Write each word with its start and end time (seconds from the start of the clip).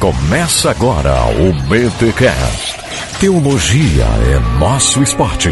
Começa 0.00 0.70
agora 0.70 1.12
o 1.24 1.52
BTCast. 1.52 2.76
Teologia 3.18 4.04
é 4.32 4.60
nosso 4.60 5.02
esporte. 5.02 5.48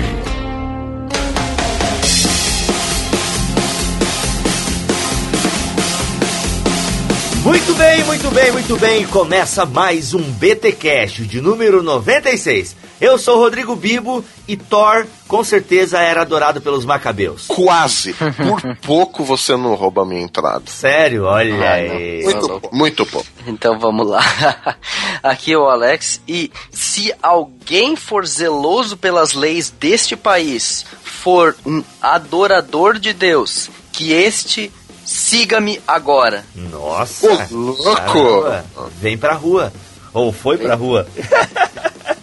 Muito 7.43 7.75
bem, 7.75 8.05
muito 8.05 8.31
bem, 8.31 8.53
muito 8.53 8.77
bem. 8.77 9.07
Começa 9.09 9.67
mais 9.67 10.15
um 10.15 10.23
BTcast 10.23 11.25
de 11.25 11.41
número 11.41 11.83
96. 11.83 12.77
Eu 13.01 13.19
sou 13.19 13.41
Rodrigo 13.41 13.75
Bibo 13.75 14.25
e 14.49 14.57
Thor 14.57 15.07
com 15.27 15.43
certeza 15.43 15.99
era 15.99 16.23
adorado 16.23 16.61
pelos 16.61 16.85
macabeus. 16.85 17.47
Quase. 17.47 18.15
Por 18.15 18.77
pouco 18.83 19.25
você 19.25 19.57
não 19.57 19.75
rouba 19.75 20.03
a 20.03 20.07
minha 20.07 20.23
entrada. 20.23 20.63
Sério? 20.67 21.25
Olha 21.25 21.69
ah, 21.69 21.73
aí. 21.73 22.23
Muito 22.25 22.49
pouco. 22.49 22.77
Muito 22.77 23.07
pouco. 23.07 23.29
Então 23.47 23.79
vamos 23.79 24.09
lá. 24.09 24.23
Aqui 25.23 25.53
é 25.53 25.59
o 25.59 25.69
Alex 25.69 26.21
e 26.29 26.51
se 26.71 27.13
alguém 27.23 27.97
for 27.97 28.27
zeloso 28.27 28.97
pelas 28.97 29.33
leis 29.35 29.71
deste 29.71 30.17
país, 30.17 30.85
for 31.03 31.57
um 31.67 31.83
adorador 32.01 32.99
de 32.99 33.13
Deus, 33.13 33.69
que 33.93 34.13
este 34.13 34.73
Siga-me 35.07 35.81
agora. 35.87 36.45
Nossa! 36.53 37.29
Ô, 37.29 37.57
louco! 37.57 37.95
Caramba. 37.95 38.65
Vem 38.99 39.17
pra 39.17 39.35
rua. 39.35 39.73
Ou 40.13 40.33
foi 40.33 40.57
Vem. 40.57 40.67
pra 40.67 40.75
rua. 40.75 41.07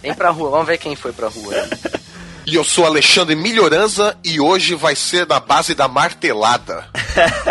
Vem 0.02 0.14
pra 0.14 0.28
rua, 0.28 0.50
vamos 0.50 0.66
ver 0.66 0.76
quem 0.76 0.94
foi 0.94 1.10
pra 1.10 1.28
rua. 1.28 1.54
E 2.46 2.56
eu 2.56 2.64
sou 2.64 2.84
Alexandre 2.84 3.34
Melhoranza 3.34 4.16
e 4.22 4.38
hoje 4.38 4.74
vai 4.74 4.94
ser 4.94 5.24
da 5.24 5.40
base 5.40 5.74
da 5.74 5.88
martelada. 5.88 6.84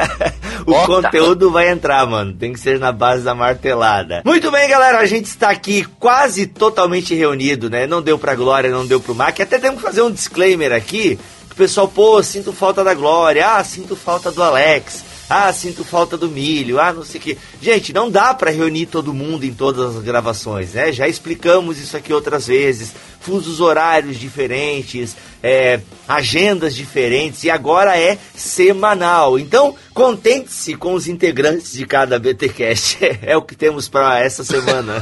o 0.67 0.71
oh, 0.71 0.85
conteúdo 0.85 1.47
tá. 1.47 1.53
vai 1.53 1.69
entrar, 1.69 2.05
mano. 2.05 2.31
Tem 2.33 2.53
que 2.53 2.59
ser 2.59 2.77
na 2.79 2.91
base 2.91 3.23
da 3.23 3.33
martelada. 3.33 4.21
Muito 4.23 4.51
bem, 4.51 4.69
galera. 4.69 4.99
A 4.99 5.05
gente 5.07 5.25
está 5.25 5.49
aqui 5.49 5.83
quase 5.99 6.45
totalmente 6.45 7.15
reunido, 7.15 7.71
né? 7.71 7.87
Não 7.87 8.03
deu 8.03 8.19
pra 8.19 8.35
Glória, 8.35 8.69
não 8.69 8.85
deu 8.85 8.99
pro 8.99 9.15
Mac. 9.15 9.39
Até 9.39 9.57
temos 9.57 9.77
que 9.77 9.85
fazer 9.87 10.03
um 10.03 10.11
disclaimer 10.11 10.71
aqui. 10.71 11.17
O 11.51 11.55
pessoal, 11.55 11.87
pô, 11.87 12.21
sinto 12.21 12.53
falta 12.53 12.83
da 12.83 12.93
Glória. 12.93 13.47
Ah, 13.47 13.63
sinto 13.63 13.95
falta 13.95 14.31
do 14.31 14.43
Alex. 14.43 15.03
Ah, 15.29 15.51
sinto 15.53 15.83
falta 15.83 16.17
do 16.17 16.29
milho. 16.29 16.79
Ah, 16.79 16.91
não 16.93 17.03
sei 17.03 17.19
o 17.19 17.23
que. 17.23 17.37
Gente, 17.61 17.93
não 17.93 18.09
dá 18.09 18.33
para 18.33 18.51
reunir 18.51 18.87
todo 18.87 19.13
mundo 19.13 19.45
em 19.45 19.53
todas 19.53 19.95
as 19.95 20.03
gravações, 20.03 20.73
né? 20.73 20.91
Já 20.91 21.07
explicamos 21.07 21.79
isso 21.79 21.95
aqui 21.95 22.13
outras 22.13 22.47
vezes. 22.47 22.93
Fusos 23.19 23.61
horários 23.61 24.19
diferentes, 24.19 25.15
é, 25.41 25.79
agendas 26.07 26.75
diferentes 26.75 27.43
e 27.45 27.49
agora 27.49 27.97
é 27.97 28.17
semanal. 28.35 29.39
Então, 29.39 29.75
contente-se 29.93 30.75
com 30.75 30.93
os 30.93 31.07
integrantes 31.07 31.71
de 31.73 31.85
cada 31.85 32.19
BTcast. 32.19 32.99
É 33.23 33.37
o 33.37 33.41
que 33.41 33.55
temos 33.55 33.87
para 33.87 34.19
essa 34.19 34.43
semana. 34.43 35.01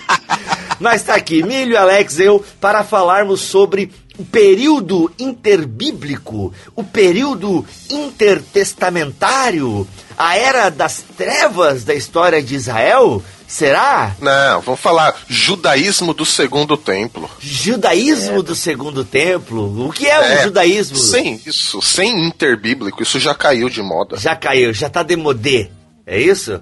Mas 0.78 1.02
tá 1.02 1.14
aqui, 1.14 1.42
Milho, 1.42 1.78
Alex, 1.78 2.20
eu, 2.20 2.44
para 2.60 2.84
falarmos 2.84 3.40
sobre 3.40 3.90
o 4.18 4.24
período 4.24 5.12
interbíblico, 5.18 6.52
o 6.74 6.82
período 6.82 7.64
intertestamentário, 7.90 9.86
a 10.16 10.36
era 10.36 10.70
das 10.70 11.04
trevas 11.16 11.84
da 11.84 11.94
história 11.94 12.42
de 12.42 12.54
Israel? 12.54 13.22
Será? 13.46 14.16
Não, 14.20 14.60
vamos 14.60 14.80
falar 14.80 15.14
judaísmo 15.28 16.12
do 16.12 16.26
segundo 16.26 16.76
templo. 16.76 17.30
Judaísmo 17.38 18.40
é. 18.40 18.42
do 18.42 18.56
segundo 18.56 19.04
templo? 19.04 19.86
O 19.86 19.92
que 19.92 20.06
é, 20.06 20.10
é, 20.10 20.40
o 20.40 20.42
judaísmo? 20.44 20.96
Sem 20.96 21.40
isso, 21.46 21.80
sem 21.80 22.26
interbíblico, 22.26 23.02
isso 23.02 23.20
já 23.20 23.34
caiu 23.34 23.68
de 23.68 23.80
moda. 23.82 24.16
Já 24.16 24.34
caiu, 24.34 24.72
já 24.72 24.90
tá 24.90 25.04
demodê. 25.04 25.70
É 26.04 26.20
isso? 26.20 26.60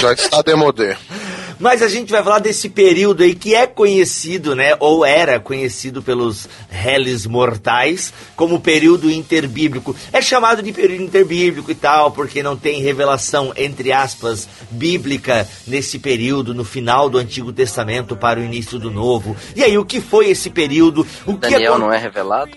Já 0.00 0.12
está 0.12 0.42
demodê. 0.42 0.96
Mas 1.60 1.82
a 1.82 1.88
gente 1.88 2.10
vai 2.10 2.22
falar 2.22 2.38
desse 2.38 2.70
período 2.70 3.22
aí 3.22 3.34
que 3.34 3.54
é 3.54 3.66
conhecido, 3.66 4.56
né? 4.56 4.74
Ou 4.80 5.04
era 5.04 5.38
conhecido 5.38 6.02
pelos 6.02 6.48
réis 6.70 7.26
mortais 7.26 8.12
como 8.34 8.58
período 8.60 9.10
interbíblico. 9.10 9.94
É 10.10 10.22
chamado 10.22 10.62
de 10.62 10.72
período 10.72 11.02
interbíblico 11.02 11.70
e 11.70 11.74
tal, 11.74 12.10
porque 12.12 12.42
não 12.42 12.56
tem 12.56 12.80
revelação, 12.80 13.52
entre 13.56 13.92
aspas, 13.92 14.48
bíblica 14.70 15.46
nesse 15.66 15.98
período, 15.98 16.54
no 16.54 16.64
final 16.64 17.10
do 17.10 17.18
Antigo 17.18 17.52
Testamento 17.52 18.16
para 18.16 18.40
o 18.40 18.42
início 18.42 18.78
do 18.78 18.90
Novo. 18.90 19.36
E 19.54 19.62
aí, 19.62 19.76
o 19.76 19.84
que 19.84 20.00
foi 20.00 20.30
esse 20.30 20.48
período? 20.48 21.06
O 21.26 21.34
Daniel 21.34 21.74
que 21.74 21.78
não 21.78 21.92
é 21.92 21.98
revelado? 21.98 22.52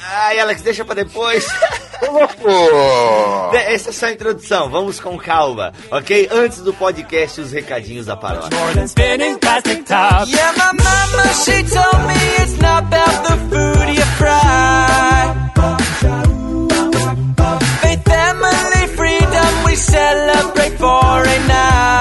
Ai, 0.00 0.40
Alex, 0.40 0.62
deixa 0.62 0.84
pra 0.84 0.94
depois. 0.94 1.46
Essa 3.68 3.90
é 3.90 3.92
só 3.92 4.06
a 4.06 4.12
introdução, 4.12 4.70
vamos 4.70 5.00
com 5.00 5.18
calma, 5.18 5.72
ok? 5.90 6.28
Antes 6.32 6.60
do 6.60 6.72
podcast, 6.74 7.40
os 7.40 7.52
recadinhos 7.52 8.06
da 8.06 8.16
paróquia. 8.16 8.50
Yeah, 10.30 10.52
my 10.52 10.72
mama, 10.82 11.34
she 11.44 11.62
told 11.64 12.06
me 12.06 12.14
it's 12.42 12.56
not 12.58 12.84
about 12.84 13.22
the 13.28 13.36
food 13.48 13.88
you 13.96 14.06
fry. 14.16 15.34
Faith, 17.80 18.02
family, 18.04 18.86
freedom, 18.96 19.64
we 19.64 19.76
celebrate 19.76 20.76
foreign 20.78 21.46
nights. 21.46 21.97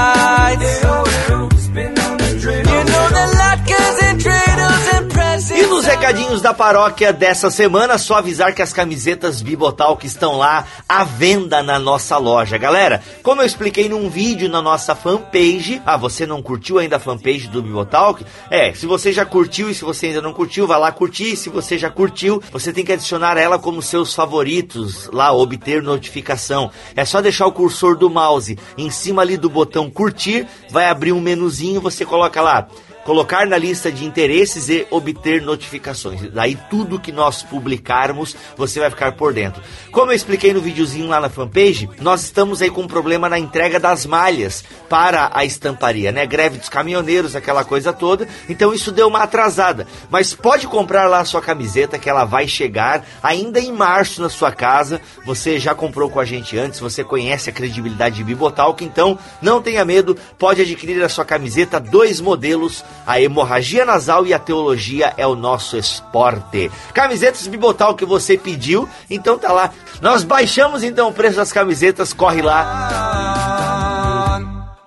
Recadinhos 6.07 6.41
da 6.41 6.53
paróquia 6.53 7.11
dessa 7.11 7.51
semana, 7.51 7.97
só 7.97 8.15
avisar 8.15 8.55
que 8.55 8.61
as 8.61 8.71
camisetas 8.71 9.41
Bibotal 9.41 9.97
que 9.97 10.07
estão 10.07 10.37
lá 10.37 10.65
à 10.87 11.03
venda 11.03 11.61
na 11.61 11.77
nossa 11.77 12.17
loja. 12.17 12.57
Galera, 12.57 13.03
como 13.21 13.41
eu 13.41 13.45
expliquei 13.45 13.89
num 13.89 14.09
vídeo 14.09 14.47
na 14.47 14.61
nossa 14.61 14.95
fanpage, 14.95 15.81
ah, 15.85 15.97
você 15.97 16.25
não 16.25 16.41
curtiu 16.41 16.79
ainda 16.79 16.95
a 16.95 16.99
fanpage 16.99 17.49
do 17.49 17.61
Bibotalk? 17.61 18.25
É, 18.49 18.73
se 18.73 18.85
você 18.85 19.11
já 19.11 19.25
curtiu 19.25 19.69
e 19.69 19.75
se 19.75 19.83
você 19.83 20.05
ainda 20.05 20.21
não 20.21 20.31
curtiu, 20.31 20.65
vai 20.65 20.79
lá 20.79 20.93
curtir. 20.93 21.35
Se 21.35 21.49
você 21.49 21.77
já 21.77 21.89
curtiu, 21.89 22.41
você 22.53 22.71
tem 22.71 22.85
que 22.85 22.93
adicionar 22.93 23.37
ela 23.37 23.59
como 23.59 23.81
seus 23.81 24.15
favoritos, 24.15 25.09
lá, 25.11 25.33
obter 25.33 25.83
notificação. 25.83 26.71
É 26.95 27.03
só 27.03 27.19
deixar 27.19 27.47
o 27.47 27.51
cursor 27.51 27.97
do 27.97 28.09
mouse 28.09 28.57
em 28.77 28.89
cima 28.89 29.23
ali 29.23 29.35
do 29.35 29.49
botão 29.49 29.89
curtir, 29.89 30.47
vai 30.71 30.85
abrir 30.85 31.11
um 31.11 31.19
menuzinho, 31.19 31.81
você 31.81 32.05
coloca 32.05 32.41
lá 32.41 32.65
colocar 33.07 33.47
na 33.47 33.57
lista 33.57 33.89
de 33.89 34.03
interesses 34.03 34.67
e 34.67 34.85
obter 34.91 35.41
notificações. 35.41 36.29
Daí 36.29 36.57
tudo 36.69 36.99
que 36.99 37.13
nós 37.13 37.41
publicarmos, 37.41 38.35
você 38.57 38.81
vai 38.81 38.89
ficar 38.89 39.13
por 39.13 39.33
dentro. 39.33 39.63
Como 39.93 40.11
eu 40.11 40.15
expliquei 40.15 40.51
no 40.53 40.59
videozinho 40.59 41.07
lá 41.07 41.21
na 41.21 41.29
fanpage, 41.29 41.89
nós 42.01 42.25
estamos 42.25 42.61
aí 42.61 42.69
com 42.69 42.81
um 42.81 42.87
problema 42.87 43.29
na 43.29 43.39
entrega 43.39 43.79
das 43.79 44.05
malhas 44.05 44.61
para 44.89 45.31
a 45.33 45.45
estamparia, 45.45 46.11
né? 46.11 46.25
Greve 46.25 46.57
dos 46.57 46.67
caminhoneiros, 46.67 47.33
aquela 47.33 47.63
coisa 47.63 47.93
toda. 47.93 48.27
Então 48.49 48.73
isso 48.73 48.91
deu 48.91 49.07
uma 49.07 49.23
atrasada. 49.23 49.87
Mas 50.09 50.33
pode 50.33 50.67
comprar 50.67 51.07
lá 51.07 51.21
a 51.21 51.25
sua 51.25 51.41
camiseta 51.41 51.97
que 51.97 52.09
ela 52.09 52.25
vai 52.25 52.45
chegar 52.45 53.05
ainda 53.23 53.57
em 53.57 53.71
março 53.71 54.21
na 54.21 54.27
sua 54.27 54.51
casa. 54.51 54.99
Você 55.25 55.57
já 55.59 55.73
comprou 55.73 56.09
com 56.09 56.19
a 56.19 56.25
gente 56.25 56.57
antes, 56.57 56.81
você 56.81 57.05
conhece 57.05 57.49
a 57.49 57.53
credibilidade 57.53 58.17
de 58.17 58.23
Bibotalk, 58.25 58.83
então 58.83 59.17
não 59.41 59.61
tenha 59.61 59.85
medo, 59.85 60.17
pode 60.37 60.61
adquirir 60.61 61.01
a 61.01 61.07
sua 61.07 61.23
camiseta, 61.23 61.79
dois 61.79 62.19
modelos 62.19 62.83
a 63.05 63.21
hemorragia 63.21 63.85
nasal 63.85 64.25
e 64.25 64.33
a 64.33 64.39
teologia 64.39 65.13
é 65.17 65.25
o 65.25 65.35
nosso 65.35 65.77
esporte. 65.77 66.71
Camisetas 66.93 67.47
Bibotal 67.47 67.95
que 67.95 68.05
você 68.05 68.37
pediu, 68.37 68.87
então 69.09 69.37
tá 69.37 69.51
lá. 69.51 69.71
Nós 70.01 70.23
baixamos 70.23 70.83
então 70.83 71.09
o 71.09 71.13
preço 71.13 71.37
das 71.37 71.51
camisetas, 71.51 72.13
corre 72.13 72.41
lá. 72.41 73.67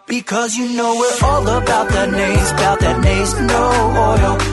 Because 0.07 0.59
you 0.59 0.69
know 0.71 0.97
we're 0.97 1.25
all 1.25 1.49
about 1.49 1.93
nays, 2.11 2.51
about 2.51 2.83
nays, 3.01 3.33
no 3.35 3.55
oil. 3.55 4.50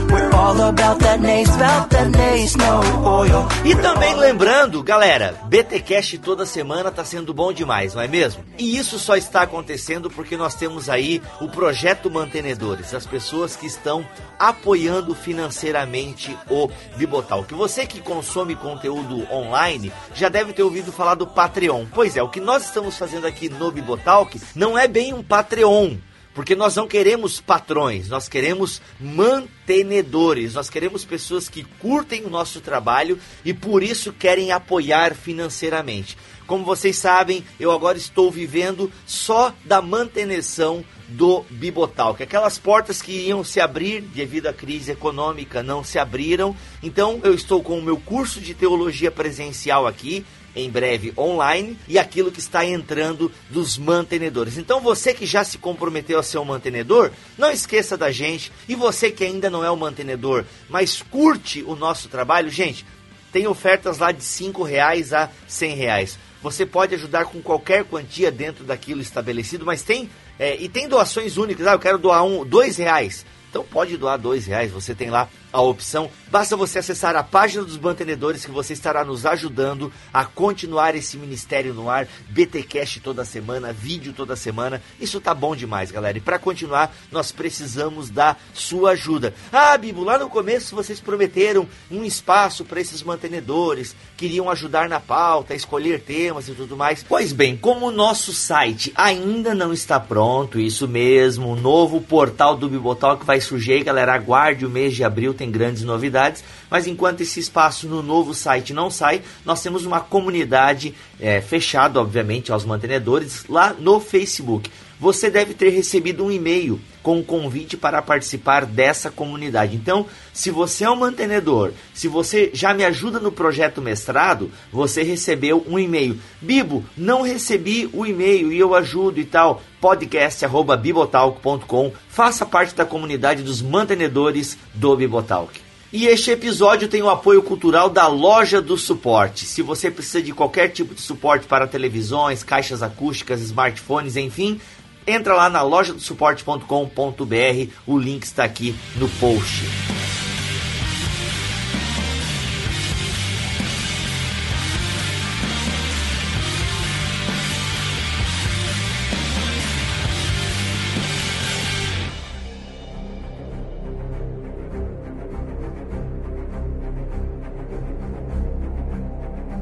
E 3.65 3.75
também 3.75 4.15
lembrando, 4.15 4.81
galera, 4.81 5.35
BTcast 5.45 6.17
toda 6.19 6.45
semana 6.45 6.89
tá 6.91 7.03
sendo 7.03 7.33
bom 7.33 7.51
demais, 7.51 7.93
não 7.93 8.01
é 8.01 8.07
mesmo? 8.07 8.43
E 8.57 8.77
isso 8.77 8.97
só 8.97 9.17
está 9.17 9.41
acontecendo 9.41 10.09
porque 10.09 10.37
nós 10.37 10.55
temos 10.55 10.89
aí 10.89 11.21
o 11.41 11.49
projeto 11.49 12.09
Mantenedores, 12.09 12.93
as 12.93 13.05
pessoas 13.05 13.55
que 13.55 13.67
estão 13.67 14.05
apoiando 14.39 15.13
financeiramente 15.13 16.37
o 16.49 16.69
Bibotal. 16.95 17.43
Que 17.43 17.53
você 17.53 17.85
que 17.85 17.99
consome 17.99 18.55
conteúdo 18.55 19.27
online 19.31 19.91
já 20.13 20.29
deve 20.29 20.53
ter 20.53 20.63
ouvido 20.63 20.91
falar 20.91 21.15
do 21.15 21.27
Patreon. 21.27 21.85
Pois 21.93 22.15
é, 22.15 22.23
o 22.23 22.29
que 22.29 22.39
nós 22.39 22.63
estamos 22.63 22.97
fazendo 22.97 23.27
aqui 23.27 23.49
no 23.49 23.71
Bibotalk 23.71 24.39
não 24.55 24.77
é 24.77 24.87
bem 24.87 25.13
um 25.13 25.23
Patreon 25.23 25.95
porque 26.37 26.55
nós 26.55 26.75
não 26.75 26.87
queremos 26.87 27.41
patrões, 27.41 28.09
nós 28.09 28.29
queremos 28.29 28.79
mantenedores, 28.99 30.53
nós 30.53 30.69
queremos 30.69 31.03
pessoas 31.03 31.49
que 31.49 31.63
curtem 31.63 32.25
o 32.25 32.29
nosso 32.29 32.61
trabalho 32.61 33.17
e 33.43 33.55
por 33.55 33.81
isso 33.81 34.13
querem 34.13 34.51
apoiar 34.51 35.15
financeiramente. 35.15 36.15
Como 36.45 36.63
vocês 36.63 36.95
sabem, 36.95 37.43
eu 37.59 37.71
agora 37.71 37.97
estou 37.97 38.29
vivendo 38.29 38.91
só 39.03 39.51
da 39.65 39.81
manutenção 39.81 40.85
do 41.07 41.43
Bibotal, 41.49 42.13
que 42.13 42.21
aquelas 42.21 42.59
portas 42.59 43.01
que 43.01 43.13
iam 43.13 43.43
se 43.43 43.59
abrir 43.59 44.01
devido 44.01 44.45
à 44.45 44.53
crise 44.53 44.91
econômica 44.91 45.63
não 45.63 45.83
se 45.83 45.97
abriram. 45.97 46.55
Então 46.83 47.19
eu 47.23 47.33
estou 47.33 47.63
com 47.63 47.79
o 47.79 47.81
meu 47.81 47.97
curso 47.97 48.39
de 48.39 48.53
teologia 48.53 49.09
presencial 49.09 49.87
aqui 49.87 50.23
em 50.57 50.69
breve 50.69 51.13
online 51.17 51.77
e 51.87 51.99
aquilo 51.99 52.31
que 52.31 52.39
está 52.39 52.65
entrando 52.65 53.31
dos 53.49 53.77
mantenedores. 53.77 54.57
Então 54.57 54.81
você 54.81 55.13
que 55.13 55.25
já 55.25 55.43
se 55.43 55.57
comprometeu 55.57 56.19
a 56.19 56.23
ser 56.23 56.39
um 56.39 56.45
mantenedor, 56.45 57.11
não 57.37 57.51
esqueça 57.51 57.95
da 57.95 58.11
gente. 58.11 58.51
E 58.67 58.75
você 58.75 59.11
que 59.11 59.23
ainda 59.23 59.49
não 59.49 59.63
é 59.63 59.71
um 59.71 59.75
mantenedor, 59.75 60.43
mas 60.69 61.01
curte 61.01 61.63
o 61.63 61.75
nosso 61.75 62.09
trabalho, 62.09 62.49
gente, 62.49 62.85
tem 63.31 63.47
ofertas 63.47 63.99
lá 63.99 64.11
de 64.11 64.23
cinco 64.23 64.63
reais 64.63 65.13
a 65.13 65.29
cem 65.47 65.75
reais. 65.75 66.17
Você 66.41 66.65
pode 66.65 66.95
ajudar 66.95 67.25
com 67.25 67.41
qualquer 67.41 67.83
quantia 67.83 68.31
dentro 68.31 68.63
daquilo 68.63 69.01
estabelecido, 69.01 69.65
mas 69.65 69.81
tem 69.81 70.09
é, 70.39 70.55
e 70.55 70.69
tem 70.69 70.87
doações 70.87 71.37
únicas. 71.37 71.65
Ah, 71.65 71.73
eu 71.73 71.79
quero 71.79 71.97
doar 71.97 72.23
um, 72.23 72.45
dois 72.45 72.77
reais. 72.77 73.25
Então 73.49 73.63
pode 73.63 73.97
doar 73.97 74.17
dois 74.17 74.45
reais. 74.45 74.71
Você 74.71 74.93
tem 74.93 75.09
lá 75.09 75.27
a 75.51 75.61
opção. 75.61 76.09
Basta 76.29 76.57
você 76.57 76.79
acessar 76.79 77.15
a 77.15 77.23
página 77.23 77.63
dos 77.63 77.77
mantenedores 77.77 78.45
que 78.45 78.51
você 78.51 78.73
estará 78.73 79.03
nos 79.05 79.25
ajudando 79.25 79.91
a 80.13 80.25
continuar 80.25 80.95
esse 80.95 81.17
ministério 81.17 81.73
no 81.73 81.89
ar. 81.89 82.07
BTcast 82.29 82.99
toda 82.99 83.23
semana, 83.23 83.71
vídeo 83.71 84.13
toda 84.13 84.35
semana. 84.35 84.81
Isso 84.99 85.21
tá 85.21 85.33
bom 85.33 85.55
demais, 85.55 85.91
galera. 85.91 86.17
E 86.17 86.21
para 86.21 86.37
continuar, 86.37 86.93
nós 87.11 87.31
precisamos 87.31 88.09
da 88.09 88.35
sua 88.53 88.91
ajuda. 88.91 89.33
Ah, 89.51 89.77
Bibo, 89.77 90.03
lá 90.03 90.17
no 90.17 90.29
começo 90.29 90.75
vocês 90.75 90.99
prometeram 90.99 91.67
um 91.89 92.03
espaço 92.03 92.65
para 92.65 92.81
esses 92.81 93.01
mantenedores, 93.01 93.95
queriam 94.15 94.49
ajudar 94.49 94.89
na 94.89 94.99
pauta, 94.99 95.55
escolher 95.55 96.01
temas 96.01 96.47
e 96.49 96.53
tudo 96.53 96.75
mais. 96.75 97.03
Pois 97.07 97.31
bem, 97.31 97.55
como 97.55 97.87
o 97.87 97.91
nosso 97.91 98.33
site 98.33 98.91
ainda 98.95 99.55
não 99.55 99.71
está 99.71 99.99
pronto, 99.99 100.59
isso 100.59 100.87
mesmo, 100.87 101.53
o 101.53 101.55
novo 101.55 102.01
portal 102.01 102.57
do 102.57 102.69
Bibotalk 102.69 103.25
vai 103.25 103.39
surgir, 103.39 103.83
galera. 103.83 104.13
Aguarde 104.13 104.65
o 104.65 104.69
mês 104.69 104.95
de 104.95 105.03
abril 105.03 105.33
tem 105.37 105.49
grandes 105.49 105.83
novidades, 105.83 106.43
mas 106.69 106.87
enquanto 106.87 107.21
esse 107.21 107.39
espaço 107.39 107.87
no 107.87 108.03
novo 108.03 108.33
site 108.33 108.73
não 108.73 108.89
sai, 108.89 109.21
nós 109.45 109.61
temos 109.61 109.85
uma 109.85 109.99
comunidade 109.99 110.93
é, 111.19 111.39
fechada, 111.39 112.01
obviamente, 112.01 112.51
aos 112.51 112.65
mantenedores 112.65 113.45
lá 113.47 113.73
no 113.77 113.99
Facebook. 113.99 114.69
Você 114.99 115.29
deve 115.29 115.53
ter 115.53 115.69
recebido 115.69 116.25
um 116.25 116.31
e-mail 116.31 116.81
com 117.03 117.19
um 117.19 117.23
convite 117.23 117.77
para 117.77 118.01
participar 118.01 118.65
dessa 118.65 119.11
comunidade. 119.11 119.75
Então, 119.75 120.07
se 120.33 120.49
você 120.51 120.83
é 120.83 120.89
um 120.89 120.95
mantenedor, 120.95 121.71
se 121.93 122.07
você 122.07 122.49
já 122.53 122.73
me 122.73 122.83
ajuda 122.83 123.19
no 123.19 123.31
projeto 123.31 123.79
mestrado, 123.81 124.51
você 124.71 125.03
recebeu 125.03 125.63
um 125.67 125.77
e-mail. 125.79 126.19
Bibo, 126.41 126.83
não 126.97 127.21
recebi 127.21 127.89
o 127.93 128.05
e-mail 128.05 128.51
e 128.51 128.59
eu 128.59 128.75
ajudo 128.75 129.19
e 129.19 129.25
tal. 129.25 129.61
podcast@bibotalk.com. 129.79 131.93
Faça 132.09 132.45
parte 132.45 132.75
da 132.75 132.85
comunidade 132.85 133.43
dos 133.43 133.61
mantenedores 133.61 134.57
do 134.73 134.95
Bibotalk. 134.95 135.67
E 135.91 136.05
este 136.05 136.31
episódio 136.31 136.89
tem 136.89 137.01
o 137.01 137.09
apoio 137.09 137.41
cultural 137.41 137.89
da 137.89 138.07
Loja 138.07 138.61
do 138.61 138.77
Suporte. 138.77 139.45
Se 139.45 139.61
você 139.61 139.89
precisa 139.89 140.21
de 140.21 140.33
qualquer 140.33 140.67
tipo 140.67 140.93
de 140.93 140.99
suporte 140.99 141.47
para 141.47 141.65
televisões, 141.65 142.43
caixas 142.43 142.83
acústicas, 142.83 143.39
smartphones, 143.39 144.17
enfim, 144.17 144.59
entra 145.07 145.33
lá 145.33 145.49
na 145.49 145.61
loja 145.61 145.93
do 145.93 146.01
suporte.com.br, 146.01 147.71
o 147.87 147.97
link 147.97 148.23
está 148.23 148.43
aqui 148.43 148.75
no 148.97 149.07
post. 149.07 149.65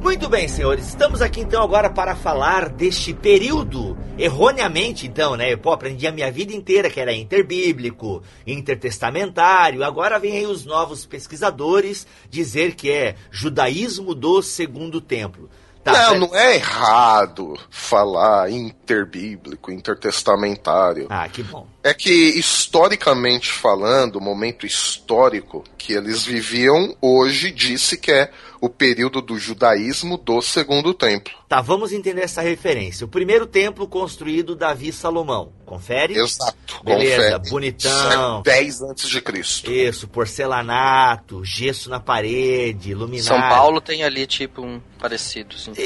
Muito 0.02 0.30
bem, 0.30 0.48
senhores, 0.48 0.88
estamos 0.88 1.22
aqui 1.22 1.42
então 1.42 1.62
agora 1.62 1.90
para 1.90 2.16
falar 2.16 2.70
deste 2.70 3.14
período, 3.14 3.98
erroneamente 4.18 5.08
então, 5.08 5.36
né? 5.36 5.56
Pô, 5.56 5.72
aprendi 5.72 6.08
a 6.08 6.12
minha 6.12 6.32
vida 6.32 6.54
inteira 6.54 6.90
que 6.90 7.00
era 7.00 7.14
interbíblico, 7.14 8.24
intertestamentário, 8.46 9.84
agora 9.84 10.20
vem 10.20 10.38
aí 10.38 10.46
os 10.46 10.66
novos 10.66 11.06
pesquisadores 11.06 12.08
dizer 12.30 12.76
que 12.76 12.92
é 12.92 13.16
judaísmo 13.30 14.16
do 14.16 14.42
segundo 14.42 15.02
templo. 15.02 15.50
Tá, 15.84 15.92
não, 15.92 16.00
certo? 16.00 16.20
não 16.20 16.36
é 16.36 16.56
errado 16.56 17.54
falar 17.70 18.50
interbíblico, 18.50 19.72
intertestamentário. 19.72 21.06
Ah, 21.12 21.30
que 21.30 21.44
bom. 21.44 21.68
É 21.86 21.94
que, 21.94 22.10
historicamente 22.10 23.52
falando, 23.52 24.16
o 24.16 24.20
momento 24.20 24.66
histórico 24.66 25.64
que 25.78 25.94
eles 25.94 26.24
viviam, 26.26 26.98
hoje 27.00 27.52
disse 27.52 27.96
que 27.96 28.12
é 28.12 28.32
o 28.60 28.68
período 28.68 29.22
do 29.22 29.38
judaísmo 29.38 30.18
do 30.18 30.42
segundo 30.42 30.96
templo. 30.96 31.32
Tá, 31.48 31.62
vamos 31.62 31.92
entender 31.92 32.22
essa 32.22 32.42
referência. 32.42 33.06
O 33.06 33.08
primeiro 33.08 33.46
templo 33.46 33.88
construído 33.88 34.56
Davi 34.56 34.92
Salomão. 34.92 35.54
Confere? 35.64 36.18
Exato. 36.18 36.56
Beleza, 36.84 37.38
confere. 37.38 37.50
bonitão. 37.52 38.42
10 38.42 38.82
antes 38.82 39.08
de 39.08 39.22
Cristo. 39.22 39.72
Isso, 39.72 40.08
porcelanato, 40.08 41.46
gesso 41.46 41.88
na 41.88 42.00
parede, 42.00 42.90
iluminado. 42.90 43.28
São 43.28 43.40
Paulo 43.42 43.80
tem 43.80 44.04
ali 44.04 44.26
tipo 44.26 44.64
um 44.64 44.82
parecido, 44.98 45.56
assim. 45.56 45.72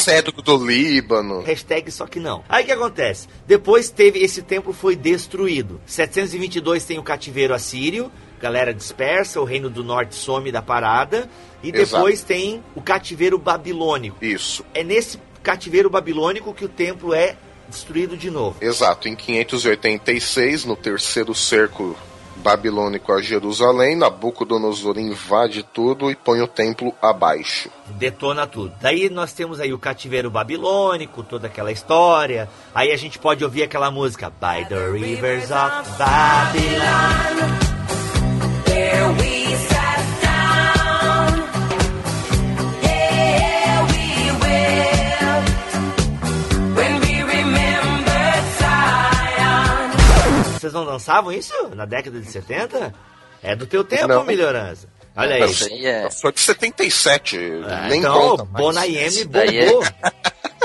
Cedro 0.00 0.42
do 0.42 0.56
Líbano. 0.56 1.42
Hashtag 1.42 1.90
só 1.90 2.06
que 2.06 2.18
não. 2.18 2.44
Aí 2.48 2.62
o 2.64 2.66
que 2.66 2.72
acontece? 2.72 3.28
Depois 3.58 3.90
teve 3.90 4.20
esse 4.20 4.40
templo 4.40 4.72
foi 4.72 4.94
destruído. 4.94 5.80
722 5.84 6.84
tem 6.84 6.96
o 6.96 7.02
cativeiro 7.02 7.52
assírio, 7.52 8.08
galera 8.40 8.72
dispersa, 8.72 9.40
o 9.40 9.44
reino 9.44 9.68
do 9.68 9.82
norte 9.82 10.14
some 10.14 10.52
da 10.52 10.62
parada. 10.62 11.28
E 11.60 11.72
depois 11.72 12.20
Exato. 12.20 12.28
tem 12.28 12.62
o 12.76 12.80
cativeiro 12.80 13.36
babilônico. 13.36 14.24
Isso. 14.24 14.64
É 14.72 14.84
nesse 14.84 15.18
cativeiro 15.42 15.90
babilônico 15.90 16.54
que 16.54 16.64
o 16.64 16.68
templo 16.68 17.12
é 17.12 17.36
destruído 17.68 18.16
de 18.16 18.30
novo. 18.30 18.58
Exato. 18.60 19.08
Em 19.08 19.16
586, 19.16 20.64
no 20.64 20.76
terceiro 20.76 21.34
cerco 21.34 21.96
babilônico 22.38 23.12
a 23.12 23.20
Jerusalém, 23.20 23.96
Nabucodonosor 23.96 24.98
invade 24.98 25.62
tudo 25.62 26.10
e 26.10 26.16
põe 26.16 26.40
o 26.40 26.46
templo 26.46 26.94
abaixo. 27.02 27.70
Detona 27.86 28.46
tudo. 28.46 28.72
Daí 28.80 29.10
nós 29.10 29.32
temos 29.32 29.60
aí 29.60 29.72
o 29.72 29.78
cativeiro 29.78 30.30
babilônico, 30.30 31.22
toda 31.22 31.48
aquela 31.48 31.72
história. 31.72 32.48
Aí 32.74 32.92
a 32.92 32.96
gente 32.96 33.18
pode 33.18 33.44
ouvir 33.44 33.62
aquela 33.62 33.90
música 33.90 34.30
By 34.30 34.64
the 34.68 34.90
Rivers 34.90 35.50
of 35.50 35.98
Babylon. 35.98 37.58
There 38.64 39.12
we 39.20 39.37
Vocês 50.58 50.72
não 50.72 50.84
dançavam 50.84 51.32
isso 51.32 51.52
na 51.74 51.84
década 51.84 52.20
de 52.20 52.26
70? 52.30 52.92
É 53.42 53.54
do 53.54 53.66
teu 53.66 53.84
tempo, 53.84 54.08
Não. 54.08 54.24
melhorança. 54.24 54.88
Olha 55.16 55.36
aí. 55.36 55.50
Isso 55.50 55.64
aí 55.66 55.86
é. 55.86 56.10
Só 56.10 56.30
de 56.30 56.40
77, 56.40 57.38
Ah, 57.66 57.88
nem 57.88 58.00
então, 58.00 58.14
conta. 58.30 58.44
mais. 58.44 58.56
Bonayem 58.64 59.06
Isso 59.06 59.28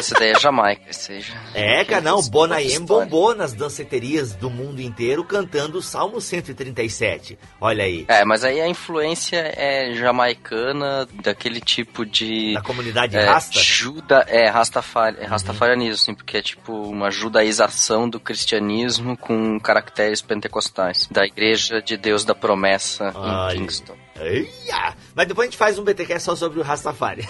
Esse 0.03 0.13
daí 0.15 0.31
é 0.31 0.39
Jamaica, 0.39 0.91
já. 0.91 1.33
É, 1.53 1.85
cara, 1.85 2.01
não, 2.01 2.19
história. 2.19 3.05
bombou 3.05 3.33
nas 3.33 3.53
danceterias 3.53 4.33
do 4.33 4.49
mundo 4.49 4.81
inteiro 4.81 5.23
cantando 5.23 5.77
o 5.77 5.81
Salmo 5.81 6.19
137. 6.19 7.39
Olha 7.61 7.85
aí. 7.85 8.05
É, 8.09 8.25
mas 8.25 8.43
aí 8.43 8.59
a 8.59 8.67
influência 8.67 9.37
é 9.55 9.93
jamaicana, 9.93 11.07
daquele 11.23 11.61
tipo 11.61 12.05
de. 12.05 12.53
Na 12.53 12.61
comunidade 12.61 13.15
é, 13.15 13.23
rasta. 13.23 13.59
Juda, 13.59 14.25
é, 14.27 14.49
Rastafari, 14.49 15.17
é 15.21 15.25
rastafarianismo, 15.25 15.93
assim, 15.93 16.13
porque 16.13 16.37
é 16.37 16.41
tipo 16.41 16.73
uma 16.73 17.09
judaização 17.09 18.09
do 18.09 18.19
cristianismo 18.19 19.15
com 19.15 19.57
caracteres 19.59 20.21
pentecostais. 20.21 21.07
Da 21.09 21.25
Igreja 21.25 21.81
de 21.81 21.95
Deus 21.95 22.25
da 22.25 22.35
Promessa 22.35 23.13
em 23.53 23.57
Kingston. 23.57 24.02
Eia! 24.19 24.95
Mas 25.15 25.27
depois 25.27 25.47
a 25.47 25.49
gente 25.51 25.57
faz 25.57 25.77
um 25.79 25.83
BTQ 25.83 26.19
só 26.19 26.35
sobre 26.35 26.59
o 26.59 26.63
Rastafari. 26.63 27.27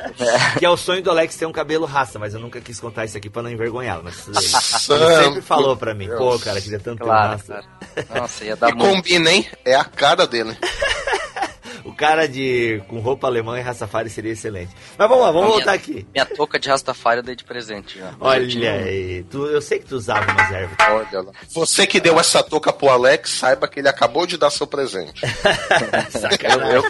que 0.58 0.64
é 0.64 0.68
o 0.70 0.76
sonho 0.76 1.02
do 1.02 1.10
Alex 1.10 1.36
ter 1.36 1.46
um 1.46 1.52
cabelo 1.52 1.84
rasta, 1.86 2.18
mas 2.18 2.34
eu 2.34 2.40
nunca 2.40 2.60
quis 2.60 2.78
contar 2.80 3.04
isso 3.04 3.16
aqui 3.16 3.28
pra 3.30 3.42
não 3.42 3.50
envergonhá-lo. 3.50 4.02
Mas 4.04 4.26
ele 4.28 5.24
sempre 5.24 5.42
falou 5.42 5.76
pra 5.76 5.94
mim, 5.94 6.08
pô, 6.08 6.38
cara, 6.38 6.60
queria 6.60 6.78
tanto 6.80 6.98
ter 6.98 7.04
um 7.04 7.06
Claro, 7.06 7.32
rasta. 7.32 7.64
cara. 7.94 8.20
Nossa, 8.20 8.44
ia 8.44 8.56
dar 8.56 8.70
E 8.70 8.74
muito. 8.74 8.94
combina, 8.96 9.30
hein? 9.30 9.46
É 9.64 9.74
a 9.74 9.84
cara 9.84 10.26
dele. 10.26 10.56
O 12.02 12.04
cara 12.04 12.26
de 12.26 12.82
com 12.88 12.98
roupa 12.98 13.28
alemã 13.28 13.56
e 13.60 13.62
Rastafari 13.62 14.10
seria 14.10 14.32
excelente. 14.32 14.70
Mas 14.98 15.08
vamos 15.08 15.24
lá, 15.24 15.30
vamos 15.30 15.46
Minha- 15.46 15.56
voltar 15.58 15.72
aqui. 15.74 16.04
Minha 16.12 16.26
touca 16.26 16.58
de 16.58 16.68
Rastafari 16.68 17.18
eu 17.18 17.22
dei 17.22 17.36
de 17.36 17.44
presente 17.44 17.96
já. 18.00 18.10
Olha 18.18 18.72
aí, 18.72 19.22
tu, 19.30 19.46
eu 19.46 19.62
sei 19.62 19.78
que 19.78 19.84
tu 19.86 19.94
usava 19.94 20.28
umas 20.32 20.50
ervas. 20.50 20.76
Olha 20.90 21.20
lá. 21.22 21.32
Você 21.54 21.86
que 21.86 22.00
deu 22.00 22.18
essa 22.18 22.42
touca 22.42 22.72
pro 22.72 22.88
Alex, 22.88 23.30
saiba 23.30 23.68
que 23.68 23.78
ele 23.78 23.88
acabou 23.88 24.26
de 24.26 24.36
dar 24.36 24.50
seu 24.50 24.66
presente. 24.66 25.22
Eu, 26.12 26.20
Sacanagem. 26.20 26.74
eu, 26.74 26.82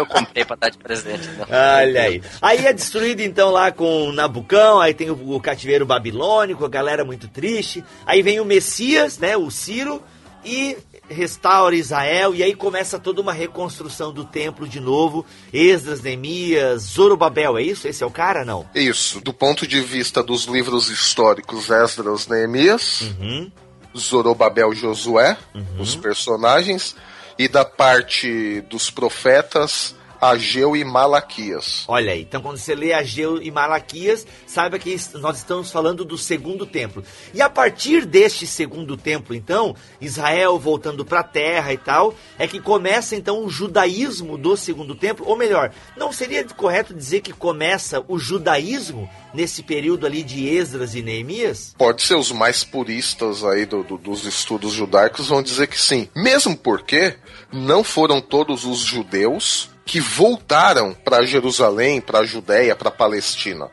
eu 0.00 0.06
comprei 0.06 0.44
pra 0.44 0.54
dar 0.56 0.68
de 0.68 0.76
presente. 0.76 1.26
Não. 1.38 1.46
Olha 1.48 2.02
aí. 2.02 2.22
Aí 2.42 2.66
é 2.66 2.72
destruído 2.74 3.20
então 3.22 3.50
lá 3.50 3.72
com 3.72 4.12
Nabucão, 4.12 4.80
aí 4.80 4.92
tem 4.92 5.08
o, 5.10 5.34
o 5.34 5.40
cativeiro 5.40 5.86
babilônico, 5.86 6.62
a 6.64 6.68
galera 6.68 7.06
muito 7.06 7.26
triste. 7.26 7.82
Aí 8.04 8.20
vem 8.20 8.38
o 8.38 8.44
Messias, 8.44 9.16
né, 9.18 9.34
o 9.34 9.50
Ciro, 9.50 10.02
e 10.44 10.76
restaura 11.08 11.74
Israel 11.74 12.34
e 12.34 12.42
aí 12.42 12.54
começa 12.54 12.98
toda 12.98 13.20
uma 13.20 13.32
reconstrução 13.32 14.12
do 14.12 14.24
templo 14.24 14.68
de 14.68 14.80
novo. 14.80 15.24
Esdras, 15.52 16.02
Neemias, 16.02 16.82
Zorobabel, 16.82 17.56
é 17.58 17.62
isso? 17.62 17.88
Esse 17.88 18.02
é 18.02 18.06
o 18.06 18.10
cara, 18.10 18.44
não? 18.44 18.68
Isso, 18.74 19.20
do 19.20 19.32
ponto 19.32 19.66
de 19.66 19.80
vista 19.80 20.22
dos 20.22 20.44
livros 20.44 20.90
históricos 20.90 21.70
Esdras, 21.70 22.26
Neemias, 22.26 23.00
Uhum. 23.00 23.50
Zorobabel, 23.96 24.72
Josué, 24.74 25.36
os 25.78 25.96
personagens, 25.96 26.94
e 27.38 27.48
da 27.48 27.64
parte 27.64 28.60
dos 28.62 28.90
profetas, 28.90 29.94
Ageu 30.20 30.76
e 30.76 30.84
Malaquias. 30.84 31.84
Olha 31.88 32.12
aí, 32.12 32.22
então 32.22 32.40
quando 32.42 32.58
você 32.58 32.74
lê 32.74 32.92
Ageu 32.92 33.40
e 33.42 33.50
Malaquias, 33.50 34.26
saiba 34.46 34.78
que 34.78 34.96
nós 35.14 35.38
estamos 35.38 35.70
falando 35.70 36.04
do 36.04 36.18
segundo 36.18 36.66
templo. 36.66 37.02
E 37.32 37.40
a 37.40 37.48
partir 37.48 38.04
deste 38.04 38.46
segundo 38.46 38.96
templo, 38.96 39.34
então, 39.34 39.74
Israel 40.00 40.58
voltando 40.58 41.04
para 41.04 41.20
a 41.20 41.24
terra 41.24 41.72
e 41.72 41.78
tal, 41.78 42.14
é 42.38 42.46
que 42.46 42.60
começa 42.60 43.14
então 43.16 43.44
o 43.44 43.50
judaísmo 43.50 44.36
do 44.36 44.56
segundo 44.56 44.94
templo, 44.94 45.26
ou 45.26 45.36
melhor, 45.36 45.72
não 45.96 46.12
seria 46.12 46.44
correto 46.44 46.94
dizer 46.94 47.20
que 47.20 47.32
começa 47.32 48.02
o 48.08 48.18
judaísmo 48.18 49.08
nesse 49.34 49.62
período 49.62 50.06
ali 50.06 50.22
de 50.22 50.48
Esdras 50.48 50.94
e 50.94 51.02
Neemias? 51.02 51.74
Pode 51.78 52.02
ser 52.02 52.16
os 52.16 52.32
mais 52.32 52.64
puristas 52.64 53.44
aí 53.44 53.66
do- 53.66 53.84
do- 53.84 53.98
dos 53.98 54.24
estudos 54.24 54.72
judaicos 54.72 55.28
vão 55.28 55.42
dizer 55.42 55.66
que 55.66 55.80
sim. 55.80 56.08
Mesmo 56.16 56.56
porque 56.56 57.16
não 57.52 57.84
foram 57.84 58.20
todos 58.20 58.64
os 58.64 58.78
judeus 58.80 59.70
que 59.88 60.00
voltaram 60.00 60.92
para 60.92 61.24
Jerusalém, 61.24 61.98
para 61.98 62.18
a 62.18 62.24
Judéia, 62.26 62.76
para 62.76 62.90
a 62.90 62.92
Palestina. 62.92 63.70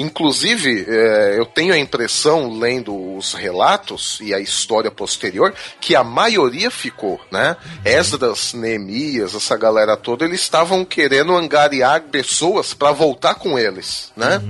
Inclusive, 0.00 0.86
eh, 0.88 1.34
eu 1.36 1.44
tenho 1.44 1.74
a 1.74 1.78
impressão, 1.78 2.58
lendo 2.58 3.18
os 3.18 3.34
relatos 3.34 4.18
e 4.22 4.32
a 4.32 4.40
história 4.40 4.90
posterior, 4.90 5.52
que 5.78 5.94
a 5.94 6.02
maioria 6.02 6.70
ficou, 6.70 7.20
né? 7.30 7.54
Esdras, 7.84 8.54
Neemias, 8.54 9.34
essa 9.34 9.58
galera 9.58 9.98
toda, 9.98 10.24
eles 10.24 10.40
estavam 10.40 10.86
querendo 10.86 11.36
angariar 11.36 12.04
pessoas 12.04 12.72
para 12.72 12.92
voltar 12.92 13.34
com 13.34 13.58
eles, 13.58 14.10
né? 14.16 14.40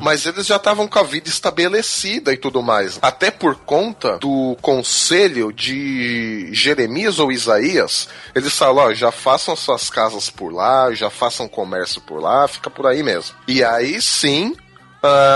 Mas 0.00 0.24
eles 0.24 0.46
já 0.46 0.56
estavam 0.56 0.88
com 0.88 0.98
a 0.98 1.02
vida 1.02 1.28
estabelecida 1.28 2.32
e 2.32 2.38
tudo 2.38 2.62
mais. 2.62 2.98
Até 3.02 3.30
por 3.30 3.54
conta 3.54 4.16
do 4.16 4.56
conselho 4.62 5.52
de 5.52 6.48
Jeremias 6.52 7.18
ou 7.18 7.30
Isaías, 7.30 8.08
eles 8.34 8.56
falam, 8.56 8.86
ó, 8.86 8.94
já 8.94 9.12
façam 9.12 9.52
as 9.52 9.60
suas 9.60 9.90
casas 9.90 10.30
por 10.30 10.50
lá, 10.50 10.90
já 10.94 11.10
façam 11.10 11.46
comércio 11.46 12.00
por 12.00 12.18
lá, 12.18 12.48
fica 12.48 12.70
por 12.70 12.86
aí 12.86 13.02
mesmo. 13.02 13.36
E 13.46 13.62
aí 13.62 14.00
sim, 14.00 14.54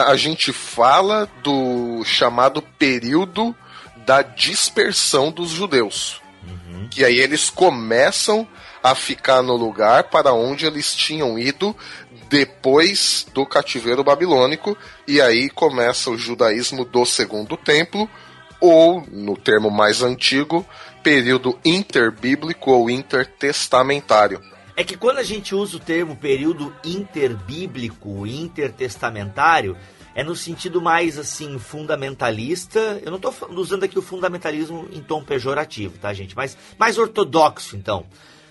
a 0.07 0.17
gente 0.17 0.53
fala 0.53 1.29
do 1.43 2.03
chamado 2.05 2.63
período 2.63 3.55
da 4.05 4.23
dispersão 4.23 5.31
dos 5.31 5.51
judeus. 5.51 6.21
Que 6.91 7.05
aí 7.05 7.19
eles 7.19 7.49
começam 7.49 8.47
a 8.83 8.95
ficar 8.95 9.43
no 9.43 9.55
lugar 9.55 10.05
para 10.05 10.33
onde 10.33 10.67
eles 10.67 10.95
tinham 10.95 11.39
ido 11.39 11.77
depois 12.29 13.27
do 13.35 13.45
cativeiro 13.45 14.05
babilônico, 14.05 14.77
e 15.07 15.21
aí 15.21 15.51
começa 15.51 16.11
o 16.11 16.17
judaísmo 16.17 16.85
do 16.85 17.05
segundo 17.05 17.57
templo, 17.57 18.09
ou, 18.61 19.05
no 19.11 19.37
termo 19.37 19.71
mais 19.71 20.03
antigo, 20.03 20.65
período 21.03 21.59
interbíblico 21.65 22.71
ou 22.71 22.89
intertestamentário. 22.89 24.41
É 24.77 24.85
que 24.85 24.97
quando 24.97 25.19
a 25.19 25.23
gente 25.23 25.55
usa 25.55 25.77
o 25.77 25.81
termo 25.81 26.17
período 26.17 26.75
interbíblico, 26.85 28.27
intertestamentário, 28.27 29.77
é 30.15 30.25
no 30.25 30.35
sentido 30.35 30.81
mais 30.81 31.19
assim 31.19 31.59
fundamentalista. 31.59 33.01
Eu 33.03 33.11
não 33.11 33.17
estou 33.17 33.35
usando 33.51 33.85
aqui 33.85 33.99
o 33.99 34.03
fundamentalismo 34.03 34.89
em 34.93 35.01
tom 35.01 35.23
pejorativo, 35.23 35.99
tá, 35.99 36.13
gente? 36.13 36.37
Mas 36.37 36.57
mais 36.79 36.99
ortodoxo, 36.99 37.77
então. 37.77 38.07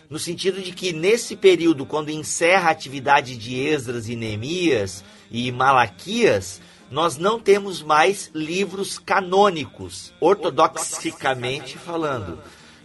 No 0.09 0.17
sentido 0.17 0.61
de 0.61 0.71
que 0.71 0.91
nesse 0.91 1.35
período, 1.35 1.85
quando 1.85 2.09
encerra 2.09 2.69
a 2.69 2.71
atividade 2.71 3.37
de 3.37 3.59
Esdras 3.59 4.09
e 4.09 4.15
Neemias 4.15 5.03
e 5.29 5.51
Malaquias, 5.51 6.59
nós 6.89 7.17
não 7.17 7.39
temos 7.39 7.83
mais 7.83 8.31
livros 8.33 8.97
canônicos, 8.97 10.11
ortodoxicamente 10.19 11.77
falando. 11.77 12.39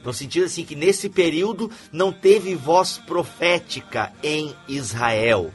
No 0.04 0.12
sentido 0.12 0.44
assim 0.44 0.64
que 0.64 0.76
nesse 0.76 1.08
período 1.08 1.70
não 1.90 2.12
teve 2.12 2.54
voz 2.54 2.98
profética 2.98 4.12
em 4.22 4.54
Israel. 4.68 5.52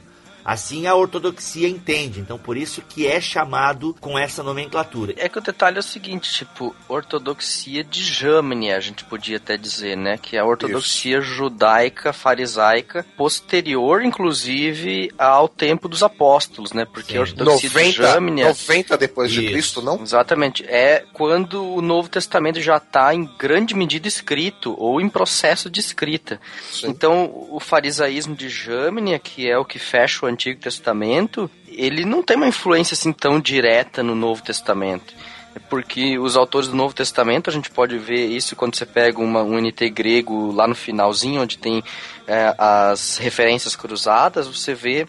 Assim 0.49 0.87
a 0.87 0.95
ortodoxia 0.95 1.69
entende, 1.69 2.19
então 2.19 2.39
por 2.39 2.57
isso 2.57 2.81
que 2.81 3.05
é 3.05 3.21
chamado 3.21 3.95
com 4.01 4.17
essa 4.17 4.41
nomenclatura. 4.41 5.13
É 5.15 5.29
que 5.29 5.37
o 5.37 5.41
detalhe 5.41 5.77
é 5.77 5.79
o 5.79 5.83
seguinte, 5.83 6.33
tipo, 6.33 6.75
ortodoxia 6.87 7.83
de 7.83 8.01
Jâmnia, 8.03 8.75
a 8.75 8.79
gente 8.79 9.03
podia 9.03 9.37
até 9.37 9.55
dizer, 9.55 9.95
né? 9.95 10.17
Que 10.17 10.37
é 10.37 10.39
a 10.39 10.45
ortodoxia 10.45 11.21
judaica, 11.21 12.11
farisaica, 12.11 13.05
posterior, 13.15 14.03
inclusive, 14.03 15.11
ao 15.19 15.47
tempo 15.47 15.87
dos 15.87 16.01
apóstolos, 16.01 16.73
né? 16.73 16.83
Porque 16.83 17.15
a 17.15 17.21
ortodoxia 17.21 17.69
de 17.69 17.75
90, 17.75 17.91
Jâmnia... 17.91 18.47
90 18.47 18.97
depois 18.97 19.31
de 19.31 19.41
Isso. 19.41 19.51
Cristo, 19.51 19.81
não? 19.83 20.01
Exatamente. 20.01 20.65
É 20.65 21.05
quando 21.13 21.63
o 21.63 21.79
Novo 21.79 22.09
Testamento 22.09 22.59
já 22.59 22.77
está 22.77 23.13
em 23.13 23.29
grande 23.37 23.75
medida 23.75 24.07
escrito 24.07 24.75
ou 24.79 24.99
em 24.99 25.09
processo 25.09 25.69
de 25.69 25.79
escrita. 25.79 26.41
Sim. 26.71 26.87
Então, 26.87 27.47
o 27.51 27.59
farisaísmo 27.59 28.35
de 28.35 28.49
Jâmnia, 28.49 29.19
que 29.19 29.47
é 29.47 29.55
o 29.55 29.63
que 29.63 29.77
fecha 29.77 30.25
o 30.25 30.38
Antigo 30.39 30.61
Testamento, 30.61 31.51
ele 31.67 32.05
não 32.05 32.23
tem 32.23 32.37
uma 32.37 32.47
influência 32.47 32.93
assim 32.93 33.11
tão 33.11 33.41
direta 33.41 34.01
no 34.01 34.15
Novo 34.15 34.41
Testamento. 34.41 35.13
É 35.53 35.59
Porque 35.59 36.17
os 36.17 36.37
autores 36.37 36.69
do 36.69 36.77
Novo 36.77 36.95
Testamento, 36.95 37.49
a 37.49 37.53
gente 37.53 37.69
pode 37.69 37.97
ver 37.97 38.25
isso 38.27 38.55
quando 38.55 38.73
você 38.75 38.85
pega 38.85 39.19
uma, 39.19 39.43
um 39.43 39.59
NT 39.59 39.89
grego 39.89 40.53
lá 40.53 40.65
no 40.65 40.75
finalzinho, 40.75 41.41
onde 41.41 41.57
tem 41.57 41.83
é, 42.25 42.55
as 42.57 43.17
referências 43.17 43.75
cruzadas, 43.75 44.47
você 44.47 44.73
vê 44.73 45.05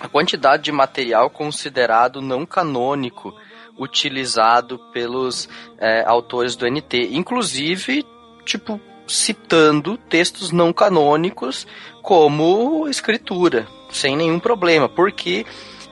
a 0.00 0.08
quantidade 0.08 0.64
de 0.64 0.72
material 0.72 1.30
considerado 1.30 2.20
não 2.20 2.44
canônico 2.44 3.32
utilizado 3.78 4.80
pelos 4.92 5.48
é, 5.78 6.02
autores 6.04 6.56
do 6.56 6.66
NT, 6.66 7.10
inclusive, 7.12 8.04
tipo, 8.44 8.80
citando 9.06 9.96
textos 9.96 10.50
não 10.50 10.72
canônicos 10.72 11.68
como 12.02 12.88
escritura, 12.88 13.68
sem 13.96 14.16
nenhum 14.16 14.38
problema, 14.38 14.88
porque 14.88 15.44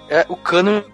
é, 0.09 0.25
o 0.29 0.37
cânone 0.37 0.85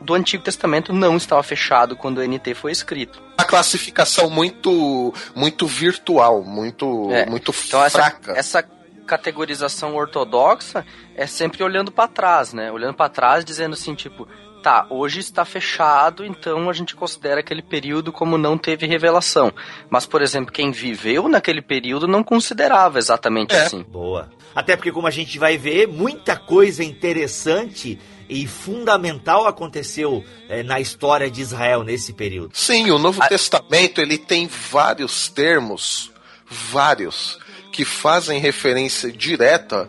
do 0.00 0.14
Antigo 0.14 0.42
Testamento 0.44 0.92
não 0.92 1.16
estava 1.16 1.42
fechado 1.42 1.96
quando 1.96 2.18
o 2.18 2.22
NT 2.26 2.54
foi 2.54 2.70
escrito. 2.70 3.20
Uma 3.38 3.46
classificação 3.46 4.28
muito 4.28 5.12
muito 5.34 5.66
virtual, 5.66 6.42
muito 6.44 7.10
É, 7.10 7.26
muito 7.26 7.54
Então 7.66 7.82
essa, 7.84 7.98
fraca. 7.98 8.32
essa 8.32 8.62
categorização 9.06 9.96
ortodoxa 9.96 10.84
é 11.16 11.26
sempre 11.26 11.62
olhando 11.64 11.90
para 11.90 12.06
trás, 12.08 12.52
né? 12.52 12.70
Olhando 12.70 12.94
para 12.94 13.08
trás, 13.08 13.44
dizendo 13.44 13.72
assim, 13.72 13.94
tipo, 13.94 14.28
tá, 14.62 14.86
hoje 14.90 15.20
está 15.20 15.44
fechado, 15.44 16.24
então 16.24 16.68
a 16.68 16.72
gente 16.72 16.94
considera 16.94 17.40
aquele 17.40 17.62
período 17.62 18.12
como 18.12 18.36
não 18.38 18.58
teve 18.58 18.86
revelação. 18.86 19.52
Mas, 19.88 20.04
por 20.06 20.20
exemplo, 20.22 20.52
quem 20.52 20.70
viveu 20.70 21.28
naquele 21.28 21.62
período 21.62 22.06
não 22.06 22.22
considerava 22.24 22.98
exatamente 22.98 23.54
É. 23.54 23.62
assim. 23.62 23.82
Boa. 23.82 24.30
Até 24.54 24.76
porque, 24.76 24.90
como 24.92 25.06
a 25.06 25.10
gente 25.10 25.38
vai 25.38 25.56
ver, 25.56 25.86
muita 25.86 26.36
coisa 26.36 26.82
interessante 26.82 27.98
e 28.28 28.46
fundamental 28.46 29.46
aconteceu 29.46 30.22
eh, 30.48 30.62
na 30.62 30.80
história 30.80 31.30
de 31.30 31.40
Israel 31.40 31.82
nesse 31.82 32.12
período. 32.12 32.50
Sim, 32.54 32.90
o 32.90 32.98
Novo 32.98 33.22
A- 33.22 33.28
Testamento 33.28 34.00
ele 34.00 34.18
tem 34.18 34.46
vários 34.46 35.28
termos, 35.28 36.10
vários, 36.50 37.38
que 37.72 37.84
fazem 37.84 38.38
referência 38.40 39.10
direta 39.12 39.88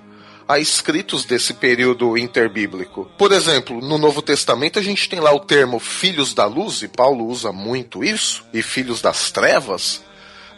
a 0.50 0.58
escritos 0.58 1.26
desse 1.26 1.54
período 1.54 2.18
interbíblico. 2.18 3.08
Por 3.16 3.32
exemplo, 3.32 3.80
no 3.80 4.00
Novo 4.00 4.20
Testamento 4.20 4.80
a 4.80 4.82
gente 4.82 5.08
tem 5.08 5.20
lá 5.20 5.32
o 5.32 5.40
termo 5.40 5.78
filhos 5.80 6.34
da 6.34 6.48
luz, 6.48 6.82
e 6.82 6.88
Paulo 6.88 7.28
usa 7.28 7.52
muito 7.52 8.04
isso, 8.04 8.44
e 8.52 8.64
filhos 8.64 9.00
das 9.00 9.30
trevas. 9.30 10.02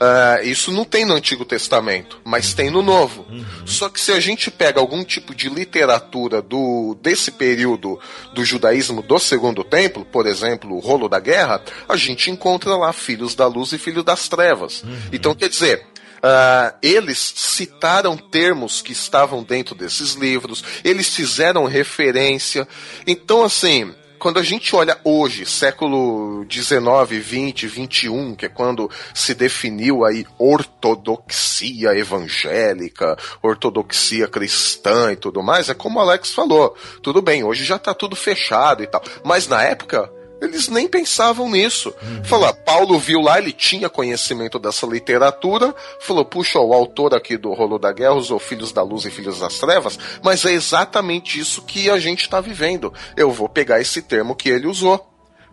Ah, 0.04 0.40
isso 0.42 0.72
não 0.72 0.84
tem 0.84 1.06
no 1.06 1.14
Antigo 1.14 1.46
Testamento, 1.46 2.20
mas 2.24 2.56
tem 2.56 2.72
no 2.72 2.82
Novo. 2.82 3.28
Só 3.66 3.88
que 3.88 4.00
se 4.00 4.12
a 4.12 4.20
gente 4.20 4.50
pega 4.50 4.80
algum 4.80 5.04
tipo 5.04 5.36
de 5.36 5.48
literatura 5.48 6.42
do 6.42 6.98
desse 7.00 7.30
período 7.30 8.00
do 8.34 8.44
judaísmo 8.44 9.04
do 9.04 9.20
Segundo 9.20 9.64
Templo, 9.64 10.04
por 10.04 10.26
exemplo, 10.26 10.74
o 10.74 10.80
rolo 10.80 11.08
da 11.08 11.20
guerra, 11.20 11.62
a 11.88 11.96
gente 11.98 12.32
encontra 12.32 12.76
lá 12.76 12.92
filhos 12.92 13.36
da 13.36 13.46
luz 13.46 13.74
e 13.74 13.78
filhos 13.78 14.04
das 14.04 14.28
trevas. 14.28 14.84
Então, 15.12 15.36
quer 15.36 15.50
dizer, 15.50 15.86
ah, 16.22 16.74
eles 16.82 17.18
citaram 17.36 18.16
termos 18.16 18.82
que 18.82 18.92
estavam 18.92 19.44
dentro 19.44 19.76
desses 19.76 20.14
livros, 20.14 20.64
eles 20.84 21.16
fizeram 21.16 21.66
referência. 21.66 22.68
Então, 23.08 23.44
assim, 23.44 23.94
quando 24.22 24.38
a 24.38 24.44
gente 24.44 24.76
olha 24.76 25.00
hoje, 25.04 25.48
século 25.48 26.46
19, 26.46 27.20
20, 27.20 27.66
21, 27.66 28.36
que 28.36 28.46
é 28.46 28.50
quando 28.50 28.88
se 29.16 29.34
definiu 29.34 30.06
aí 30.06 30.28
ortodoxia 30.38 31.98
evangélica, 31.98 33.18
ortodoxia 33.42 34.28
cristã 34.28 35.12
e 35.12 35.16
tudo 35.16 35.42
mais, 35.42 35.70
é 35.70 35.74
como 35.74 35.98
o 35.98 36.02
Alex 36.04 36.34
falou. 36.34 36.78
Tudo 37.02 37.20
bem, 37.20 37.44
hoje 37.44 37.64
já 37.64 37.80
tá 37.80 37.96
tudo 37.96 38.16
fechado 38.16 38.84
e 38.84 38.88
tal. 38.88 39.02
Mas 39.24 39.48
na 39.48 39.64
época 39.64 40.08
Eles 40.42 40.68
nem 40.68 40.88
pensavam 40.88 41.50
nisso. 41.50 41.94
Fala, 42.24 42.52
Paulo 42.54 42.98
viu 42.98 43.22
lá, 43.22 43.38
ele 43.38 43.52
tinha 43.52 43.90
conhecimento 43.90 44.58
dessa 44.58 44.88
literatura, 44.88 45.74
falou, 46.00 46.26
puxa, 46.26 46.60
o 46.60 46.74
autor 46.74 47.14
aqui 47.14 47.38
do 47.38 47.54
Rolo 47.54 47.78
da 47.78 47.92
Guerra 47.92 48.16
usou 48.16 48.40
Filhos 48.40 48.72
da 48.72 48.82
Luz 48.82 49.06
e 49.06 49.12
Filhos 49.12 49.40
das 49.40 49.60
Trevas, 49.60 50.00
mas 50.24 50.44
é 50.44 50.52
exatamente 50.52 51.40
isso 51.40 51.62
que 51.62 51.90
a 51.90 52.00
gente 52.00 52.22
está 52.22 52.42
vivendo. 52.42 52.92
Eu 53.16 53.32
vou 53.32 53.48
pegar 53.48 53.80
esse 53.80 54.02
termo 54.02 54.36
que 54.36 54.50
ele 54.50 54.68
usou. 54.68 55.11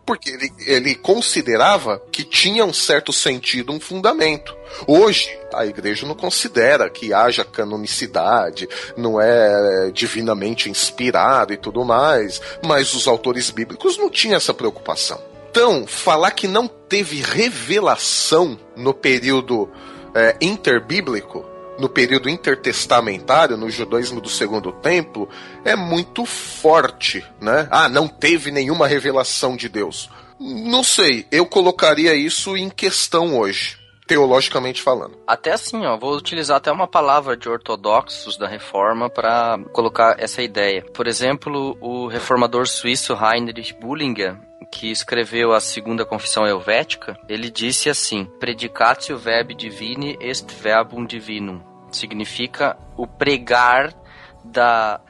Porque 0.08 0.30
ele, 0.30 0.50
ele 0.60 0.94
considerava 0.94 2.02
que 2.10 2.24
tinha 2.24 2.64
um 2.64 2.72
certo 2.72 3.12
sentido, 3.12 3.74
um 3.74 3.78
fundamento. 3.78 4.56
Hoje, 4.86 5.38
a 5.52 5.66
igreja 5.66 6.06
não 6.06 6.14
considera 6.14 6.88
que 6.88 7.12
haja 7.12 7.44
canonicidade, 7.44 8.66
não 8.96 9.20
é 9.20 9.90
divinamente 9.92 10.70
inspirado 10.70 11.52
e 11.52 11.58
tudo 11.58 11.84
mais, 11.84 12.40
mas 12.64 12.94
os 12.94 13.06
autores 13.06 13.50
bíblicos 13.50 13.98
não 13.98 14.08
tinham 14.08 14.38
essa 14.38 14.54
preocupação. 14.54 15.20
Então, 15.50 15.86
falar 15.86 16.30
que 16.30 16.48
não 16.48 16.66
teve 16.66 17.20
revelação 17.20 18.58
no 18.74 18.94
período 18.94 19.70
é, 20.14 20.34
interbíblico, 20.40 21.44
no 21.78 21.88
período 21.88 22.28
intertestamentário, 22.28 23.56
no 23.56 23.70
judaísmo 23.70 24.20
do 24.20 24.28
Segundo 24.28 24.72
Templo, 24.72 25.28
é 25.64 25.76
muito 25.76 26.26
forte, 26.26 27.24
né? 27.40 27.68
Ah, 27.70 27.88
não 27.88 28.08
teve 28.08 28.50
nenhuma 28.50 28.86
revelação 28.86 29.56
de 29.56 29.68
Deus. 29.68 30.10
Não 30.40 30.84
sei, 30.84 31.26
eu 31.32 31.46
colocaria 31.46 32.14
isso 32.14 32.56
em 32.56 32.68
questão 32.68 33.38
hoje, 33.38 33.76
teologicamente 34.06 34.80
falando. 34.80 35.18
Até 35.26 35.52
assim, 35.52 35.84
ó, 35.84 35.96
vou 35.96 36.16
utilizar 36.16 36.58
até 36.58 36.70
uma 36.70 36.86
palavra 36.86 37.36
de 37.36 37.48
ortodoxos 37.48 38.36
da 38.36 38.46
reforma 38.46 39.10
para 39.10 39.58
colocar 39.72 40.16
essa 40.18 40.42
ideia. 40.42 40.84
Por 40.94 41.08
exemplo, 41.08 41.76
o 41.80 42.06
reformador 42.06 42.66
suíço 42.68 43.14
Heinrich 43.14 43.74
Bullinger, 43.74 44.38
que 44.70 44.90
escreveu 44.90 45.52
a 45.52 45.60
segunda 45.60 46.04
confissão 46.04 46.46
helvética, 46.46 47.16
ele 47.28 47.50
disse 47.50 47.90
assim: 47.90 48.24
Predicatio 48.38 49.18
verbi 49.18 49.54
divini 49.54 50.16
est 50.20 50.50
verbum 50.52 51.04
divinum. 51.04 51.67
Significa 51.90 52.76
o 52.96 53.06
pregar 53.06 53.94
da 54.44 55.00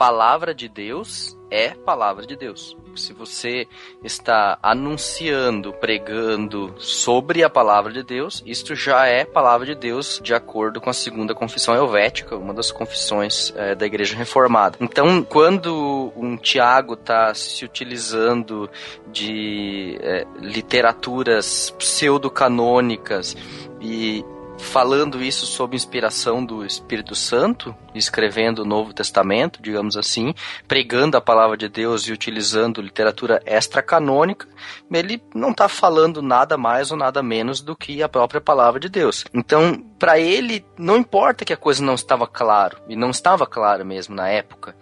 palavra 0.00 0.54
de 0.54 0.66
Deus 0.68 1.36
é 1.50 1.70
palavra 1.70 2.26
de 2.26 2.34
Deus. 2.34 2.76
Se 2.96 3.12
você 3.12 3.66
está 4.02 4.58
anunciando, 4.62 5.72
pregando 5.74 6.74
sobre 6.78 7.44
a 7.44 7.50
palavra 7.50 7.92
de 7.92 8.02
Deus, 8.02 8.42
isto 8.46 8.74
já 8.74 9.06
é 9.06 9.24
palavra 9.24 9.66
de 9.66 9.74
Deus 9.74 10.18
de 10.22 10.32
acordo 10.32 10.80
com 10.80 10.88
a 10.88 10.94
segunda 10.94 11.34
confissão 11.34 11.74
helvética, 11.74 12.34
uma 12.36 12.54
das 12.54 12.72
confissões 12.72 13.52
eh, 13.56 13.74
da 13.74 13.84
Igreja 13.86 14.16
Reformada. 14.16 14.78
Então, 14.80 15.22
quando 15.22 16.12
um 16.16 16.36
Tiago 16.36 16.94
está 16.94 17.34
se 17.34 17.64
utilizando 17.64 18.70
de 19.06 19.98
eh, 20.00 20.26
literaturas 20.40 21.70
pseudo-canônicas 21.78 23.36
e 23.80 24.24
falando 24.60 25.22
isso 25.22 25.46
sob 25.46 25.74
inspiração 25.74 26.44
do 26.44 26.64
Espírito 26.64 27.14
Santo, 27.14 27.74
escrevendo 27.94 28.60
o 28.60 28.64
Novo 28.64 28.92
Testamento, 28.92 29.60
digamos 29.60 29.96
assim, 29.96 30.34
pregando 30.68 31.16
a 31.16 31.20
palavra 31.20 31.56
de 31.56 31.68
Deus 31.68 32.06
e 32.06 32.12
utilizando 32.12 32.80
literatura 32.80 33.42
extra-canônica, 33.44 34.46
ele 34.92 35.20
não 35.34 35.50
está 35.50 35.68
falando 35.68 36.22
nada 36.22 36.56
mais 36.56 36.90
ou 36.90 36.96
nada 36.96 37.22
menos 37.22 37.60
do 37.60 37.74
que 37.74 38.02
a 38.02 38.08
própria 38.08 38.40
palavra 38.40 38.78
de 38.78 38.88
Deus. 38.88 39.24
Então, 39.34 39.82
para 39.98 40.18
ele, 40.18 40.64
não 40.78 40.96
importa 40.96 41.44
que 41.44 41.52
a 41.52 41.56
coisa 41.56 41.82
não 41.82 41.94
estava 41.94 42.26
claro, 42.26 42.78
e 42.88 42.94
não 42.94 43.10
estava 43.10 43.46
claro 43.46 43.84
mesmo 43.84 44.14
na 44.14 44.28
época, 44.28 44.76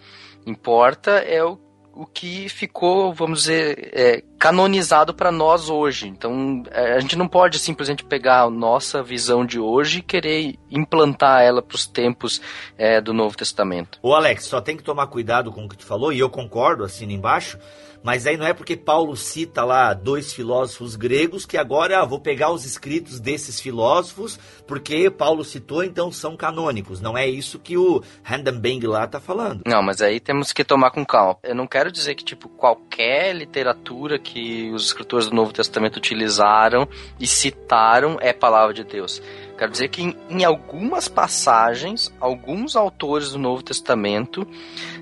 importa 0.45 1.11
é 1.11 1.43
o 1.43 1.57
o 1.99 2.05
que 2.05 2.47
ficou, 2.47 3.13
vamos 3.13 3.39
dizer, 3.41 3.91
é, 3.91 4.23
canonizado 4.39 5.13
para 5.13 5.33
nós 5.33 5.69
hoje. 5.69 6.07
Então, 6.07 6.63
é, 6.71 6.93
a 6.93 6.99
gente 7.01 7.17
não 7.17 7.27
pode 7.27 7.59
simplesmente 7.59 8.05
pegar 8.05 8.43
a 8.43 8.49
nossa 8.49 9.03
visão 9.03 9.45
de 9.45 9.59
hoje 9.59 9.99
e 9.99 10.01
querer 10.01 10.57
implantar 10.71 11.41
ela 11.41 11.61
para 11.61 11.75
os 11.75 11.85
tempos 11.85 12.41
é, 12.77 13.01
do 13.01 13.13
Novo 13.13 13.35
Testamento. 13.35 13.99
Ô 14.01 14.15
Alex, 14.15 14.45
só 14.45 14.61
tem 14.61 14.77
que 14.77 14.83
tomar 14.83 15.07
cuidado 15.07 15.51
com 15.51 15.65
o 15.65 15.67
que 15.67 15.75
tu 15.75 15.85
falou, 15.85 16.13
e 16.13 16.19
eu 16.19 16.29
concordo, 16.29 16.85
assina 16.85 17.11
embaixo, 17.11 17.59
mas 18.03 18.25
aí 18.25 18.37
não 18.37 18.45
é 18.45 18.53
porque 18.53 18.77
Paulo 18.77 19.15
cita 19.15 19.63
lá 19.63 19.93
dois 19.93 20.33
filósofos 20.33 20.95
gregos 20.95 21.45
que 21.45 21.57
agora 21.57 22.01
ah, 22.01 22.05
vou 22.05 22.19
pegar 22.19 22.51
os 22.51 22.65
escritos 22.65 23.19
desses 23.19 23.59
filósofos, 23.59 24.39
porque 24.67 25.09
Paulo 25.09 25.43
citou, 25.43 25.83
então 25.83 26.11
são 26.11 26.37
canônicos. 26.37 27.01
Não 27.01 27.17
é 27.17 27.27
isso 27.27 27.59
que 27.59 27.77
o 27.77 28.01
Handenbang 28.23 28.85
lá 28.87 29.07
tá 29.07 29.19
falando. 29.19 29.61
Não, 29.65 29.81
mas 29.81 30.01
aí 30.01 30.19
temos 30.19 30.53
que 30.53 30.63
tomar 30.63 30.91
com 30.91 31.05
calma. 31.05 31.37
Eu 31.43 31.55
não 31.55 31.67
quero 31.67 31.91
dizer 31.91 32.15
que, 32.15 32.23
tipo, 32.23 32.47
qualquer 32.49 33.35
literatura 33.35 34.17
que 34.17 34.71
os 34.71 34.85
escritores 34.85 35.27
do 35.27 35.35
Novo 35.35 35.51
Testamento 35.51 35.97
utilizaram 35.97 36.87
e 37.19 37.27
citaram 37.27 38.17
é 38.21 38.31
palavra 38.31 38.73
de 38.73 38.83
Deus. 38.83 39.21
Quero 39.59 39.73
dizer 39.73 39.89
que 39.89 40.01
em, 40.01 40.15
em 40.29 40.45
algumas 40.45 41.09
passagens, 41.09 42.09
alguns 42.17 42.77
autores 42.77 43.31
do 43.31 43.37
Novo 43.37 43.61
Testamento 43.61 44.47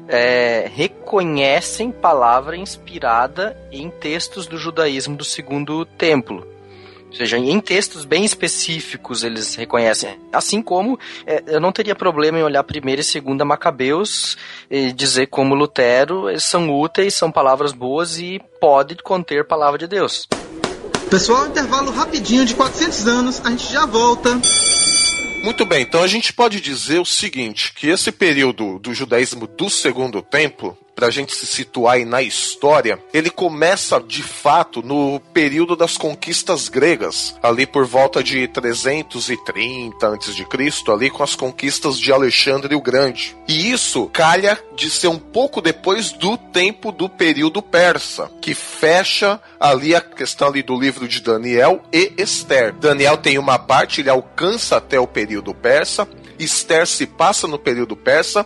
é, 0.08 0.68
reconhecem 0.74 1.92
palavra 1.92 2.58
inspirada 2.58 3.56
em 3.72 3.88
textos 3.92 4.48
do 4.48 4.58
judaísmo 4.58 5.16
do 5.16 5.24
Segundo 5.24 5.86
Templo. 5.86 6.44
Ou 7.06 7.14
seja, 7.14 7.38
em 7.38 7.60
textos 7.60 8.04
bem 8.04 8.26
específicos 8.26 9.24
eles 9.24 9.54
reconhecem. 9.54 10.20
Assim 10.34 10.60
como 10.60 11.00
é, 11.28 11.44
eu 11.46 11.62
não 11.62 11.72
teria 11.72 11.94
problema 11.94 12.40
em 12.40 12.44
olhar 12.44 12.64
primeira 12.64 13.02
e 13.02 13.04
segunda 13.04 13.46
Macabeus 13.46 14.40
e 14.72 14.92
dizer 14.92 15.28
como 15.28 15.54
Lutero 15.54 16.28
são 16.40 16.68
úteis, 16.76 17.14
são 17.14 17.32
palavras 17.32 17.74
boas 17.74 18.18
e 18.18 18.42
pode 18.60 18.96
conter 19.04 19.46
palavra 19.46 19.78
de 19.78 19.86
Deus. 19.86 20.28
Pessoal, 21.10 21.48
intervalo 21.48 21.90
rapidinho 21.90 22.46
de 22.46 22.54
400 22.54 23.08
anos, 23.08 23.42
a 23.46 23.50
gente 23.50 23.72
já 23.72 23.86
volta. 23.86 24.40
Muito 25.42 25.66
bem, 25.66 25.84
então 25.84 26.04
a 26.04 26.08
gente 26.08 26.34
pode 26.34 26.60
dizer 26.60 27.00
o 27.00 27.06
seguinte, 27.06 27.74
que 27.74 27.88
esse 27.88 28.12
período 28.12 28.78
do 28.80 28.94
judaísmo 28.94 29.48
do 29.48 29.70
Segundo 29.70 30.22
Templo, 30.22 30.78
para 30.98 31.08
a 31.08 31.12
gente 31.12 31.36
se 31.36 31.46
situar 31.46 31.94
aí 31.94 32.06
na 32.06 32.24
história, 32.24 32.98
ele 33.14 33.30
começa 33.30 34.02
de 34.02 34.24
fato 34.24 34.82
no 34.82 35.20
período 35.32 35.76
das 35.76 35.96
conquistas 35.96 36.70
gregas, 36.70 37.36
ali 37.44 37.68
por 37.68 37.86
volta 37.86 38.24
de 38.24 38.48
330 38.48 40.08
a.C., 40.08 40.92
ali 40.92 41.12
com 41.12 41.22
as 41.22 41.36
conquistas 41.36 42.00
de 42.00 42.12
Alexandre 42.12 42.74
o 42.74 42.82
Grande. 42.82 43.38
E 43.48 43.70
isso 43.70 44.10
calha 44.12 44.60
de 44.76 44.90
ser 44.90 45.08
um 45.08 45.20
pouco 45.20 45.62
depois 45.62 46.12
do 46.12 46.36
tempo 46.36 46.92
do 46.92 47.08
período 47.08 47.62
persa, 47.62 48.32
que 48.42 48.56
fecha 48.56 49.40
ali 49.60 49.94
a 49.94 50.02
questão 50.02 50.48
ali 50.48 50.64
do 50.64 50.80
livro 50.80 51.08
de 51.08 51.22
Daniel 51.22 51.84
e 51.94 52.12
Esther. 52.18 52.74
Daniel 52.74 53.18
tem 53.18 53.38
uma 53.38 53.60
parte, 53.60 54.02
ele 54.02 54.10
alcança 54.10 54.78
até 54.78 55.00
o 55.00 55.06
período 55.06 55.54
persa, 55.54 56.08
Esther 56.40 56.86
se 56.88 57.06
passa 57.06 57.48
no 57.48 57.58
período 57.58 57.96
persa, 57.96 58.46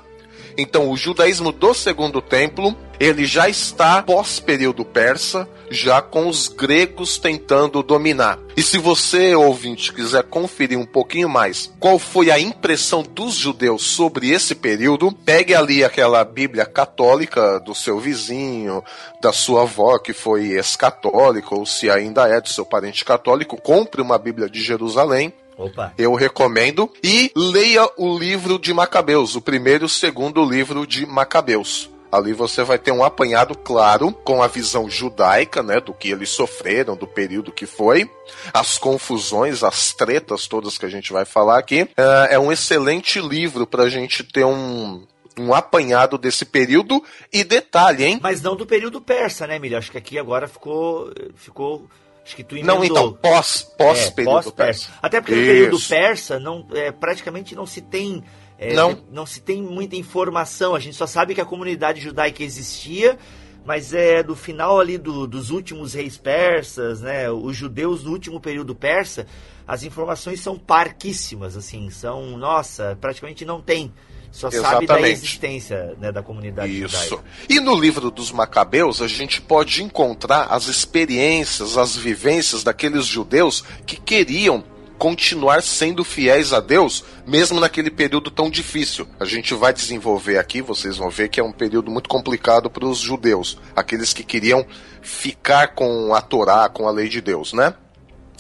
então, 0.58 0.90
o 0.90 0.98
judaísmo 0.98 1.52
do 1.52 1.74
Segundo 1.74 2.22
Templo, 2.22 2.76
ele 3.00 3.26
já 3.26 3.50
está 3.50 4.02
pós-período 4.04 4.86
persa, 4.86 5.48
já 5.72 6.02
com 6.02 6.28
os 6.28 6.48
gregos 6.48 7.18
tentando 7.18 7.82
dominar. 7.82 8.38
E 8.56 8.62
se 8.62 8.78
você, 8.78 9.34
ouvinte, 9.34 9.92
quiser 9.94 10.24
conferir 10.24 10.78
um 10.78 10.86
pouquinho 10.86 11.28
mais 11.28 11.74
qual 11.80 11.98
foi 11.98 12.30
a 12.30 12.40
impressão 12.40 13.02
dos 13.02 13.34
judeus 13.34 13.84
sobre 13.84 14.30
esse 14.30 14.54
período, 14.54 15.12
pegue 15.12 15.56
ali 15.56 15.84
aquela 15.84 16.24
Bíblia 16.24 16.66
católica 16.66 17.60
do 17.60 17.74
seu 17.74 18.00
vizinho, 18.00 18.84
da 19.22 19.32
sua 19.32 19.64
avó 19.64 19.98
que 19.98 20.14
foi 20.14 20.50
ex-católica, 20.50 21.56
ou 21.56 21.66
se 21.66 21.90
ainda 21.90 22.28
é 22.28 22.40
do 22.40 22.50
seu 22.50 22.66
parente 22.66 23.04
católico, 23.04 23.60
compre 23.60 24.02
uma 24.02 24.20
Bíblia 24.20 24.50
de 24.50 24.62
Jerusalém, 24.62 25.34
Opa. 25.62 25.94
eu 25.98 26.14
recomendo. 26.14 26.90
E 27.04 27.32
leia 27.36 27.88
o 27.98 28.18
livro 28.18 28.58
de 28.58 28.74
Macabeus, 28.74 29.36
o 29.36 29.42
primeiro 29.42 29.84
e 29.84 29.88
o 29.88 29.90
segundo 29.90 30.44
livro 30.44 30.86
de 30.86 31.06
Macabeus. 31.06 31.90
Ali 32.12 32.34
você 32.34 32.62
vai 32.62 32.78
ter 32.78 32.92
um 32.92 33.04
apanhado 33.04 33.56
claro 33.56 34.12
com 34.12 34.44
a 34.44 34.48
visão 34.48 34.90
judaica, 34.90 35.64
né, 35.64 35.80
do 35.80 35.94
que 35.94 36.10
eles 36.10 36.30
sofreram, 36.30 36.98
do 36.98 37.08
período 37.08 37.54
que 37.54 37.66
foi, 37.66 38.12
as 38.54 38.78
confusões, 38.78 39.64
as 39.64 39.94
tretas 39.94 40.46
todas 40.46 40.78
que 40.78 40.86
a 40.86 40.90
gente 40.90 41.14
vai 41.14 41.24
falar 41.24 41.58
aqui. 41.58 41.88
É, 41.96 42.36
é 42.36 42.40
um 42.40 42.52
excelente 42.52 43.22
livro 43.22 43.66
para 43.66 43.84
a 43.84 43.90
gente 43.90 44.26
ter 44.26 44.44
um, 44.44 45.08
um 45.40 45.54
apanhado 45.54 46.18
desse 46.18 46.44
período. 46.44 47.02
E 47.32 47.46
detalhe, 47.46 48.04
hein? 48.04 48.20
Mas 48.22 48.42
não 48.42 48.58
do 48.58 48.66
período 48.66 49.00
persa, 49.00 49.48
né, 49.48 49.56
Emílio? 49.56 49.78
Acho 49.78 49.92
que 49.92 49.98
aqui 49.98 50.20
agora 50.20 50.50
ficou. 50.50 51.14
ficou 51.36 51.88
acho 52.24 52.36
que 52.36 52.44
tu 52.44 52.56
Não, 52.64 52.78
emendou. 52.78 52.86
então, 52.86 53.14
pós, 53.14 53.62
pós 53.78 54.00
É, 54.08 54.12
período 54.12 54.34
pós-persa. 54.44 54.88
persa. 54.88 55.00
Até 55.02 55.20
porque 55.22 55.36
no 55.36 55.42
período 55.46 55.78
Isso. 55.78 55.90
persa 55.90 56.40
não, 56.40 56.66
é, 56.74 56.92
praticamente 56.92 57.56
não 57.56 57.66
se 57.66 57.82
tem. 57.82 58.24
é, 58.58 58.74
Não. 58.74 59.26
se 59.26 59.42
tem 59.42 59.62
muita 59.62 59.96
informação. 59.96 60.76
A 60.76 60.80
gente 60.80 60.96
só 60.96 61.08
sabe 61.08 61.34
que 61.34 61.42
a 61.42 61.46
comunidade 61.46 62.00
judaica 62.00 62.44
existia, 62.44 63.18
mas 63.66 63.92
é 63.94 64.22
do 64.22 64.36
final 64.36 64.80
ali 64.80 64.98
do- 65.00 65.26
dos 65.26 65.50
últimos 65.50 65.94
reis 65.96 66.16
persas, 66.18 67.02
né? 67.02 67.30
Os 67.32 67.56
judeus 67.58 68.04
do 68.04 68.12
último 68.12 68.40
período 68.40 68.76
persa, 68.76 69.26
as 69.68 69.84
informações 69.84 70.40
são 70.42 70.60
parquíssimas, 70.60 71.58
assim, 71.58 71.90
são, 71.90 72.38
nossa, 72.38 72.96
praticamente 73.02 73.46
não 73.46 73.62
tem. 73.62 73.92
Só 74.32 74.50
sabe 74.50 74.64
da 74.64 74.96
Exatamente. 74.96 75.12
existência 75.12 75.96
né, 76.00 76.12
da 76.12 76.24
comunidade 76.24 76.72
Isso. 76.72 76.98
judaica. 77.10 77.24
E 77.50 77.60
no 77.60 77.76
livro 77.76 78.10
dos 78.10 78.32
Macabeus, 78.32 79.02
a 79.02 79.08
gente 79.08 79.42
pode 79.42 79.84
encontrar 79.84 80.48
as 80.50 80.68
experiências, 80.68 81.78
as 81.78 81.96
vivências 81.96 82.64
daqueles 82.64 83.06
judeus 83.06 83.64
que 83.86 83.98
queriam 83.98 84.64
continuar 84.98 85.64
sendo 85.64 86.04
fiéis 86.04 86.54
a 86.54 86.60
Deus, 86.60 87.04
mesmo 87.26 87.60
naquele 87.60 87.90
período 87.90 88.30
tão 88.30 88.52
difícil. 88.52 89.08
A 89.20 89.26
gente 89.26 89.54
vai 89.56 89.74
desenvolver 89.74 90.38
aqui, 90.38 90.62
vocês 90.62 90.96
vão 90.96 91.10
ver 91.10 91.28
que 91.28 91.40
é 91.40 91.44
um 91.44 91.52
período 91.52 91.90
muito 91.90 92.08
complicado 92.08 92.70
para 92.70 92.86
os 92.86 93.00
judeus, 93.00 93.58
aqueles 93.76 94.14
que 94.14 94.24
queriam 94.24 94.64
ficar 95.02 95.70
com 95.70 96.14
a 96.14 96.22
Torá, 96.22 96.70
com 96.70 96.88
a 96.88 96.92
lei 96.92 97.10
de 97.10 97.20
Deus, 97.20 97.52
né? 97.52 97.74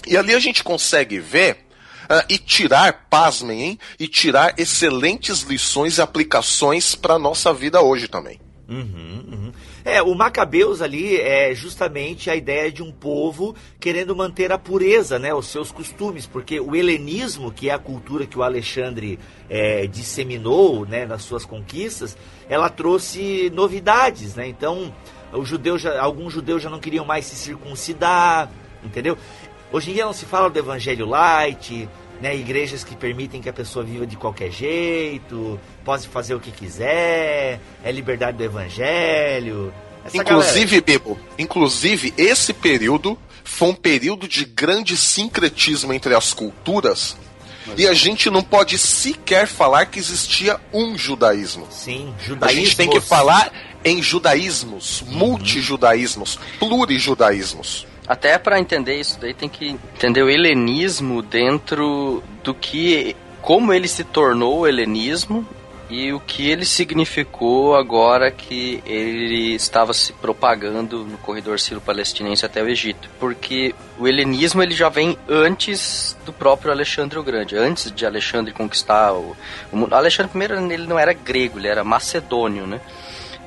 E 0.06 0.15
ali 0.15 0.36
a 0.36 0.39
gente 0.39 0.63
consegue 0.63 1.19
ver 1.19 1.65
ah, 2.09 2.25
e 2.29 2.37
tirar, 2.37 3.07
pasmem, 3.09 3.61
hein? 3.61 3.79
E 3.99 4.07
tirar 4.07 4.53
excelentes 4.57 5.41
lições 5.41 5.97
e 5.97 6.01
aplicações 6.01 6.95
para 6.95 7.19
nossa 7.19 7.53
vida 7.53 7.81
hoje 7.81 8.07
também. 8.07 8.39
Uhum, 8.71 9.25
uhum. 9.29 9.51
É, 9.83 10.01
o 10.01 10.15
Macabeus 10.15 10.81
ali 10.81 11.19
é 11.19 11.53
justamente 11.53 12.29
a 12.29 12.35
ideia 12.37 12.71
de 12.71 12.81
um 12.81 12.89
povo 12.89 13.53
querendo 13.81 14.15
manter 14.15 14.49
a 14.49 14.57
pureza, 14.57 15.19
né, 15.19 15.33
os 15.33 15.47
seus 15.47 15.71
costumes, 15.73 16.25
porque 16.25 16.57
o 16.57 16.73
helenismo, 16.73 17.51
que 17.51 17.69
é 17.69 17.73
a 17.73 17.77
cultura 17.77 18.25
que 18.25 18.39
o 18.39 18.43
Alexandre 18.43 19.19
é, 19.49 19.87
disseminou, 19.87 20.85
né, 20.85 21.05
nas 21.05 21.23
suas 21.23 21.43
conquistas, 21.43 22.15
ela 22.47 22.69
trouxe 22.69 23.51
novidades, 23.53 24.35
né? 24.35 24.47
Então, 24.47 24.93
os 25.33 25.49
judeus 25.49 25.81
já, 25.81 26.01
alguns 26.01 26.31
judeus 26.31 26.61
já 26.61 26.69
não 26.69 26.79
queriam 26.79 27.03
mais 27.03 27.25
se 27.25 27.35
circuncidar, 27.35 28.49
entendeu? 28.83 29.17
Hoje 29.71 29.91
em 29.91 29.93
dia 29.93 30.05
não 30.05 30.13
se 30.13 30.25
fala 30.25 30.49
do 30.49 30.60
evangelho 30.60 31.05
light, 31.05 31.88
né, 32.21 32.36
igrejas 32.36 32.84
que 32.84 32.95
permitem 32.95 33.41
que 33.41 33.49
a 33.49 33.53
pessoa 33.53 33.84
viva 33.84 34.05
de 34.05 34.15
qualquer 34.17 34.51
jeito, 34.51 35.60
pode 35.84 36.07
fazer 36.07 36.36
o 36.36 36.39
que 36.39 36.51
quiser, 36.51 37.60
é 37.84 37.91
liberdade 37.91 38.38
do 38.38 38.43
evangelho. 38.43 39.73
Essa 40.05 40.17
inclusive, 40.17 40.81
Bebo, 40.81 41.17
inclusive 41.38 42.13
esse 42.17 42.53
período 42.53 43.17
foi 43.43 43.69
um 43.69 43.73
período 43.73 44.27
de 44.27 44.45
grande 44.45 44.97
sincretismo 44.97 45.93
entre 45.93 46.13
as 46.15 46.34
culturas. 46.34 47.15
E 47.77 47.88
a 47.88 47.93
gente 47.93 48.29
não 48.29 48.41
pode 48.41 48.77
sequer 48.77 49.47
falar 49.47 49.86
que 49.86 49.99
existia 49.99 50.60
um 50.73 50.97
judaísmo. 50.97 51.63
galera, 51.63 51.75
sim, 51.79 52.13
A 52.19 52.23
judaísmo. 52.23 52.62
gente 52.62 52.75
tem 52.75 52.89
que 52.89 52.99
falar 52.99 53.51
em 53.86 54.01
judaísmos, 54.01 55.03
multijudaísmos, 55.07 56.39
plurijudaísmos. 56.60 57.86
Até 58.07 58.37
para 58.37 58.59
entender 58.59 58.99
isso 58.99 59.19
daí 59.19 59.33
tem 59.33 59.47
que 59.47 59.77
entender 59.95 60.23
o 60.23 60.29
helenismo 60.29 61.21
dentro 61.21 62.23
do 62.43 62.53
que 62.53 63.15
como 63.41 63.73
ele 63.73 63.87
se 63.87 64.03
tornou 64.03 64.59
o 64.59 64.67
helenismo 64.67 65.47
e 65.91 66.13
o 66.13 66.21
que 66.21 66.49
ele 66.49 66.63
significou 66.63 67.75
agora 67.75 68.31
que 68.31 68.81
ele 68.85 69.53
estava 69.53 69.93
se 69.93 70.13
propagando 70.13 71.03
no 71.03 71.17
corredor 71.17 71.59
sírio-palestinense 71.59 72.45
até 72.45 72.63
o 72.63 72.69
Egito. 72.69 73.09
Porque 73.19 73.75
o 73.99 74.07
helenismo 74.07 74.63
ele 74.63 74.73
já 74.73 74.87
vem 74.87 75.17
antes 75.27 76.15
do 76.25 76.31
próprio 76.31 76.71
Alexandre 76.71 77.19
o 77.19 77.23
Grande, 77.23 77.57
antes 77.57 77.91
de 77.91 78.05
Alexandre 78.05 78.53
conquistar 78.53 79.11
o, 79.11 79.35
mundo. 79.71 79.93
Alexandre 79.93 80.31
I 80.33 80.73
ele 80.73 80.87
não 80.87 80.97
era 80.97 81.11
grego, 81.11 81.59
ele 81.59 81.67
era 81.67 81.83
macedônio, 81.83 82.65
né? 82.65 82.79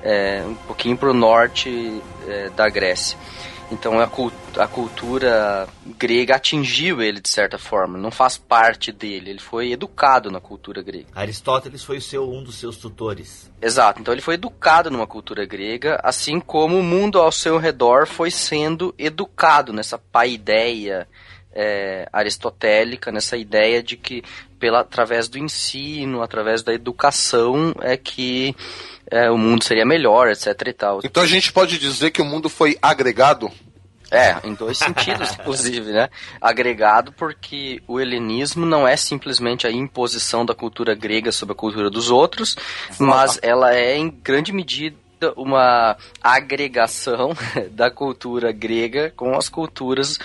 É, 0.02 0.44
um 0.46 0.54
pouquinho 0.54 0.98
para 0.98 1.08
o 1.08 1.14
norte 1.14 2.02
é, 2.28 2.50
da 2.50 2.68
Grécia. 2.68 3.16
Então 3.70 3.98
a, 3.98 4.06
cul- 4.06 4.32
a 4.56 4.66
cultura 4.68 5.66
grega 5.98 6.36
atingiu 6.36 7.02
ele 7.02 7.20
de 7.20 7.28
certa 7.28 7.58
forma, 7.58 7.98
não 7.98 8.10
faz 8.10 8.36
parte 8.36 8.92
dele, 8.92 9.30
ele 9.30 9.40
foi 9.40 9.72
educado 9.72 10.30
na 10.30 10.40
cultura 10.40 10.82
grega. 10.82 11.06
Aristóteles 11.14 11.82
foi 11.82 11.98
o 11.98 12.02
seu, 12.02 12.30
um 12.30 12.42
dos 12.42 12.56
seus 12.56 12.76
tutores. 12.76 13.50
Exato, 13.60 14.00
então 14.00 14.12
ele 14.12 14.20
foi 14.20 14.34
educado 14.34 14.90
numa 14.90 15.06
cultura 15.06 15.44
grega, 15.46 15.98
assim 16.02 16.38
como 16.38 16.78
o 16.78 16.82
mundo 16.82 17.18
ao 17.18 17.32
seu 17.32 17.58
redor 17.58 18.06
foi 18.06 18.30
sendo 18.30 18.94
educado 18.98 19.72
nessa 19.72 19.98
paideia 19.98 21.08
é, 21.52 22.08
aristotélica, 22.12 23.10
nessa 23.10 23.36
ideia 23.36 23.82
de 23.82 23.96
que 23.96 24.22
pela, 24.58 24.80
através 24.80 25.28
do 25.28 25.38
ensino, 25.38 26.22
através 26.22 26.62
da 26.62 26.72
educação, 26.72 27.74
é 27.80 27.96
que 27.96 28.54
é, 29.10 29.30
o 29.30 29.38
mundo 29.38 29.64
seria 29.64 29.84
melhor, 29.84 30.28
etc 30.28 30.48
e 30.66 30.72
tal. 30.72 31.00
Então 31.04 31.22
a 31.22 31.26
gente 31.26 31.52
pode 31.52 31.78
dizer 31.78 32.10
que 32.10 32.22
o 32.22 32.24
mundo 32.24 32.48
foi 32.48 32.76
agregado. 32.80 33.50
É, 34.10 34.36
em 34.44 34.54
dois 34.54 34.78
sentidos, 34.78 35.32
inclusive, 35.40 35.90
né? 35.90 36.08
Agregado 36.40 37.10
porque 37.12 37.82
o 37.88 37.98
helenismo 37.98 38.64
não 38.64 38.86
é 38.86 38.96
simplesmente 38.96 39.66
a 39.66 39.72
imposição 39.72 40.44
da 40.44 40.54
cultura 40.54 40.94
grega 40.94 41.32
sobre 41.32 41.52
a 41.52 41.56
cultura 41.56 41.90
dos 41.90 42.10
outros, 42.10 42.56
mas 42.98 43.40
ela 43.42 43.74
é 43.74 43.96
em 43.96 44.08
grande 44.08 44.52
medida 44.52 44.96
uma 45.36 45.96
agregação 46.22 47.32
da 47.72 47.90
cultura 47.90 48.52
grega 48.52 49.12
com 49.16 49.34
as 49.36 49.48
culturas 49.48 50.18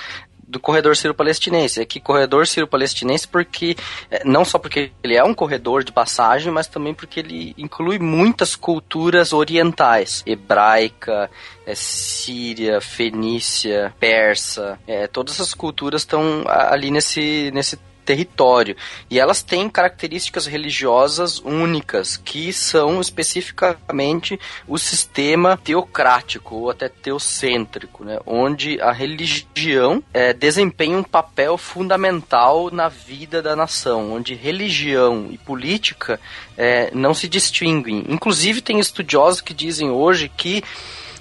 do 0.49 0.59
corredor 0.59 0.97
sírio-palestinense. 0.97 1.79
Aqui, 1.79 1.99
corredor 1.99 2.47
sírio-palestinense 2.47 3.27
porque 3.27 3.77
eh, 4.09 4.23
não 4.25 4.43
só 4.43 4.57
porque 4.57 4.91
ele 5.03 5.15
é 5.15 5.23
um 5.23 5.33
corredor 5.33 5.83
de 5.83 5.91
passagem, 5.91 6.51
mas 6.51 6.65
também 6.65 6.93
porque 6.93 7.19
ele 7.19 7.53
inclui 7.55 7.99
muitas 7.99 8.55
culturas 8.55 9.31
orientais, 9.31 10.23
hebraica, 10.25 11.29
eh, 11.67 11.75
síria, 11.75 12.81
fenícia, 12.81 13.93
persa, 13.99 14.79
eh, 14.87 15.05
todas 15.05 15.35
essas 15.35 15.53
culturas 15.53 16.01
estão 16.01 16.43
ali 16.47 16.89
nesse 16.89 17.51
nesse 17.53 17.77
território. 18.09 18.75
E 19.07 19.19
elas 19.19 19.43
têm 19.43 19.69
características 19.69 20.47
religiosas 20.47 21.37
únicas, 21.37 22.17
que 22.17 22.51
são 22.51 22.99
especificamente 22.99 24.39
o 24.67 24.79
sistema 24.79 25.55
teocrático 25.63 26.55
ou 26.55 26.71
até 26.71 26.89
teocêntrico, 26.89 28.03
né? 28.03 28.17
onde 28.25 28.81
a 28.81 28.91
religião 28.91 30.03
eh, 30.11 30.33
desempenha 30.33 30.97
um 30.97 31.03
papel 31.03 31.55
fundamental 31.55 32.71
na 32.71 32.87
vida 32.89 33.43
da 33.43 33.55
nação, 33.55 34.11
onde 34.11 34.33
religião 34.33 35.27
e 35.29 35.37
política 35.37 36.19
eh, 36.57 36.89
não 36.95 37.13
se 37.13 37.27
distinguem. 37.27 38.05
Inclusive, 38.09 38.59
tem 38.59 38.79
estudiosos 38.79 39.39
que 39.39 39.53
dizem 39.53 39.91
hoje 39.91 40.31
que 40.35 40.63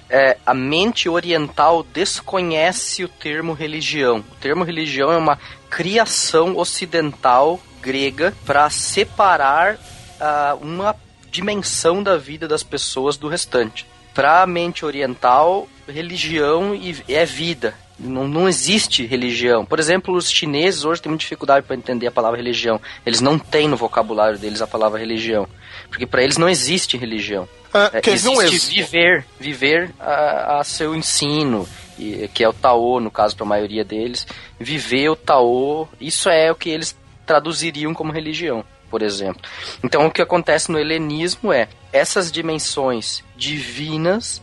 é, 0.09 0.37
a 0.45 0.53
mente 0.53 1.07
oriental 1.07 1.83
desconhece 1.83 3.03
o 3.03 3.07
termo 3.07 3.53
religião. 3.53 4.23
O 4.31 4.35
termo 4.35 4.63
religião 4.63 5.11
é 5.11 5.17
uma 5.17 5.37
criação 5.69 6.57
ocidental 6.57 7.59
grega 7.81 8.33
para 8.45 8.69
separar 8.69 9.77
ah, 10.19 10.57
uma 10.59 10.95
dimensão 11.29 12.01
da 12.01 12.17
vida 12.17 12.47
das 12.47 12.63
pessoas 12.63 13.17
do 13.17 13.27
restante. 13.27 13.85
Para 14.13 14.41
a 14.41 14.47
mente 14.47 14.83
oriental, 14.83 15.67
religião 15.87 16.73
é 17.07 17.25
vida. 17.25 17.75
Não, 17.97 18.27
não 18.27 18.47
existe 18.47 19.05
religião. 19.05 19.65
Por 19.65 19.79
exemplo, 19.79 20.15
os 20.15 20.31
chineses 20.31 20.85
hoje 20.85 21.01
têm 21.01 21.09
muita 21.09 21.21
dificuldade 21.21 21.65
para 21.65 21.75
entender 21.75 22.07
a 22.07 22.11
palavra 22.11 22.37
religião. 22.37 22.81
Eles 23.05 23.21
não 23.21 23.37
têm 23.37 23.67
no 23.67 23.77
vocabulário 23.77 24.39
deles 24.39 24.61
a 24.61 24.67
palavra 24.67 24.99
religião. 24.99 25.47
Porque 25.89 26.05
para 26.05 26.23
eles 26.23 26.37
não 26.37 26.47
existe 26.49 26.97
religião. 26.97 27.47
Ah, 27.73 27.89
É, 27.93 28.01
ver 28.01 28.29
um 28.29 28.41
existe 28.41 28.75
viver, 28.75 29.25
viver 29.39 29.91
a, 29.99 30.59
a 30.59 30.63
seu 30.63 30.95
ensino, 30.95 31.67
e- 31.97 32.27
que 32.33 32.43
é 32.43 32.49
o 32.49 32.53
Taô, 32.53 32.99
no 32.99 33.11
caso, 33.11 33.35
para 33.35 33.45
a 33.45 33.49
maioria 33.49 33.83
deles. 33.83 34.25
Viver 34.59 35.09
o 35.09 35.15
Taô, 35.15 35.87
isso 35.99 36.29
é 36.29 36.51
o 36.51 36.55
que 36.55 36.69
eles 36.69 36.97
traduziriam 37.25 37.93
como 37.93 38.11
religião, 38.11 38.63
por 38.89 39.01
exemplo. 39.01 39.41
Então, 39.83 40.05
o 40.07 40.11
que 40.11 40.21
acontece 40.21 40.71
no 40.71 40.79
helenismo 40.79 41.53
é 41.53 41.67
essas 41.93 42.31
dimensões 42.31 43.23
divinas, 43.37 44.41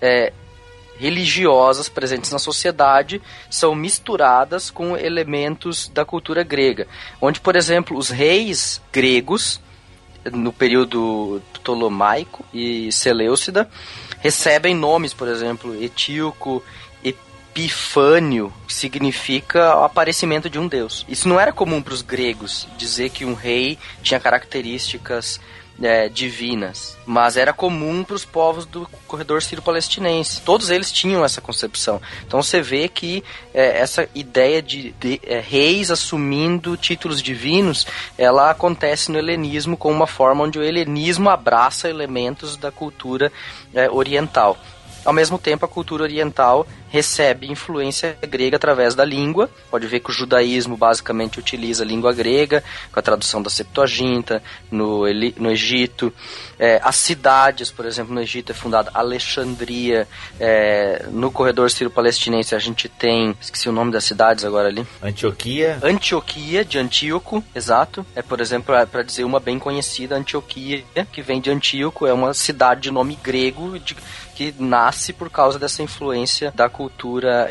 é, 0.00 0.32
religiosas 0.98 1.88
presentes 1.88 2.30
na 2.32 2.38
sociedade 2.38 3.20
são 3.50 3.74
misturadas 3.74 4.70
com 4.70 4.96
elementos 4.96 5.88
da 5.88 6.04
cultura 6.04 6.42
grega, 6.42 6.86
onde, 7.20 7.38
por 7.40 7.54
exemplo, 7.56 7.96
os 7.98 8.08
reis 8.10 8.80
gregos 8.92 9.60
no 10.32 10.52
período 10.52 11.42
ptolomaico 11.52 12.44
e 12.52 12.90
Seleucida, 12.92 13.68
recebem 14.20 14.74
nomes, 14.74 15.12
por 15.12 15.28
exemplo, 15.28 15.80
Etíoco, 15.82 16.62
Epifânio, 17.02 18.52
que 18.66 18.74
significa 18.74 19.76
o 19.78 19.84
aparecimento 19.84 20.50
de 20.50 20.58
um 20.58 20.68
deus. 20.68 21.04
Isso 21.08 21.28
não 21.28 21.40
era 21.40 21.52
comum 21.52 21.80
para 21.80 21.94
os 21.94 22.02
gregos, 22.02 22.68
dizer 22.76 23.10
que 23.10 23.24
um 23.24 23.34
rei 23.34 23.78
tinha 24.02 24.20
características 24.20 25.40
é, 25.82 26.08
divinas, 26.08 26.96
mas 27.04 27.36
era 27.36 27.52
comum 27.52 28.02
para 28.02 28.16
os 28.16 28.24
povos 28.24 28.64
do 28.64 28.88
corredor 29.06 29.42
sírio-palestinense. 29.42 30.42
Todos 30.42 30.70
eles 30.70 30.90
tinham 30.90 31.24
essa 31.24 31.40
concepção. 31.40 32.00
Então 32.26 32.42
você 32.42 32.60
vê 32.60 32.88
que 32.88 33.22
é, 33.52 33.78
essa 33.78 34.08
ideia 34.14 34.62
de, 34.62 34.92
de, 34.92 35.20
é, 35.24 35.38
reis 35.40 35.90
assumindo 35.90 36.76
títulos 36.76 37.22
divinos, 37.22 37.86
ela 38.16 38.50
acontece 38.50 39.10
no 39.12 39.18
helenismo 39.18 39.76
como 39.76 39.94
uma 39.94 40.06
forma 40.06 40.44
onde 40.44 40.58
o 40.58 40.62
helenismo 40.62 41.28
abraça 41.28 41.88
elementos 41.88 42.56
da 42.56 42.70
cultura 42.70 43.30
é, 43.74 43.90
oriental. 43.90 44.56
Ao 45.04 45.12
mesmo 45.12 45.38
tempo, 45.38 45.64
a 45.64 45.68
cultura 45.68 46.02
oriental 46.02 46.66
recebe 46.96 47.50
influência 47.50 48.16
grega 48.26 48.56
através 48.56 48.94
da 48.94 49.04
língua. 49.04 49.50
Pode 49.70 49.86
ver 49.86 50.00
que 50.00 50.10
o 50.10 50.12
judaísmo 50.12 50.76
basicamente 50.76 51.38
utiliza 51.38 51.84
a 51.84 51.86
língua 51.86 52.12
grega, 52.12 52.64
com 52.90 52.98
a 52.98 53.02
tradução 53.02 53.42
da 53.42 53.50
Septuaginta, 53.50 54.42
no, 54.70 55.02
no 55.36 55.50
Egito. 55.50 56.12
É, 56.58 56.80
as 56.82 56.96
cidades, 56.96 57.70
por 57.70 57.84
exemplo, 57.84 58.14
no 58.14 58.20
Egito 58.20 58.50
é 58.50 58.54
fundada 58.54 58.90
Alexandria. 58.94 60.08
É, 60.40 61.04
no 61.10 61.30
corredor 61.30 61.70
sírio-palestinense 61.70 62.54
a 62.54 62.58
gente 62.58 62.88
tem, 62.88 63.36
esqueci 63.40 63.68
o 63.68 63.72
nome 63.72 63.92
das 63.92 64.04
cidades 64.04 64.44
agora 64.44 64.68
ali. 64.68 64.86
Antioquia. 65.02 65.78
Antioquia, 65.82 66.64
de 66.64 66.78
Antíoco, 66.78 67.44
exato. 67.54 68.06
É, 68.14 68.22
por 68.22 68.40
exemplo, 68.40 68.74
para 68.90 69.02
dizer 69.02 69.24
uma 69.24 69.38
bem 69.38 69.58
conhecida, 69.58 70.16
Antioquia, 70.16 70.82
que 71.12 71.20
vem 71.20 71.40
de 71.40 71.50
Antíoco, 71.50 72.06
é 72.06 72.12
uma 72.12 72.32
cidade 72.32 72.82
de 72.82 72.90
nome 72.90 73.18
grego 73.22 73.78
de- 73.78 73.96
que 74.34 74.54
nasce 74.58 75.14
por 75.14 75.30
causa 75.30 75.58
dessa 75.58 75.82
influência 75.82 76.52
da 76.54 76.68
cultura 76.68 76.85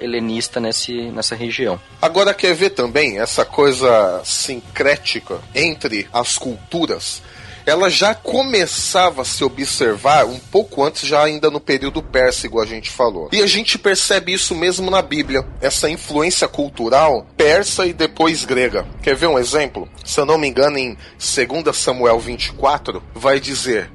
helenista 0.01 0.59
nesse, 0.59 1.09
nessa 1.11 1.35
região. 1.35 1.79
Agora 2.01 2.33
quer 2.33 2.53
ver 2.53 2.71
também 2.71 3.19
essa 3.19 3.45
coisa 3.45 4.21
sincrética 4.23 5.39
entre 5.53 6.07
as 6.13 6.37
culturas? 6.37 7.21
Ela 7.65 7.89
já 7.89 8.13
começava 8.13 9.23
a 9.23 9.25
se 9.25 9.43
observar 9.43 10.25
um 10.25 10.37
pouco 10.37 10.83
antes, 10.83 11.07
já 11.07 11.23
ainda 11.23 11.49
no 11.49 11.59
período 11.59 12.01
persa, 12.01 12.45
igual 12.45 12.63
a 12.63 12.67
gente 12.67 12.91
falou. 12.91 13.29
E 13.31 13.41
a 13.41 13.47
gente 13.47 13.79
percebe 13.79 14.31
isso 14.31 14.53
mesmo 14.53 14.91
na 14.91 15.01
Bíblia, 15.01 15.43
essa 15.59 15.89
influência 15.89 16.47
cultural 16.47 17.25
persa 17.35 17.87
e 17.87 17.91
depois 17.91 18.45
grega. 18.45 18.85
Quer 19.01 19.15
ver 19.15 19.27
um 19.27 19.39
exemplo? 19.39 19.89
Se 20.03 20.19
eu 20.19 20.27
não 20.27 20.37
me 20.37 20.47
engano, 20.47 20.77
em 20.77 20.95
2 21.17 21.75
Samuel 21.75 22.19
24, 22.19 23.01
vai 23.15 23.39
dizer: 23.39 23.89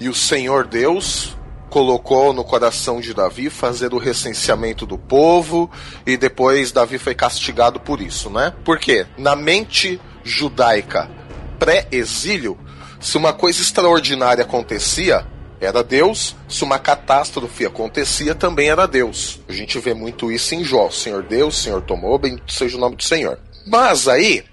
E 0.00 0.08
o 0.08 0.14
Senhor 0.14 0.66
Deus 0.66 1.36
colocou 1.74 2.32
no 2.32 2.44
coração 2.44 3.00
de 3.00 3.12
Davi 3.12 3.50
fazer 3.50 3.92
o 3.92 3.98
recenseamento 3.98 4.86
do 4.86 4.96
povo 4.96 5.68
e 6.06 6.16
depois 6.16 6.70
Davi 6.70 6.98
foi 6.98 7.16
castigado 7.16 7.80
por 7.80 8.00
isso, 8.00 8.30
né? 8.30 8.54
Por 8.64 8.78
quê? 8.78 9.08
Na 9.18 9.34
mente 9.34 10.00
judaica 10.22 11.10
pré-exílio, 11.58 12.56
se 13.00 13.16
uma 13.16 13.32
coisa 13.32 13.60
extraordinária 13.60 14.44
acontecia, 14.44 15.26
era 15.60 15.82
Deus, 15.82 16.36
se 16.48 16.62
uma 16.62 16.78
catástrofe 16.78 17.66
acontecia, 17.66 18.36
também 18.36 18.68
era 18.68 18.86
Deus. 18.86 19.40
A 19.48 19.52
gente 19.52 19.76
vê 19.80 19.94
muito 19.94 20.30
isso 20.30 20.54
em 20.54 20.62
Jó. 20.62 20.88
Senhor 20.90 21.24
Deus, 21.24 21.60
Senhor 21.60 21.82
tomou, 21.82 22.16
bendito 22.20 22.52
seja 22.52 22.76
o 22.76 22.80
nome 22.80 22.94
do 22.94 23.02
Senhor. 23.02 23.36
Mas 23.66 24.06
aí, 24.06 24.44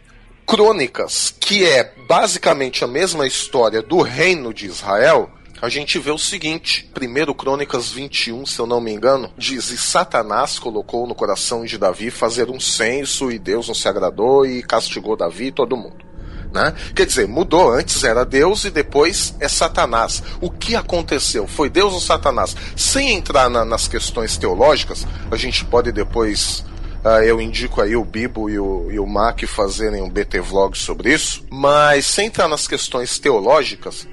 Crônicas, 0.47 1.31
que 1.39 1.65
é 1.65 1.93
basicamente 2.07 2.83
a 2.83 2.87
mesma 2.87 3.27
história 3.27 3.83
do 3.83 4.01
reino 4.01 4.51
de 4.51 4.65
Israel, 4.65 5.29
a 5.61 5.69
gente 5.69 5.99
vê 5.99 6.11
o 6.11 6.17
seguinte: 6.17 6.89
1 6.99 7.33
Crônicas 7.33 7.89
21, 7.91 8.45
se 8.45 8.59
eu 8.59 8.65
não 8.65 8.81
me 8.81 8.91
engano, 8.91 9.31
diz: 9.37 9.69
E 9.69 9.77
Satanás 9.77 10.57
colocou 10.59 11.05
no 11.07 11.15
coração 11.15 11.63
de 11.65 11.77
Davi 11.77 12.09
fazer 12.09 12.49
um 12.49 12.59
censo, 12.59 13.31
e 13.31 13.37
Deus 13.39 13.67
não 13.67 13.75
se 13.75 13.87
agradou 13.87 14.45
e 14.45 14.61
castigou 14.63 15.15
Davi 15.15 15.47
e 15.47 15.51
todo 15.51 15.77
mundo. 15.77 16.05
Né? 16.53 16.73
Quer 16.93 17.05
dizer, 17.05 17.29
mudou. 17.29 17.71
Antes 17.71 18.03
era 18.03 18.25
Deus 18.25 18.65
e 18.65 18.69
depois 18.69 19.33
é 19.39 19.47
Satanás. 19.47 20.21
O 20.41 20.49
que 20.51 20.75
aconteceu? 20.75 21.47
Foi 21.47 21.69
Deus 21.69 21.93
ou 21.93 22.01
Satanás? 22.01 22.53
Sem 22.75 23.11
entrar 23.13 23.49
na- 23.49 23.63
nas 23.63 23.87
questões 23.87 24.35
teológicas, 24.37 25.07
a 25.31 25.37
gente 25.37 25.63
pode 25.63 25.93
depois. 25.93 26.65
ah, 27.05 27.23
eu 27.23 27.39
indico 27.39 27.81
aí 27.81 27.95
o 27.95 28.03
Bibo 28.03 28.49
e 28.49 28.59
o, 28.59 28.91
e 28.91 28.99
o 28.99 29.07
Mac 29.07 29.41
fazerem 29.47 30.01
um 30.03 30.09
BT 30.09 30.41
Vlog 30.41 30.77
sobre 30.77 31.13
isso. 31.13 31.43
Mas 31.49 32.05
sem 32.05 32.27
entrar 32.27 32.49
nas 32.49 32.67
questões 32.67 33.17
teológicas, 33.17 34.05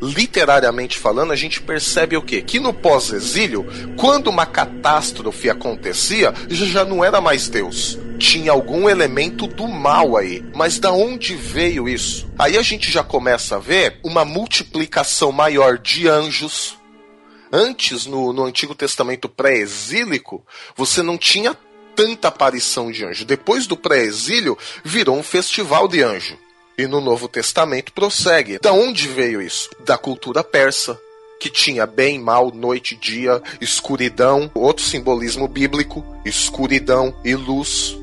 literariamente 0.00 0.98
falando, 0.98 1.32
a 1.32 1.36
gente 1.36 1.60
percebe 1.60 2.16
o 2.16 2.22
quê? 2.22 2.42
Que 2.42 2.60
no 2.60 2.72
pós-exílio, 2.72 3.66
quando 3.96 4.28
uma 4.28 4.46
catástrofe 4.46 5.48
acontecia, 5.48 6.32
já 6.48 6.84
não 6.84 7.04
era 7.04 7.20
mais 7.20 7.48
Deus. 7.48 7.98
Tinha 8.18 8.52
algum 8.52 8.88
elemento 8.88 9.46
do 9.46 9.68
mal 9.68 10.16
aí. 10.16 10.44
Mas 10.54 10.78
da 10.78 10.90
onde 10.90 11.34
veio 11.34 11.88
isso? 11.88 12.28
Aí 12.38 12.56
a 12.56 12.62
gente 12.62 12.90
já 12.90 13.04
começa 13.04 13.56
a 13.56 13.58
ver 13.58 14.00
uma 14.02 14.24
multiplicação 14.24 15.30
maior 15.32 15.78
de 15.78 16.08
anjos. 16.08 16.76
Antes, 17.52 18.06
no, 18.06 18.32
no 18.32 18.44
Antigo 18.44 18.74
Testamento 18.74 19.28
pré-exílico, 19.28 20.44
você 20.74 21.02
não 21.02 21.16
tinha 21.16 21.56
tanta 21.94 22.28
aparição 22.28 22.90
de 22.90 23.04
anjo. 23.04 23.24
Depois 23.24 23.66
do 23.66 23.76
pré-exílio, 23.76 24.56
virou 24.84 25.16
um 25.16 25.22
festival 25.22 25.88
de 25.88 26.02
anjo. 26.02 26.38
E 26.78 26.86
no 26.86 27.00
Novo 27.00 27.26
Testamento 27.26 27.90
prossegue. 27.92 28.58
Da 28.58 28.72
onde 28.72 29.08
veio 29.08 29.40
isso? 29.40 29.70
Da 29.84 29.96
cultura 29.96 30.44
persa, 30.44 31.00
que 31.40 31.48
tinha 31.48 31.86
bem, 31.86 32.18
mal, 32.18 32.52
noite, 32.52 32.94
dia, 32.94 33.42
escuridão, 33.60 34.50
outro 34.54 34.84
simbolismo 34.84 35.48
bíblico, 35.48 36.04
escuridão 36.24 37.14
e 37.24 37.34
luz. 37.34 37.96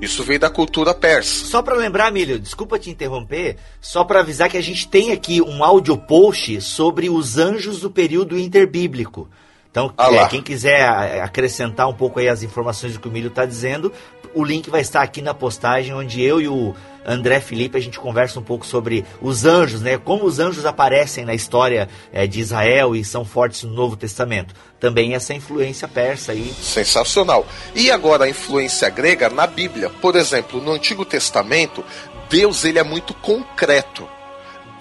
Isso 0.00 0.22
veio 0.22 0.38
da 0.38 0.50
cultura 0.50 0.92
persa. 0.92 1.46
Só 1.46 1.62
pra 1.62 1.74
lembrar, 1.74 2.12
Milho, 2.12 2.38
desculpa 2.38 2.78
te 2.78 2.90
interromper, 2.90 3.56
só 3.80 4.04
pra 4.04 4.20
avisar 4.20 4.50
que 4.50 4.58
a 4.58 4.62
gente 4.62 4.86
tem 4.86 5.10
aqui 5.10 5.40
um 5.40 5.64
áudio 5.64 5.96
post 5.96 6.60
sobre 6.60 7.08
os 7.08 7.38
anjos 7.38 7.80
do 7.80 7.90
período 7.90 8.38
interbíblico. 8.38 9.28
Então, 9.70 9.92
Ah 9.96 10.12
é, 10.12 10.28
quem 10.28 10.42
quiser 10.42 10.82
acrescentar 11.22 11.88
um 11.88 11.94
pouco 11.94 12.18
aí 12.18 12.28
as 12.28 12.42
informações 12.42 12.94
do 12.94 13.00
que 13.00 13.08
o 13.08 13.10
Milho 13.10 13.28
está 13.28 13.44
dizendo, 13.44 13.92
o 14.38 14.44
link 14.44 14.70
vai 14.70 14.80
estar 14.80 15.02
aqui 15.02 15.20
na 15.20 15.34
postagem, 15.34 15.92
onde 15.92 16.22
eu 16.22 16.40
e 16.40 16.46
o 16.46 16.72
André 17.04 17.40
Felipe 17.40 17.76
a 17.76 17.80
gente 17.80 17.98
conversa 17.98 18.38
um 18.38 18.42
pouco 18.42 18.64
sobre 18.64 19.04
os 19.20 19.44
anjos, 19.44 19.80
né? 19.80 19.98
Como 19.98 20.24
os 20.24 20.38
anjos 20.38 20.64
aparecem 20.64 21.24
na 21.24 21.34
história 21.34 21.88
é, 22.12 22.24
de 22.24 22.38
Israel 22.38 22.94
e 22.94 23.04
são 23.04 23.24
fortes 23.24 23.64
no 23.64 23.72
Novo 23.72 23.96
Testamento. 23.96 24.54
Também 24.78 25.12
essa 25.12 25.34
influência 25.34 25.88
persa 25.88 26.30
aí. 26.30 26.54
Sensacional. 26.62 27.44
E 27.74 27.90
agora 27.90 28.26
a 28.26 28.30
influência 28.30 28.88
grega 28.88 29.28
na 29.28 29.44
Bíblia. 29.44 29.90
Por 29.90 30.14
exemplo, 30.14 30.60
no 30.60 30.70
Antigo 30.70 31.04
Testamento, 31.04 31.84
Deus 32.30 32.64
ele 32.64 32.78
é 32.78 32.84
muito 32.84 33.14
concreto. 33.14 34.08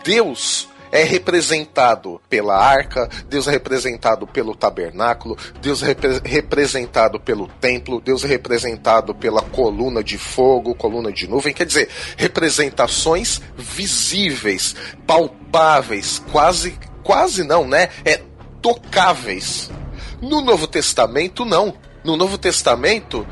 Deus 0.03 0.67
é 0.91 1.03
representado 1.03 2.21
pela 2.29 2.57
arca, 2.57 3.09
Deus 3.27 3.47
é 3.47 3.51
representado 3.51 4.25
pelo 4.25 4.55
tabernáculo, 4.55 5.37
Deus 5.61 5.83
é 5.83 5.87
repre- 5.87 6.21
representado 6.23 7.19
pelo 7.19 7.47
templo, 7.47 7.99
Deus 8.01 8.23
é 8.23 8.27
representado 8.27 9.13
pela 9.13 9.41
coluna 9.41 10.03
de 10.03 10.17
fogo, 10.17 10.75
coluna 10.75 11.11
de 11.11 11.27
nuvem, 11.27 11.53
quer 11.53 11.65
dizer, 11.65 11.89
representações 12.15 13.41
visíveis, 13.57 14.75
palpáveis, 15.05 16.21
quase, 16.31 16.77
quase 17.03 17.43
não, 17.43 17.67
né? 17.67 17.89
É 18.05 18.21
tocáveis. 18.61 19.69
No 20.21 20.41
Novo 20.41 20.67
Testamento, 20.67 21.45
não. 21.45 21.73
No 22.03 22.15
Novo 22.17 22.37
Testamento, 22.37 23.27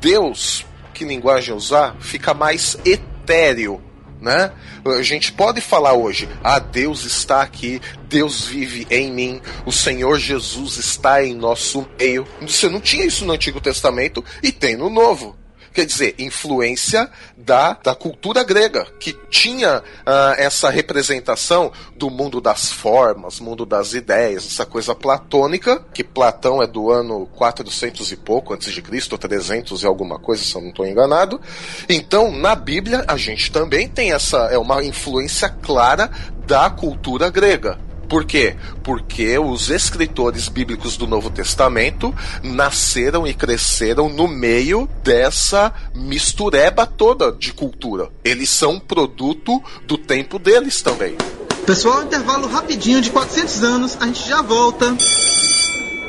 Deus, 0.00 0.64
que 0.94 1.04
linguagem 1.04 1.54
usar, 1.54 1.96
fica 2.00 2.32
mais 2.32 2.76
etéreo. 2.84 3.82
Né? 4.20 4.52
A 4.84 5.02
gente 5.02 5.32
pode 5.32 5.60
falar 5.60 5.94
hoje, 5.94 6.28
ah, 6.44 6.58
Deus 6.58 7.04
está 7.04 7.40
aqui, 7.40 7.80
Deus 8.06 8.44
vive 8.44 8.86
em 8.90 9.10
mim, 9.10 9.40
o 9.64 9.72
Senhor 9.72 10.18
Jesus 10.18 10.76
está 10.76 11.24
em 11.24 11.34
nosso 11.34 11.88
meio. 11.98 12.26
Você 12.42 12.68
não 12.68 12.80
tinha 12.80 13.06
isso 13.06 13.24
no 13.24 13.32
Antigo 13.32 13.60
Testamento 13.60 14.22
e 14.42 14.52
tem 14.52 14.76
no 14.76 14.90
Novo. 14.90 15.39
Quer 15.72 15.86
dizer, 15.86 16.14
influência 16.18 17.08
da, 17.36 17.74
da 17.82 17.94
cultura 17.94 18.42
grega, 18.42 18.86
que 18.98 19.12
tinha 19.30 19.82
ah, 20.04 20.34
essa 20.36 20.68
representação 20.68 21.72
do 21.94 22.10
mundo 22.10 22.40
das 22.40 22.72
formas, 22.72 23.38
mundo 23.38 23.64
das 23.64 23.94
ideias, 23.94 24.46
essa 24.46 24.66
coisa 24.66 24.94
platônica, 24.94 25.84
que 25.94 26.02
Platão 26.02 26.62
é 26.62 26.66
do 26.66 26.90
ano 26.90 27.26
400 27.36 28.10
e 28.10 28.16
pouco 28.16 28.52
antes 28.52 28.72
de 28.72 28.82
Cristo, 28.82 29.12
ou 29.12 29.18
300 29.18 29.82
e 29.82 29.86
alguma 29.86 30.18
coisa, 30.18 30.42
se 30.42 30.54
eu 30.54 30.60
não 30.60 30.70
estou 30.70 30.86
enganado. 30.86 31.40
Então, 31.88 32.32
na 32.32 32.54
Bíblia, 32.54 33.04
a 33.06 33.16
gente 33.16 33.52
também 33.52 33.88
tem 33.88 34.12
essa, 34.12 34.48
é 34.50 34.58
uma 34.58 34.82
influência 34.82 35.48
clara 35.48 36.10
da 36.46 36.68
cultura 36.68 37.30
grega. 37.30 37.89
Por 38.10 38.24
quê? 38.24 38.56
Porque 38.82 39.38
os 39.38 39.70
escritores 39.70 40.48
bíblicos 40.48 40.96
do 40.96 41.06
Novo 41.06 41.30
Testamento 41.30 42.12
nasceram 42.42 43.24
e 43.24 43.32
cresceram 43.32 44.08
no 44.08 44.26
meio 44.26 44.88
dessa 45.04 45.72
mistureba 45.94 46.84
toda 46.84 47.30
de 47.30 47.52
cultura. 47.52 48.08
Eles 48.24 48.50
são 48.50 48.80
produto 48.80 49.62
do 49.86 49.96
tempo 49.96 50.40
deles 50.40 50.82
também. 50.82 51.16
Pessoal, 51.64 52.02
intervalo 52.02 52.48
rapidinho 52.48 53.00
de 53.00 53.10
400 53.10 53.62
anos, 53.62 53.96
a 54.00 54.06
gente 54.06 54.28
já 54.28 54.42
volta. 54.42 54.86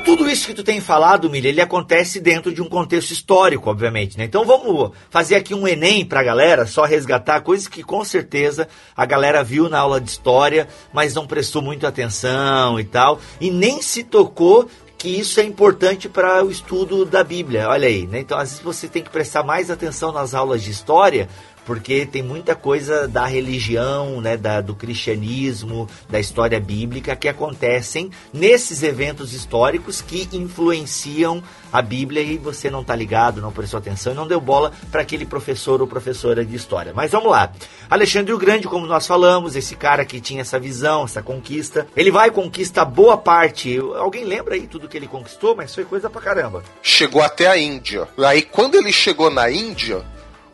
Tudo 0.04 0.28
isso 0.28 0.48
que 0.48 0.54
tu 0.54 0.64
tem 0.64 0.82
falado, 0.82 1.30
Milha, 1.30 1.48
ele 1.48 1.62
acontece 1.62 2.20
dentro 2.20 2.54
de 2.54 2.62
um 2.62 2.68
contexto 2.68 3.12
histórico, 3.12 3.70
obviamente, 3.70 4.18
né? 4.18 4.26
Então 4.26 4.44
vamos 4.44 4.92
fazer 5.10 5.36
aqui 5.36 5.54
um 5.54 5.68
Enem 5.68 6.06
pra 6.06 6.24
galera, 6.24 6.66
só 6.66 6.84
resgatar 6.86 7.42
coisas 7.42 7.68
que 7.68 7.84
com 7.84 8.04
certeza 8.04 8.68
a 8.96 9.06
galera 9.06 9.44
viu 9.44 9.70
na 9.70 9.80
aula 9.80 10.02
de 10.02 10.10
história, 10.10 10.68
mas 10.92 11.14
não 11.14 11.28
prestou 11.28 11.62
muita 11.62 11.88
atenção 11.88 12.80
e 12.80 12.84
tal, 12.84 13.20
e 13.40 13.52
nem 13.52 13.82
se 13.82 14.04
tocou 14.04 14.68
que 14.98 15.10
isso 15.10 15.40
é 15.40 15.44
importante 15.44 16.08
para 16.08 16.46
o 16.46 16.52
estudo 16.52 17.06
da 17.06 17.24
Bíblia. 17.24 17.68
Olha 17.68 17.88
aí, 17.88 18.06
né? 18.06 18.20
Então 18.20 18.38
às 18.38 18.50
vezes 18.50 18.64
você 18.64 18.88
tem 18.88 19.02
que 19.02 19.10
prestar 19.10 19.44
mais 19.44 19.72
atenção 19.72 20.12
nas 20.12 20.36
aulas 20.36 20.62
de 20.62 20.70
história, 20.70 21.28
porque 21.65 22.06
tem 22.06 22.24
muita 22.24 22.56
coisa 22.56 23.08
da 23.08 23.26
religião, 23.26 24.21
né, 24.21 24.38
da, 24.38 24.62
do 24.62 24.76
cristianismo, 24.76 25.88
da 26.10 26.19
história 26.19 26.60
bíblica 26.60 27.15
que 27.15 27.28
acontecem 27.28 28.10
nesses 28.34 28.84
eventos 28.84 29.34
históricos 29.34 30.02
que 30.02 30.28
influenciam 30.34 31.43
a 31.71 31.82
Bíblia 31.82 32.21
e 32.21 32.38
você 32.38 32.69
não 32.69 32.84
tá 32.84 32.95
ligado, 32.95 33.41
não 33.41 33.52
prestou 33.52 33.78
atenção 33.78 34.13
e 34.13 34.15
não 34.15 34.28
deu 34.28 34.41
bola 34.41 34.71
para 34.91 35.02
aquele 35.02 35.26
professor 35.26 35.82
ou 35.82 35.88
professora 35.88 36.43
de 36.43 36.56
história. 36.56 36.91
Mas 36.93 37.12
vamos 37.12 37.32
lá. 37.32 37.52
Alexandre 37.89 38.34
o 38.34 38.38
Grande, 38.38 38.67
como 38.67 38.86
nós 38.86 39.08
falamos, 39.08 39.56
esse 39.56 39.76
cara 39.76 40.04
que 40.04 40.19
tinha 40.19 40.41
essa 40.41 40.60
visão, 40.60 41.06
essa 41.06 41.21
conquista, 41.21 41.88
ele 41.95 42.12
vai 42.12 42.32
conquista 42.32 42.84
boa 42.84 43.17
parte. 43.17 43.78
Alguém 43.95 44.26
lembra 44.26 44.56
aí 44.56 44.67
tudo 44.67 44.89
que 44.89 44.97
ele 44.97 45.08
conquistou? 45.08 45.56
Mas 45.56 45.74
foi 45.74 45.86
coisa 45.86 46.10
pra 46.10 46.21
caramba. 46.21 46.63
Chegou 46.82 47.21
até 47.21 47.47
a 47.47 47.58
Índia. 47.58 48.08
Aí 48.17 48.41
quando 48.41 48.76
ele 48.76 48.91
chegou 48.91 49.30
na 49.30 49.50
Índia, 49.50 50.04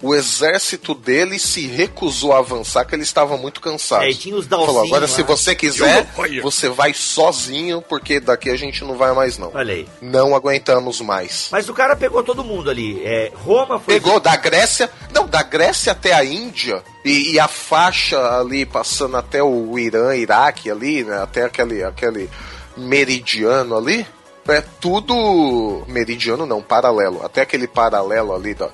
o 0.02 0.14
exército 0.14 0.94
dele 0.94 1.40
se 1.40 1.66
recusou 1.66 2.34
a 2.34 2.40
avançar, 2.40 2.86
que 2.86 2.94
ele 2.94 3.04
estava 3.04 3.36
muito 3.36 3.60
cansado. 3.60 4.04
É, 4.04 4.12
tinha 4.12 4.36
os 4.36 4.46
Falou, 4.46 4.84
agora 4.84 5.02
lá. 5.02 5.08
se 5.08 5.24
você 5.24 5.56
quiser, 5.56 6.08
você 6.42 6.70
vai 6.70 6.94
sozinho, 6.94 7.82
porque 7.82 8.20
daqui 8.20 8.50
a 8.50 8.56
gente 8.56 8.84
não 8.84 8.96
vai 8.96 9.14
mais 9.14 9.38
não. 9.38 9.52
Olha 9.54 9.74
aí. 9.74 9.88
Não 10.02 10.36
aguentamos 10.36 11.02
mais. 11.02 11.50
Mas 11.52 11.68
o 11.68 11.74
cara 11.74 11.96
pegou 11.96 12.24
todo 12.24 12.44
mundo 12.44 12.70
ali. 12.70 13.02
É, 13.04 13.32
Roma 13.36 13.80
foi. 13.80 13.96
Pegou 13.96 14.20
da 14.20 14.36
Grécia, 14.36 14.90
não, 15.14 15.28
da 15.28 15.42
Grécia 15.44 15.92
até 15.92 16.14
a 16.14 16.24
Índia 16.24 16.84
e, 17.04 17.34
e 17.34 17.40
a 17.40 17.48
faixa 17.48 18.20
ali 18.40 18.66
passando 18.66 19.18
até 19.18 19.42
o 19.42 19.78
Irã, 19.80 20.16
Iraque 20.16 20.70
ali, 20.70 21.04
né, 21.04 21.22
até 21.22 21.44
aquele, 21.44 21.84
aquele 21.84 22.30
meridiano 22.76 23.76
ali, 23.76 24.06
é 24.48 24.62
tudo 24.80 25.84
meridiano 25.88 26.46
não, 26.46 26.62
paralelo, 26.62 27.26
até 27.26 27.42
aquele 27.42 27.68
paralelo 27.68 28.34
ali 28.34 28.54
da, 28.54 28.70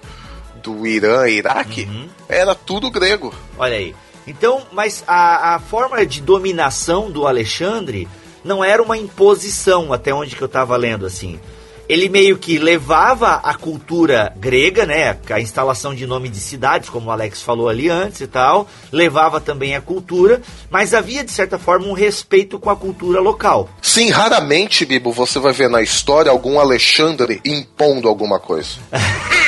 do 0.63 0.87
Irã, 0.87 1.27
Iraque, 1.27 1.87
era 2.27 2.55
tudo 2.55 2.89
grego. 2.89 3.33
Olha 3.57 3.75
aí. 3.75 3.93
Então, 4.25 4.61
mas 4.71 5.03
a, 5.05 5.55
a 5.55 5.59
forma 5.59 6.05
de 6.05 6.21
dominação 6.21 7.11
do 7.11 7.27
Alexandre 7.27 8.07
não 8.43 8.63
era 8.63 8.81
uma 8.81 8.97
imposição, 8.97 9.91
até 9.91 10.13
onde 10.13 10.35
que 10.35 10.41
eu 10.41 10.47
estava 10.47 10.75
lendo 10.77 11.05
assim. 11.05 11.39
Ele 11.87 12.07
meio 12.07 12.37
que 12.37 12.57
levava 12.57 13.35
a 13.43 13.53
cultura 13.55 14.33
grega, 14.37 14.85
né, 14.85 15.17
a 15.29 15.41
instalação 15.41 15.93
de 15.93 16.07
nome 16.07 16.29
de 16.29 16.39
cidades, 16.39 16.89
como 16.89 17.07
o 17.09 17.11
Alex 17.11 17.41
falou 17.41 17.67
ali 17.67 17.89
antes 17.89 18.21
e 18.21 18.27
tal, 18.27 18.69
levava 18.89 19.41
também 19.41 19.75
a 19.75 19.81
cultura, 19.81 20.41
mas 20.69 20.93
havia 20.93 21.25
de 21.25 21.31
certa 21.31 21.59
forma 21.59 21.85
um 21.85 21.93
respeito 21.93 22.57
com 22.57 22.69
a 22.69 22.75
cultura 22.75 23.19
local. 23.19 23.69
Sim, 23.81 24.09
raramente, 24.11 24.85
Bibo, 24.85 25.11
você 25.11 25.39
vai 25.39 25.51
ver 25.51 25.69
na 25.69 25.81
história 25.81 26.31
algum 26.31 26.57
Alexandre 26.57 27.41
impondo 27.43 28.07
alguma 28.07 28.39
coisa. 28.39 28.77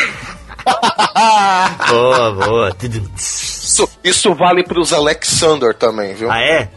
boa, 1.89 2.31
boa. 2.31 2.75
Isso, 3.15 3.89
isso 4.03 4.33
vale 4.33 4.63
pros 4.63 4.93
Alexander 4.93 5.73
também, 5.73 6.13
viu? 6.13 6.31
Ah, 6.31 6.39
é? 6.39 6.69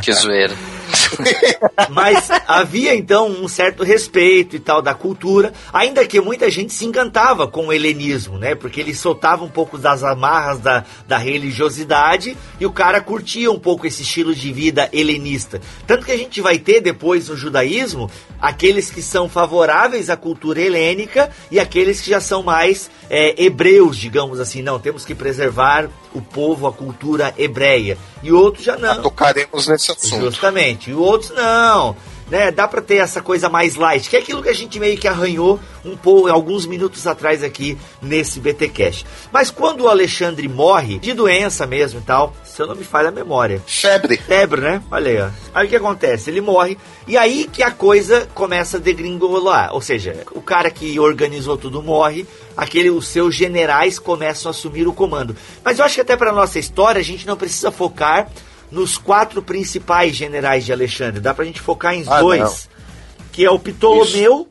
Que 0.00 0.12
zoeira. 0.12 0.54
Mas 1.90 2.28
havia 2.46 2.94
então 2.94 3.28
um 3.28 3.48
certo 3.48 3.82
respeito 3.82 4.56
e 4.56 4.58
tal 4.58 4.82
da 4.82 4.94
cultura, 4.94 5.52
ainda 5.72 6.06
que 6.06 6.20
muita 6.20 6.50
gente 6.50 6.72
se 6.72 6.84
encantava 6.84 7.46
com 7.46 7.66
o 7.66 7.72
helenismo, 7.72 8.38
né? 8.38 8.54
Porque 8.54 8.80
ele 8.80 8.94
soltava 8.94 9.44
um 9.44 9.48
pouco 9.48 9.78
das 9.78 10.02
amarras 10.02 10.58
da, 10.58 10.84
da 11.06 11.18
religiosidade 11.18 12.36
e 12.58 12.66
o 12.66 12.72
cara 12.72 13.00
curtia 13.00 13.50
um 13.50 13.58
pouco 13.58 13.86
esse 13.86 14.02
estilo 14.02 14.34
de 14.34 14.52
vida 14.52 14.88
helenista. 14.92 15.60
Tanto 15.86 16.06
que 16.06 16.12
a 16.12 16.16
gente 16.16 16.40
vai 16.40 16.58
ter 16.58 16.80
depois 16.80 17.28
no 17.28 17.36
judaísmo 17.36 18.10
aqueles 18.40 18.90
que 18.90 19.02
são 19.02 19.28
favoráveis 19.28 20.10
à 20.10 20.16
cultura 20.16 20.60
helênica 20.60 21.30
e 21.50 21.60
aqueles 21.60 22.00
que 22.00 22.10
já 22.10 22.20
são 22.20 22.42
mais 22.42 22.90
é, 23.08 23.42
hebreus, 23.42 23.96
digamos 23.96 24.40
assim. 24.40 24.62
Não, 24.62 24.78
temos 24.78 25.04
que 25.04 25.14
preservar 25.14 25.88
o 26.14 26.20
povo, 26.20 26.66
a 26.66 26.72
cultura 26.72 27.34
hebreia. 27.36 27.96
E 28.22 28.32
outros 28.32 28.64
já 28.64 28.76
não. 28.76 29.02
Tocaremos 29.02 29.66
nesse 29.66 29.92
assunto. 29.92 30.20
Justamente. 30.20 30.90
E 30.90 30.94
outros 30.94 31.30
não. 31.30 31.96
Né, 32.32 32.50
dá 32.50 32.66
pra 32.66 32.80
ter 32.80 32.94
essa 32.94 33.20
coisa 33.20 33.50
mais 33.50 33.74
light, 33.74 34.08
que 34.08 34.16
é 34.16 34.18
aquilo 34.18 34.42
que 34.42 34.48
a 34.48 34.54
gente 34.54 34.80
meio 34.80 34.96
que 34.96 35.06
arranhou 35.06 35.60
um 35.84 35.94
pouco 35.94 36.30
alguns 36.30 36.64
minutos 36.64 37.06
atrás 37.06 37.44
aqui 37.44 37.76
nesse 38.00 38.40
BT 38.40 38.68
Cash. 38.68 39.04
Mas 39.30 39.50
quando 39.50 39.82
o 39.82 39.88
Alexandre 39.88 40.48
morre, 40.48 40.98
de 40.98 41.12
doença 41.12 41.66
mesmo 41.66 42.00
e 42.00 42.02
tal, 42.02 42.34
se 42.42 42.62
eu 42.62 42.66
não 42.66 42.74
me 42.74 42.84
falha 42.84 43.10
a 43.10 43.12
memória, 43.12 43.62
Febre. 43.66 44.16
febre, 44.16 44.62
né? 44.62 44.82
Olha 44.90 45.10
aí, 45.10 45.20
ó. 45.20 45.28
Aí 45.54 45.66
o 45.66 45.68
que 45.68 45.76
acontece? 45.76 46.30
Ele 46.30 46.40
morre, 46.40 46.78
e 47.06 47.18
aí 47.18 47.46
que 47.52 47.62
a 47.62 47.70
coisa 47.70 48.26
começa 48.32 48.78
a 48.78 48.80
degringolar. 48.80 49.74
Ou 49.74 49.82
seja, 49.82 50.24
o 50.30 50.40
cara 50.40 50.70
que 50.70 50.98
organizou 50.98 51.58
tudo 51.58 51.82
morre, 51.82 52.26
aquele, 52.56 52.88
os 52.88 53.08
seus 53.08 53.34
generais 53.34 53.98
começam 53.98 54.48
a 54.48 54.54
assumir 54.54 54.88
o 54.88 54.94
comando. 54.94 55.36
Mas 55.62 55.78
eu 55.78 55.84
acho 55.84 55.96
que 55.96 56.00
até 56.00 56.16
para 56.16 56.32
nossa 56.32 56.58
história 56.58 56.98
a 56.98 57.04
gente 57.04 57.26
não 57.26 57.36
precisa 57.36 57.70
focar 57.70 58.30
nos 58.72 58.98
quatro 58.98 59.40
principais 59.42 60.16
generais 60.16 60.64
de 60.64 60.72
Alexandre. 60.72 61.20
Dá 61.20 61.32
pra 61.32 61.44
gente 61.44 61.60
focar 61.60 61.94
em 61.94 62.04
Ah, 62.08 62.20
dois, 62.20 62.40
não. 62.40 63.28
que 63.30 63.44
é 63.44 63.50
o 63.50 63.58
Ptolomeu 63.58 64.48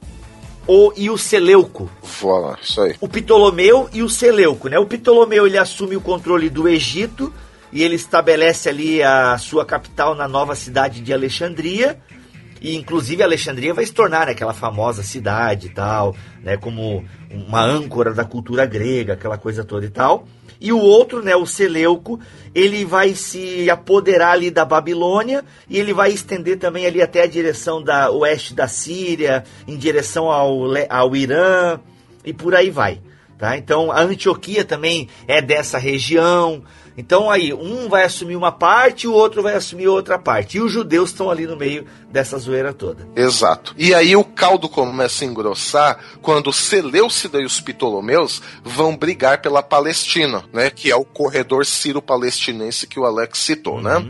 ou, 0.68 0.94
e 0.96 1.10
o 1.10 1.18
Seleuco 1.18 1.90
lá, 2.24 2.58
isso 2.62 2.80
aí. 2.82 2.96
o 3.02 3.08
Ptolomeu 3.10 3.90
e 3.92 4.02
o 4.04 4.10
Seleuco, 4.10 4.70
né? 4.70 4.78
O 4.78 4.86
Ptolomeu 4.86 5.46
ele 5.48 5.58
assume 5.58 5.96
o 5.96 6.02
controle 6.02 6.50
do 6.50 6.70
Egito 6.70 7.34
e 7.74 7.84
ele 7.84 7.96
estabelece 7.96 8.70
ali 8.70 9.02
a 9.02 9.38
sua 9.40 9.66
capital 9.66 10.14
na 10.14 10.28
nova 10.28 10.56
cidade 10.56 11.02
de 11.02 11.12
Alexandria. 11.12 11.98
E 12.62 12.76
inclusive 12.76 13.24
Alexandria 13.24 13.74
vai 13.74 13.86
se 13.86 13.92
tornar 13.92 14.28
né, 14.28 14.34
aquela 14.34 14.54
famosa 14.54 15.02
cidade 15.02 15.68
e 15.68 15.70
tal, 15.72 16.16
né, 16.44 16.58
como 16.58 17.04
uma 17.32 17.62
âncora 17.62 18.14
da 18.14 18.24
cultura 18.24 18.68
grega, 18.68 19.14
aquela 19.14 19.38
coisa 19.38 19.64
toda 19.64 19.84
e 19.86 19.90
tal. 19.90 20.28
E 20.60 20.72
o 20.72 20.78
outro, 20.78 21.24
né, 21.24 21.36
o 21.36 21.48
Seleuco, 21.48 22.20
ele 22.54 22.86
vai 22.86 23.16
se 23.16 23.68
apoderar 23.68 24.34
ali 24.34 24.52
da 24.52 24.64
Babilônia 24.64 25.44
e 25.68 25.80
ele 25.80 25.92
vai 25.92 26.12
estender 26.12 26.60
também 26.60 26.86
ali 26.86 27.02
até 27.02 27.24
a 27.24 27.28
direção 27.28 27.82
da 27.82 28.12
oeste 28.12 28.54
da 28.54 28.68
Síria, 28.68 29.44
em 29.68 29.76
direção 29.76 30.30
ao, 30.30 30.68
ao 30.88 31.16
Irã 31.16 31.80
e 32.24 32.32
por 32.32 32.54
aí 32.54 32.70
vai. 32.70 33.02
Tá? 33.40 33.58
Então 33.58 33.92
a 33.92 34.02
Antioquia 34.02 34.64
também 34.64 35.10
é 35.28 35.42
dessa 35.42 35.80
região. 35.80 36.62
Então 36.98 37.30
aí, 37.30 37.54
um 37.54 37.88
vai 37.88 38.04
assumir 38.04 38.36
uma 38.36 38.52
parte, 38.52 39.08
o 39.08 39.14
outro 39.14 39.42
vai 39.42 39.56
assumir 39.56 39.88
outra 39.88 40.20
parte. 40.20 40.58
E 40.58 40.62
os 40.62 40.72
judeus 40.72 41.10
estão 41.10 41.30
ali 41.30 41.48
no 41.48 41.56
meio 41.56 41.86
dessa 42.10 42.38
zoeira 42.38 42.74
toda. 42.74 43.08
Exato. 43.16 43.74
E 43.78 43.94
aí 43.94 44.16
o 44.16 44.24
caldo 44.24 44.68
começa 44.68 45.24
a 45.24 45.28
engrossar 45.28 46.00
quando 46.22 46.52
Seleucida 46.52 47.40
e 47.40 47.46
os 47.46 47.62
Ptolomeus 47.62 48.42
vão 48.64 48.96
brigar 48.96 49.42
pela 49.42 49.64
Palestina, 49.64 50.44
né? 50.52 50.70
Que 50.70 50.92
é 50.92 50.96
o 50.96 51.06
corredor 51.06 51.66
sírio-palestinense 51.66 52.88
que 52.88 53.00
o 53.00 53.06
Alex 53.06 53.40
citou, 53.40 53.82
né? 53.82 54.06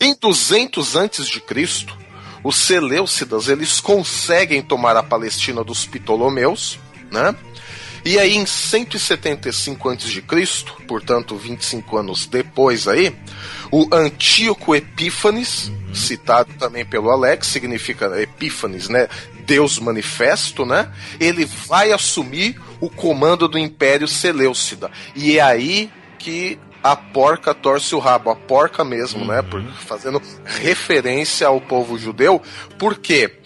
Em 0.00 0.14
200 0.20 0.96
antes 0.96 1.26
de 1.26 1.40
Cristo, 1.40 1.96
os 2.42 2.56
Seleucidas 2.56 3.48
eles 3.48 3.80
conseguem 3.80 4.62
tomar 4.62 4.96
a 4.96 5.02
Palestina 5.02 5.62
dos 5.62 5.86
Ptolomeus, 5.86 6.78
né? 7.10 7.34
E 8.06 8.20
aí, 8.20 8.36
em 8.36 8.46
175 8.46 9.88
a.C., 9.88 10.22
portanto, 10.86 11.34
25 11.34 11.96
anos 11.96 12.24
depois 12.24 12.86
aí, 12.86 13.12
o 13.68 13.92
Antíoco 13.92 14.76
Epífanes, 14.76 15.72
citado 15.92 16.52
também 16.54 16.86
pelo 16.86 17.10
Alex, 17.10 17.48
significa 17.48 18.22
Epífanes, 18.22 18.88
né? 18.88 19.08
Deus 19.44 19.80
manifesto, 19.80 20.64
né? 20.64 20.88
Ele 21.18 21.44
vai 21.44 21.90
assumir 21.90 22.56
o 22.80 22.88
comando 22.88 23.48
do 23.48 23.58
Império 23.58 24.06
Seleucida. 24.06 24.88
E 25.16 25.38
é 25.38 25.42
aí 25.42 25.90
que 26.16 26.60
a 26.84 26.94
porca 26.94 27.52
torce 27.52 27.92
o 27.96 27.98
rabo, 27.98 28.30
a 28.30 28.36
porca 28.36 28.84
mesmo, 28.84 29.24
né? 29.24 29.42
Por, 29.42 29.60
fazendo 29.84 30.22
referência 30.44 31.48
ao 31.48 31.60
povo 31.60 31.98
judeu, 31.98 32.40
porque 32.78 33.36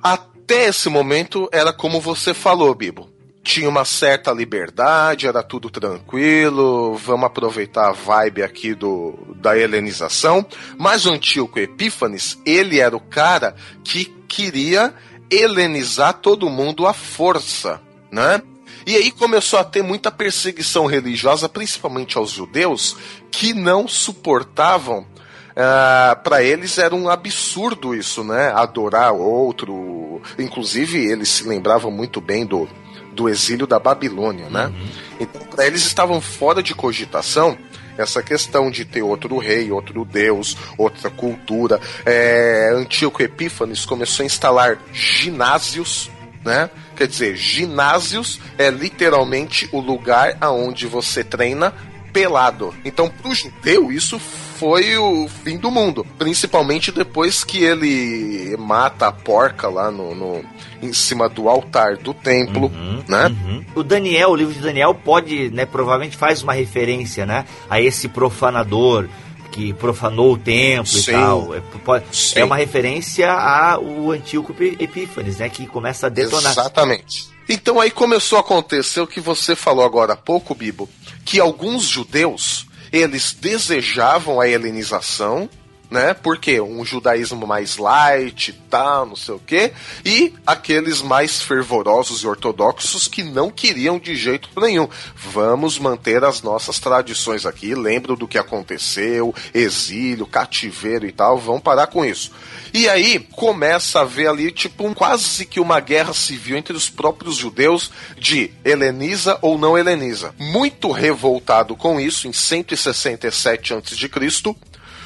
até 0.00 0.68
esse 0.68 0.88
momento 0.88 1.48
era 1.50 1.72
como 1.72 2.00
você 2.00 2.32
falou, 2.32 2.72
Bibo. 2.76 3.11
Tinha 3.42 3.68
uma 3.68 3.84
certa 3.84 4.30
liberdade, 4.30 5.26
era 5.26 5.42
tudo 5.42 5.68
tranquilo, 5.68 6.94
vamos 6.96 7.26
aproveitar 7.26 7.88
a 7.88 7.92
vibe 7.92 8.42
aqui 8.42 8.74
do, 8.74 9.18
da 9.36 9.58
helenização. 9.58 10.46
Mas 10.78 11.06
o 11.06 11.12
Antíoco 11.12 11.58
Epífanes, 11.58 12.38
ele 12.46 12.78
era 12.78 12.96
o 12.96 13.00
cara 13.00 13.56
que 13.82 14.04
queria 14.28 14.94
helenizar 15.30 16.14
todo 16.14 16.48
mundo 16.48 16.86
à 16.86 16.92
força, 16.92 17.80
né? 18.10 18.40
E 18.86 18.96
aí 18.96 19.10
começou 19.10 19.58
a 19.58 19.64
ter 19.64 19.82
muita 19.82 20.10
perseguição 20.10 20.86
religiosa, 20.86 21.48
principalmente 21.48 22.18
aos 22.18 22.30
judeus, 22.30 22.96
que 23.30 23.54
não 23.54 23.86
suportavam 23.86 25.06
ah, 25.54 26.18
para 26.22 26.42
eles 26.42 26.78
era 26.78 26.94
um 26.94 27.08
absurdo 27.08 27.94
isso, 27.94 28.24
né? 28.24 28.52
Adorar 28.54 29.12
outro. 29.12 30.20
Inclusive, 30.38 30.98
eles 30.98 31.28
se 31.28 31.46
lembravam 31.46 31.90
muito 31.90 32.20
bem 32.20 32.46
do, 32.46 32.68
do 33.12 33.28
exílio 33.28 33.66
da 33.66 33.78
Babilônia, 33.78 34.48
né? 34.48 34.72
Então, 35.20 35.42
para 35.42 35.66
eles 35.66 35.82
estavam 35.82 36.20
fora 36.20 36.62
de 36.62 36.74
cogitação 36.74 37.56
essa 37.96 38.22
questão 38.22 38.70
de 38.70 38.84
ter 38.84 39.02
outro 39.02 39.36
rei, 39.38 39.70
outro 39.70 40.04
deus, 40.04 40.56
outra 40.78 41.10
cultura. 41.10 41.80
É, 42.04 42.70
Antíoco 42.74 43.22
Epífanes 43.22 43.84
começou 43.84 44.22
a 44.22 44.26
instalar 44.26 44.78
ginásios, 44.92 46.10
né? 46.44 46.70
Quer 46.96 47.06
dizer, 47.06 47.36
ginásios 47.36 48.40
é 48.58 48.70
literalmente 48.70 49.68
o 49.72 49.80
lugar 49.80 50.36
aonde 50.40 50.86
você 50.86 51.22
treina 51.22 51.72
pelado. 52.12 52.74
Então, 52.84 53.08
pro 53.08 53.34
judeu, 53.34 53.90
isso 53.90 54.20
foi 54.62 54.96
o 54.96 55.26
fim 55.42 55.56
do 55.58 55.72
mundo. 55.72 56.06
Principalmente 56.16 56.92
depois 56.92 57.42
que 57.42 57.64
ele 57.64 58.56
mata 58.56 59.08
a 59.08 59.12
porca 59.12 59.68
lá 59.68 59.90
no, 59.90 60.14
no- 60.14 60.44
em 60.80 60.92
cima 60.92 61.28
do 61.28 61.48
altar 61.48 61.96
do 61.96 62.14
templo, 62.14 62.70
né? 63.08 63.26
Uhum. 63.26 63.64
O 63.74 63.82
Daniel, 63.82 64.30
o 64.30 64.36
livro 64.36 64.54
de 64.54 64.60
Daniel 64.60 64.94
pode, 64.94 65.50
né, 65.50 65.66
provavelmente 65.66 66.16
faz 66.16 66.44
uma 66.44 66.52
referência, 66.52 67.26
né, 67.26 67.44
a 67.68 67.80
esse 67.80 68.06
profanador 68.08 69.08
que 69.50 69.72
profanou 69.74 70.34
o 70.34 70.38
templo 70.38 70.86
Sim. 70.86 71.10
e 71.10 71.12
tal. 71.14 71.54
É, 71.56 71.60
pode- 71.84 72.04
é 72.36 72.44
uma 72.44 72.56
referência 72.56 73.32
ao 73.32 74.12
Antíoco 74.12 74.54
Epífanes, 74.78 75.38
né, 75.38 75.48
que 75.48 75.66
começa 75.66 76.06
a 76.06 76.08
detonar. 76.08 76.52
Exatamente. 76.52 77.26
Então 77.48 77.80
aí 77.80 77.90
começou 77.90 78.38
a 78.38 78.40
acontecer 78.42 79.00
o 79.00 79.06
que 79.08 79.20
você 79.20 79.56
falou 79.56 79.84
agora 79.84 80.12
há 80.12 80.16
pouco, 80.16 80.54
Bibo, 80.54 80.88
que 81.24 81.40
alguns 81.40 81.82
judeus, 81.82 82.66
eles 82.92 83.32
desejavam 83.32 84.40
a 84.40 84.48
helenização, 84.48 85.48
né? 85.92 86.14
Porque 86.14 86.60
um 86.60 86.84
judaísmo 86.84 87.46
mais 87.46 87.76
light 87.76 88.52
tal, 88.68 89.04
não 89.04 89.16
sei 89.16 89.34
o 89.34 89.38
quê, 89.38 89.72
e 90.04 90.32
aqueles 90.46 91.02
mais 91.02 91.42
fervorosos 91.42 92.22
e 92.22 92.26
ortodoxos 92.26 93.06
que 93.06 93.22
não 93.22 93.50
queriam 93.50 93.98
de 93.98 94.16
jeito 94.16 94.48
nenhum. 94.58 94.88
Vamos 95.14 95.78
manter 95.78 96.24
as 96.24 96.40
nossas 96.40 96.78
tradições 96.80 97.44
aqui, 97.44 97.74
lembro 97.74 98.16
do 98.16 98.26
que 98.26 98.38
aconteceu, 98.38 99.34
exílio, 99.52 100.26
cativeiro 100.26 101.06
e 101.06 101.12
tal, 101.12 101.38
vamos 101.38 101.62
parar 101.62 101.88
com 101.88 102.02
isso. 102.04 102.32
E 102.72 102.88
aí 102.88 103.18
começa 103.18 104.00
a 104.00 104.04
ver 104.04 104.28
ali, 104.28 104.50
tipo, 104.50 104.86
um, 104.86 104.94
quase 104.94 105.44
que 105.44 105.60
uma 105.60 105.78
guerra 105.78 106.14
civil 106.14 106.56
entre 106.56 106.74
os 106.74 106.88
próprios 106.88 107.36
judeus 107.36 107.90
de 108.16 108.50
heleniza 108.64 109.38
ou 109.42 109.58
não 109.58 109.76
heleniza. 109.76 110.34
Muito 110.38 110.90
revoltado 110.90 111.76
com 111.76 112.00
isso, 112.00 112.26
em 112.26 112.32
167 112.32 113.74
a.C., 113.74 114.08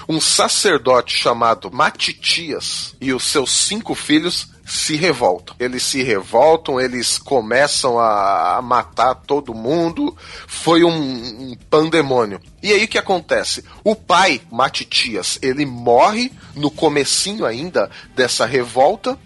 um 0.09 0.21
sacerdote 0.21 1.17
chamado 1.17 1.71
Matitias 1.71 2.95
e 3.01 3.13
os 3.13 3.25
seus 3.25 3.51
cinco 3.51 3.95
filhos 3.95 4.49
se 4.67 4.97
revoltam. 4.97 5.55
Eles 5.59 5.83
se 5.85 6.03
revoltam, 6.03 6.81
eles 6.81 7.19
começam 7.19 7.99
a, 7.99 8.61
matar 8.63 9.15
todo 9.15 9.55
mundo. 9.55 10.17
Foi 10.47 10.83
um, 10.83 10.91
um 10.91 11.57
pandemônio. 11.71 12.41
E 12.63 12.73
aí 12.73 12.85
o 12.85 12.89
que 12.89 12.99
acontece? 12.99 13.65
O 13.85 13.95
pai, 13.95 14.41
Matitias, 14.51 15.39
ele 15.41 15.65
morre 15.65 16.33
no 16.55 16.71
comecinho 16.71 17.47
ainda 17.47 17.89
dessa 18.15 18.45
revolta. 18.45 19.17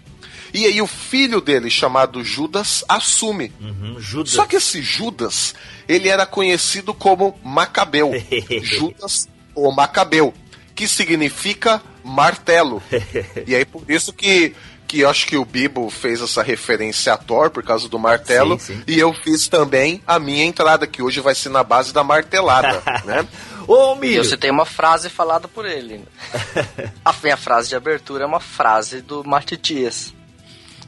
E 0.53 0.65
aí 0.65 0.81
o 0.81 0.87
filho 0.87 1.39
dele, 1.41 1.69
chamado 1.69 2.23
Judas, 2.23 2.83
assume. 2.87 3.51
Uhum, 3.59 3.99
Judas. 3.99 4.33
Só 4.33 4.45
que 4.45 4.57
esse 4.57 4.81
Judas, 4.81 5.55
ele 5.87 6.09
era 6.09 6.25
conhecido 6.25 6.93
como 6.93 7.39
Macabeu. 7.43 8.11
Judas 8.61 9.27
ou 9.55 9.71
Macabeu, 9.73 10.33
que 10.81 10.87
significa 10.87 11.79
martelo. 12.03 12.81
e 13.45 13.53
aí 13.53 13.63
por 13.63 13.83
isso 13.87 14.11
que 14.11 14.55
que 14.87 15.01
eu 15.01 15.09
acho 15.09 15.25
que 15.25 15.37
o 15.37 15.45
Bibo 15.45 15.89
fez 15.89 16.19
essa 16.19 16.43
referência 16.43 17.13
a 17.13 17.17
Thor 17.17 17.49
por 17.49 17.63
causa 17.63 17.87
do 17.87 17.97
martelo 17.97 18.59
Sim, 18.59 18.75
sim. 18.75 18.83
e 18.85 18.99
eu 18.99 19.13
fiz 19.13 19.47
também 19.47 20.01
a 20.05 20.19
minha 20.19 20.43
entrada 20.43 20.85
que 20.85 21.01
hoje 21.01 21.21
vai 21.21 21.33
ser 21.33 21.47
na 21.47 21.63
base 21.63 21.93
da 21.93 22.03
martelada, 22.03 22.83
né? 23.05 23.25
Ô, 23.65 23.93
E 23.93 23.99
Milho, 23.99 24.25
você 24.25 24.35
tem 24.35 24.51
uma 24.51 24.65
frase 24.65 25.07
falada 25.07 25.47
por 25.47 25.65
ele. 25.65 26.03
A 27.05 27.13
minha 27.23 27.37
frase 27.37 27.69
de 27.69 27.75
abertura 27.75 28.25
é 28.25 28.27
uma 28.27 28.41
frase 28.41 29.01
do 29.01 29.23
Matitias, 29.23 30.13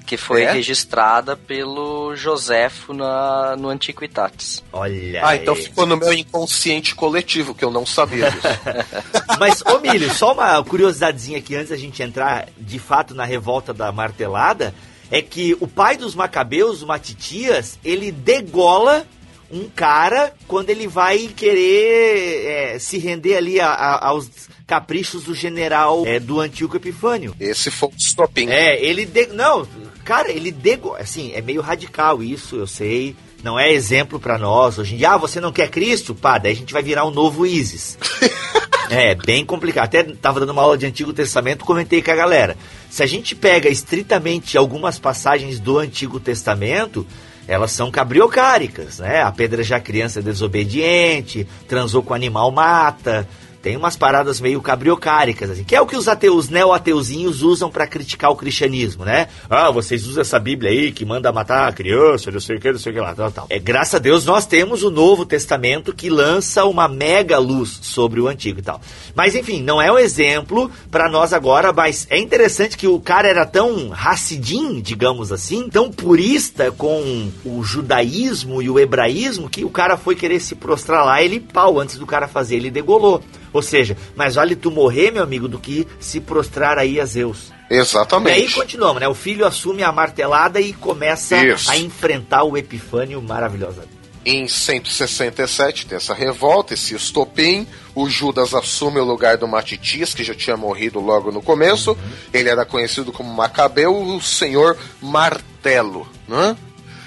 que 0.05 0.17
foi 0.17 0.43
É? 0.43 0.51
registrada 0.51 1.35
pelo 1.35 2.15
Joséfo 2.15 2.93
na, 2.93 3.55
no 3.57 3.69
Antiquitatis. 3.69 4.63
olha 4.71 5.25
Ah, 5.25 5.35
então 5.35 5.55
ficou 5.55 5.85
no 5.85 5.97
meu 5.97 6.13
inconsciente 6.13 6.93
coletivo 6.93 7.55
que 7.55 7.63
eu 7.63 7.71
não 7.71 7.85
sabia 7.85 8.29
disso. 8.29 8.47
Mas, 9.39 9.61
ô 9.61 9.79
Milho, 9.79 10.13
só 10.13 10.33
uma 10.33 10.63
curiosidadezinha 10.63 11.37
aqui 11.37 11.55
antes 11.55 11.69
da 11.69 11.77
gente 11.77 12.01
entrar 12.03 12.47
de 12.57 12.79
fato 12.79 13.15
na 13.15 13.25
revolta 13.25 13.73
da 13.73 13.91
martelada, 13.91 14.73
é 15.09 15.21
que 15.21 15.55
o 15.59 15.67
pai 15.67 15.97
dos 15.97 16.15
macabeus, 16.15 16.81
o 16.81 16.87
Matitias, 16.87 17.77
ele 17.83 18.11
degola 18.11 19.05
um 19.51 19.69
cara 19.69 20.33
quando 20.47 20.69
ele 20.69 20.87
vai 20.87 21.29
querer 21.35 22.45
é, 22.45 22.79
se 22.79 22.97
render 22.97 23.35
ali 23.35 23.59
a- 23.59 23.67
a- 23.69 24.07
aos 24.07 24.29
caprichos 24.65 25.23
do 25.25 25.35
general 25.35 26.03
é, 26.05 26.19
do 26.19 26.39
Antíoco 26.39 26.77
Epifânio. 26.77 27.35
Esse 27.39 27.69
foi 27.69 27.89
o 27.89 27.93
estopim. 27.97 28.47
É, 28.49 28.83
ele. 28.83 29.05
De... 29.05 29.27
Não, 29.27 29.67
cara, 30.03 30.31
ele 30.31 30.51
dego... 30.51 30.95
Assim, 30.95 31.31
é 31.33 31.41
meio 31.41 31.61
radical 31.61 32.23
isso, 32.23 32.55
eu 32.55 32.65
sei. 32.67 33.15
Não 33.43 33.59
é 33.59 33.71
exemplo 33.71 34.19
pra 34.19 34.37
nós. 34.37 34.79
Hoje 34.79 34.95
em 34.95 34.97
dia, 34.97 35.11
ah, 35.11 35.17
você 35.17 35.39
não 35.41 35.51
quer 35.51 35.69
Cristo? 35.69 36.15
Pá, 36.15 36.37
daí 36.37 36.53
a 36.53 36.55
gente 36.55 36.71
vai 36.73 36.81
virar 36.81 37.05
um 37.05 37.11
novo 37.11 37.45
ISIS. 37.45 37.97
é, 38.89 39.13
bem 39.15 39.45
complicado. 39.45 39.83
Até 39.85 40.01
tava 40.03 40.39
dando 40.39 40.53
uma 40.53 40.61
aula 40.61 40.77
de 40.77 40.85
Antigo 40.85 41.11
Testamento, 41.11 41.65
comentei 41.65 42.01
com 42.01 42.09
a 42.11 42.15
galera. 42.15 42.55
Se 42.89 43.03
a 43.03 43.05
gente 43.05 43.35
pega 43.35 43.67
estritamente 43.69 44.57
algumas 44.57 44.97
passagens 44.97 45.59
do 45.59 45.77
Antigo 45.77 46.19
Testamento, 46.21 47.05
elas 47.47 47.71
são 47.71 47.91
cabriocáricas, 47.91 48.99
né? 48.99 49.21
Apedrejar 49.21 49.83
criança 49.83 50.21
desobediente, 50.21 51.47
transou 51.67 52.01
com 52.01 52.13
animal 52.13 52.51
mata. 52.51 53.27
Tem 53.63 53.77
umas 53.77 53.95
paradas 53.95 54.41
meio 54.41 54.61
cabriocáricas, 54.61 55.49
assim, 55.49 55.63
que 55.63 55.73
é 55.73 55.79
o 55.79 55.87
que 55.87 55.95
os 55.95 56.09
ateus, 56.09 56.49
neo-ateuzinhos 56.49 57.41
usam 57.41 57.71
pra 57.71 57.87
criticar 57.87 58.29
o 58.29 58.35
cristianismo, 58.35 59.05
né? 59.05 59.29
Ah, 59.49 59.71
vocês 59.71 60.05
usam 60.05 60.19
essa 60.19 60.37
Bíblia 60.37 60.69
aí 60.69 60.91
que 60.91 61.05
manda 61.05 61.31
matar 61.31 61.69
a 61.69 61.71
criança, 61.71 62.29
não 62.29 62.41
sei 62.41 62.57
o 62.57 62.59
que, 62.59 62.73
não 62.73 62.77
sei 62.77 62.91
o 62.91 62.95
que 62.95 62.99
lá, 62.99 63.15
tal, 63.15 63.31
tal. 63.31 63.47
É, 63.49 63.57
graças 63.57 63.95
a 63.95 63.99
Deus 63.99 64.25
nós 64.25 64.45
temos 64.45 64.83
o 64.83 64.91
Novo 64.91 65.25
Testamento 65.25 65.95
que 65.95 66.09
lança 66.09 66.65
uma 66.65 66.89
mega 66.89 67.37
luz 67.37 67.79
sobre 67.83 68.19
o 68.19 68.27
Antigo 68.27 68.59
e 68.59 68.61
tal. 68.61 68.81
Mas 69.15 69.33
enfim, 69.33 69.63
não 69.63 69.81
é 69.81 69.89
um 69.89 69.97
exemplo 69.97 70.69
pra 70.91 71.07
nós 71.07 71.31
agora, 71.31 71.71
mas 71.71 72.05
é 72.09 72.19
interessante 72.19 72.77
que 72.77 72.85
o 72.85 72.99
cara 72.99 73.29
era 73.29 73.45
tão 73.45 73.87
racidim, 73.87 74.81
digamos 74.81 75.31
assim, 75.31 75.69
tão 75.69 75.89
purista 75.89 76.69
com 76.69 77.31
o 77.45 77.63
judaísmo 77.63 78.61
e 78.61 78.69
o 78.69 78.77
hebraísmo 78.77 79.49
que 79.49 79.63
o 79.63 79.69
cara 79.69 79.95
foi 79.95 80.17
querer 80.17 80.41
se 80.41 80.53
prostrar 80.53 81.05
lá, 81.05 81.23
ele 81.23 81.39
pau, 81.39 81.79
antes 81.79 81.97
do 81.97 82.05
cara 82.05 82.27
fazer, 82.27 82.57
ele 82.57 82.69
degolou. 82.69 83.23
Ou 83.53 83.61
seja, 83.61 83.95
mais 84.15 84.35
vale 84.35 84.55
tu 84.55 84.71
morrer, 84.71 85.11
meu 85.11 85.23
amigo, 85.23 85.47
do 85.47 85.59
que 85.59 85.87
se 85.99 86.19
prostrar 86.19 86.77
aí 86.79 86.99
a 86.99 87.05
Zeus. 87.05 87.53
E 87.69 87.75
aí 87.75 87.79
Exatamente. 87.79 88.55
continuamos, 88.55 88.99
né? 88.99 89.07
O 89.07 89.13
filho 89.13 89.45
assume 89.45 89.83
a 89.83 89.91
martelada 89.91 90.59
e 90.59 90.73
começa 90.73 91.37
Isso. 91.45 91.71
a 91.71 91.77
enfrentar 91.77 92.43
o 92.43 92.57
Epifânio 92.57 93.21
maravilhosa. 93.21 93.85
Em 94.25 94.47
167 94.47 95.85
tem 95.85 95.97
essa 95.97 96.13
revolta, 96.13 96.73
esse 96.73 96.95
estopim. 96.95 97.67
O 97.93 98.09
Judas 98.09 98.53
assume 98.53 98.99
o 98.99 99.03
lugar 99.03 99.37
do 99.37 99.47
Matitias, 99.47 100.13
que 100.13 100.23
já 100.23 100.33
tinha 100.33 100.55
morrido 100.55 100.99
logo 100.99 101.31
no 101.31 101.41
começo. 101.41 101.97
Ele 102.33 102.49
era 102.49 102.65
conhecido 102.65 103.11
como 103.11 103.33
Macabeu, 103.33 103.95
o 103.95 104.21
senhor 104.21 104.77
martelo, 105.01 106.07
né? 106.27 106.55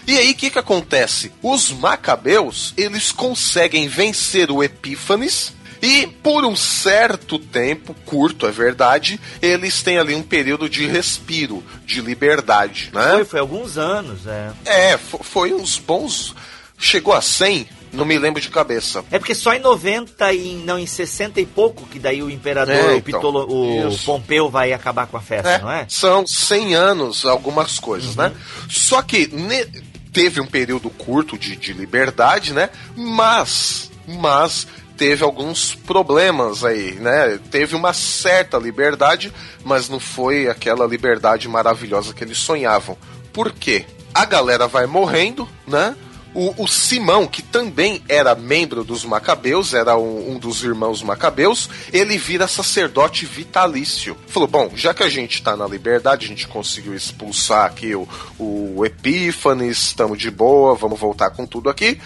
E 0.06 0.16
aí 0.18 0.30
o 0.30 0.34
que 0.36 0.50
que 0.50 0.58
acontece? 0.58 1.32
Os 1.42 1.72
Macabeus, 1.72 2.74
eles 2.76 3.10
conseguem 3.10 3.88
vencer 3.88 4.50
o 4.50 4.62
Epífanes 4.62 5.55
e 5.82 6.06
por 6.22 6.44
um 6.44 6.56
certo 6.56 7.38
tempo, 7.38 7.94
curto 8.04 8.46
é 8.46 8.50
verdade, 8.50 9.20
eles 9.42 9.82
têm 9.82 9.98
ali 9.98 10.14
um 10.14 10.22
período 10.22 10.68
de 10.68 10.86
respiro, 10.86 11.62
de 11.84 12.00
liberdade, 12.00 12.90
né? 12.92 13.10
Foi, 13.16 13.24
foi 13.24 13.40
alguns 13.40 13.76
anos, 13.78 14.26
é. 14.26 14.50
É, 14.64 14.98
fo- 14.98 15.22
foi 15.22 15.52
uns 15.52 15.78
bons. 15.78 16.34
Chegou 16.78 17.14
a 17.14 17.22
100, 17.22 17.66
não 17.90 18.04
me 18.04 18.18
lembro 18.18 18.38
de 18.40 18.50
cabeça. 18.50 19.02
É 19.10 19.18
porque 19.18 19.34
só 19.34 19.54
em 19.54 19.60
90 19.60 20.30
e 20.34 20.56
não 20.56 20.78
em 20.78 20.86
60 20.86 21.40
e 21.40 21.46
pouco 21.46 21.86
que 21.86 21.98
daí 21.98 22.22
o 22.22 22.28
imperador, 22.28 22.74
É, 22.74 22.82
o, 22.88 22.96
então, 22.98 23.02
Pitolo, 23.02 23.46
o. 23.48 23.98
Pompeu 24.04 24.50
vai 24.50 24.74
acabar 24.74 25.06
com 25.06 25.16
a 25.16 25.20
festa, 25.22 25.58
não 25.58 25.70
é? 25.72 25.86
São 25.88 26.26
100 26.26 26.74
anos, 26.74 27.24
algumas 27.24 27.78
coisas, 27.78 28.14
né? 28.14 28.30
Só 28.68 29.00
que 29.00 29.26
ne- 29.28 29.66
teve 30.12 30.38
um 30.38 30.46
período 30.46 30.90
curto 30.90 31.38
de, 31.38 31.56
de 31.56 31.72
liberdade, 31.72 32.52
né? 32.52 32.68
Mas, 32.94 33.90
mas 34.06 34.66
teve 34.96 35.22
alguns 35.22 35.74
problemas 35.74 36.64
aí, 36.64 36.92
né? 36.92 37.38
Teve 37.50 37.76
uma 37.76 37.92
certa 37.92 38.58
liberdade, 38.58 39.32
mas 39.64 39.88
não 39.88 40.00
foi 40.00 40.48
aquela 40.48 40.86
liberdade 40.86 41.48
maravilhosa 41.48 42.14
que 42.14 42.24
eles 42.24 42.38
sonhavam. 42.38 42.96
Por 43.32 43.52
quê? 43.52 43.84
A 44.14 44.24
galera 44.24 44.66
vai 44.66 44.86
morrendo, 44.86 45.48
né? 45.66 45.94
O, 46.38 46.64
o 46.64 46.68
Simão, 46.68 47.26
que 47.26 47.40
também 47.40 48.02
era 48.06 48.34
membro 48.34 48.84
dos 48.84 49.06
Macabeus, 49.06 49.72
era 49.72 49.96
um, 49.96 50.32
um 50.32 50.38
dos 50.38 50.62
irmãos 50.62 51.02
Macabeus, 51.02 51.70
ele 51.90 52.18
vira 52.18 52.46
sacerdote 52.46 53.24
vitalício. 53.24 54.14
Falou: 54.26 54.46
bom, 54.46 54.70
já 54.74 54.92
que 54.92 55.02
a 55.02 55.08
gente 55.08 55.42
tá 55.42 55.56
na 55.56 55.66
liberdade, 55.66 56.26
a 56.26 56.28
gente 56.28 56.46
conseguiu 56.46 56.94
expulsar 56.94 57.64
aqui 57.64 57.94
o, 57.94 58.06
o 58.38 58.84
Epífanes, 58.84 59.78
estamos 59.78 60.18
de 60.18 60.30
boa, 60.30 60.74
vamos 60.74 61.00
voltar 61.00 61.30
com 61.30 61.46
tudo 61.46 61.70
aqui. 61.70 61.98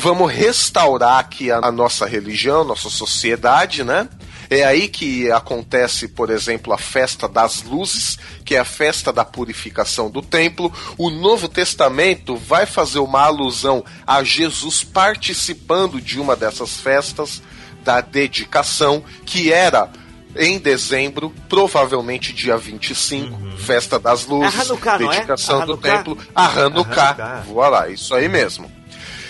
Vamos 0.00 0.32
restaurar 0.32 1.18
aqui 1.18 1.50
a, 1.50 1.58
a 1.58 1.72
nossa 1.72 2.06
religião, 2.06 2.62
nossa 2.62 2.88
sociedade, 2.88 3.82
né? 3.82 4.08
É 4.48 4.64
aí 4.64 4.88
que 4.88 5.30
acontece, 5.30 6.08
por 6.08 6.30
exemplo, 6.30 6.72
a 6.72 6.78
festa 6.78 7.28
das 7.28 7.64
luzes, 7.64 8.16
que 8.44 8.54
é 8.54 8.60
a 8.60 8.64
festa 8.64 9.12
da 9.12 9.24
purificação 9.24 10.08
do 10.08 10.22
templo. 10.22 10.72
O 10.96 11.10
Novo 11.10 11.48
Testamento 11.48 12.36
vai 12.36 12.64
fazer 12.64 13.00
uma 13.00 13.22
alusão 13.22 13.84
a 14.06 14.22
Jesus 14.22 14.82
participando 14.84 16.00
de 16.00 16.18
uma 16.18 16.34
dessas 16.34 16.76
festas 16.76 17.42
da 17.82 18.00
dedicação, 18.00 19.02
que 19.26 19.52
era 19.52 19.90
em 20.36 20.58
dezembro, 20.58 21.34
provavelmente 21.48 22.32
dia 22.32 22.56
25, 22.56 23.56
festa 23.58 23.98
das 23.98 24.24
luzes, 24.26 24.54
É 24.56 24.62
Hanukkah, 24.62 24.94
é? 24.94 24.98
dedicação 24.98 25.62
A 25.62 25.66
do 25.66 25.76
templo, 25.76 26.16
a 26.34 26.46
Hanukkah. 26.46 27.08
Hanukkah. 27.08 27.44
Voilà, 27.46 27.88
isso 27.88 28.14
aí 28.14 28.28
mesmo. 28.28 28.77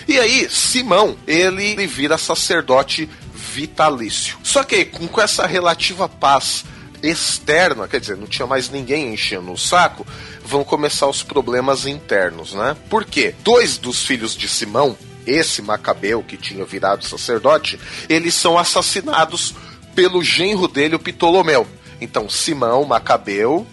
E 0.09 0.19
aí, 0.19 0.49
Simão, 0.49 1.15
ele, 1.27 1.63
ele 1.63 1.85
vira 1.85 2.17
sacerdote 2.17 3.07
vitalício. 3.31 4.39
Só 4.41 4.63
que 4.63 4.83
com, 4.83 5.07
com 5.07 5.21
essa 5.21 5.45
relativa 5.45 6.09
paz 6.09 6.65
externa, 7.03 7.87
quer 7.87 7.99
dizer, 7.99 8.17
não 8.17 8.25
tinha 8.25 8.47
mais 8.47 8.71
ninguém 8.71 9.13
enchendo 9.13 9.51
o 9.51 9.57
saco, 9.57 10.07
vão 10.43 10.63
começar 10.63 11.05
os 11.05 11.21
problemas 11.21 11.85
internos, 11.85 12.55
né? 12.55 12.75
Por 12.89 13.05
quê? 13.05 13.35
Dois 13.43 13.77
dos 13.77 14.03
filhos 14.03 14.35
de 14.35 14.49
Simão, 14.49 14.97
esse 15.27 15.61
Macabeu 15.61 16.23
que 16.23 16.37
tinha 16.37 16.65
virado 16.65 17.05
sacerdote, 17.05 17.79
eles 18.09 18.33
são 18.33 18.57
assassinados 18.57 19.53
pelo 19.93 20.23
genro 20.23 20.67
dele, 20.67 20.95
o 20.95 20.99
Ptolomeu. 20.99 21.67
Então, 22.01 22.27
Simão, 22.27 22.83
Macabeu, 22.83 23.67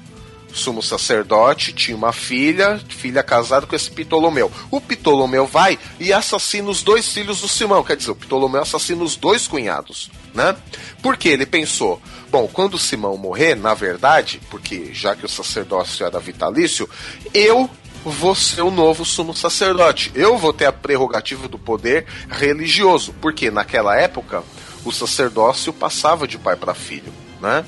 sumo 0.57 0.83
sacerdote, 0.83 1.73
tinha 1.73 1.97
uma 1.97 2.13
filha, 2.13 2.81
filha 2.89 3.23
casada 3.23 3.67
com 3.67 3.77
esse 3.77 3.91
Ptolomeu. 3.91 4.51
O 4.71 4.81
Ptolomeu 4.81 5.47
vai 5.47 5.79
e 6.01 6.13
assassina 6.13 6.71
os 6.71 6.83
dois 6.83 7.13
filhos 7.13 7.41
do 7.41 7.49
Simão, 7.49 7.85
quer 7.85 7.97
dizer, 7.97 8.11
o 8.11 8.17
Ptolomeu 8.17 8.63
assassina 8.63 9.05
os 9.05 9.17
dois 9.17 9.47
cunhados, 9.47 10.11
né? 10.35 10.57
Porque 11.03 11.29
ele 11.29 11.47
pensou, 11.47 12.01
bom, 12.31 12.49
quando 12.49 12.79
Simão 12.79 13.17
morrer, 13.17 13.55
na 13.55 13.75
verdade, 13.75 14.41
porque 14.51 14.91
já 14.93 15.15
que 15.15 15.27
o 15.27 15.29
sacerdócio 15.29 16.05
era 16.05 16.19
vitalício, 16.19 16.89
eu 17.35 17.71
vou 18.05 18.35
ser 18.35 18.63
o 18.63 18.71
novo 18.71 19.05
sumo 19.05 19.35
sacerdote. 19.35 20.13
Eu 20.15 20.39
vou 20.39 20.53
ter 20.53 20.67
a 20.67 20.73
prerrogativa 20.73 21.49
do 21.49 21.59
poder 21.59 22.07
religioso, 22.31 23.15
porque 23.21 23.51
naquela 23.51 23.97
época 23.97 24.43
o 24.85 24.93
sacerdócio 24.93 25.73
passava 25.73 26.27
de 26.27 26.39
pai 26.39 26.57
para 26.57 26.75
filho, 26.75 27.13
né? 27.41 27.65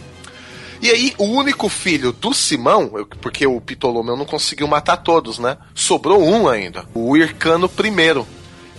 E 0.81 0.91
aí, 0.91 1.15
o 1.19 1.25
único 1.25 1.69
filho 1.69 2.13
do 2.13 2.33
Simão, 2.33 2.93
porque 3.21 3.47
o 3.47 3.61
Ptolomeu 3.61 4.17
não 4.17 4.25
conseguiu 4.25 4.69
matar 4.69 4.99
todos, 4.99 5.39
né? 5.39 5.57
Sobrou 5.75 6.23
um 6.23 6.49
ainda, 6.49 6.85
o 6.95 7.17
Hircano 7.17 7.69
I. 7.69 8.19
O 8.19 8.27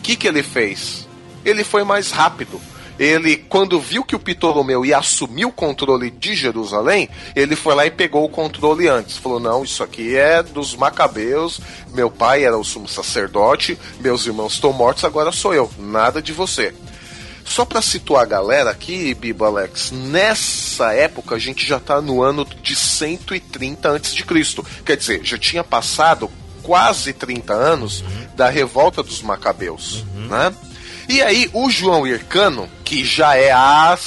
que, 0.01 0.15
que 0.15 0.27
ele 0.27 0.41
fez? 0.41 1.07
Ele 1.43 1.63
foi 1.63 1.83
mais 1.83 2.11
rápido. 2.11 2.59
Ele, 2.97 3.37
quando 3.37 3.79
viu 3.79 4.03
que 4.03 4.15
o 4.15 4.19
Ptolomeu 4.19 4.85
ia 4.85 4.97
assumir 4.97 5.45
o 5.45 5.51
controle 5.51 6.11
de 6.11 6.35
Jerusalém, 6.35 7.09
ele 7.33 7.55
foi 7.55 7.73
lá 7.73 7.85
e 7.85 7.91
pegou 7.91 8.25
o 8.25 8.29
controle 8.29 8.89
antes. 8.89 9.15
Falou: 9.15 9.39
não, 9.39 9.63
isso 9.63 9.81
aqui 9.81 10.17
é 10.17 10.43
dos 10.43 10.75
Macabeus. 10.75 11.61
Meu 11.93 12.11
pai 12.11 12.43
era 12.43 12.57
o 12.57 12.63
sumo 12.63 12.89
sacerdote, 12.89 13.79
meus 14.01 14.25
irmãos 14.25 14.53
estão 14.53 14.73
mortos, 14.73 15.05
agora 15.05 15.31
sou 15.31 15.53
eu. 15.53 15.71
Nada 15.79 16.21
de 16.21 16.33
você. 16.33 16.73
Só 17.49 17.65
para 17.65 17.81
situar 17.81 18.21
a 18.21 18.27
galera 18.27 18.69
aqui, 18.69 19.11
Bibo 19.15 19.43
Alex, 19.43 19.89
nessa 19.91 20.93
época 20.93 21.33
a 21.33 21.39
gente 21.39 21.65
já 21.65 21.79
tá 21.79 21.99
no 21.99 22.21
ano 22.21 22.45
de 22.45 22.75
130 22.75 23.95
a.C. 23.95 24.23
Quer 24.85 24.95
dizer, 24.95 25.21
já 25.23 25.35
tinha 25.35 25.63
passado 25.63 26.29
quase 26.61 27.11
30 27.11 27.51
anos 27.51 28.03
da 28.35 28.49
revolta 28.49 29.01
dos 29.01 29.23
Macabeus, 29.23 30.05
né? 30.29 30.53
E 31.09 31.23
aí 31.23 31.49
o 31.51 31.71
João 31.71 32.05
Hircano, 32.05 32.69
que 32.85 33.03
já 33.03 33.35
é 33.35 33.51
a 33.51 33.97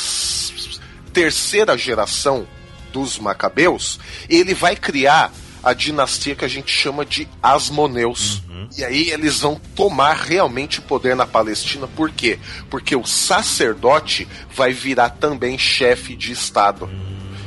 terceira 1.13 1.77
geração 1.77 2.47
dos 2.93 3.19
Macabeus, 3.19 3.99
ele 4.29 4.55
vai 4.55 4.77
criar 4.77 5.33
a 5.63 5.73
dinastia 5.73 6.35
que 6.35 6.45
a 6.45 6.49
gente 6.49 6.73
chama 6.73 7.05
de 7.05 7.29
Asmoneus. 7.43 8.43
E 8.79 8.85
aí 8.85 9.11
eles 9.11 9.41
vão 9.41 9.61
tomar 9.77 10.15
realmente 10.17 10.79
o 10.79 10.83
poder 10.83 11.15
na 11.15 11.27
Palestina, 11.27 11.87
por 11.87 12.11
quê? 12.11 12.39
Porque 12.71 12.97
o 12.97 13.05
sacerdote 13.05 14.27
vai 14.55 14.73
virar 14.73 15.11
também 15.11 15.59
chefe 15.59 16.17
de 16.17 16.33
Estado. 16.33 16.89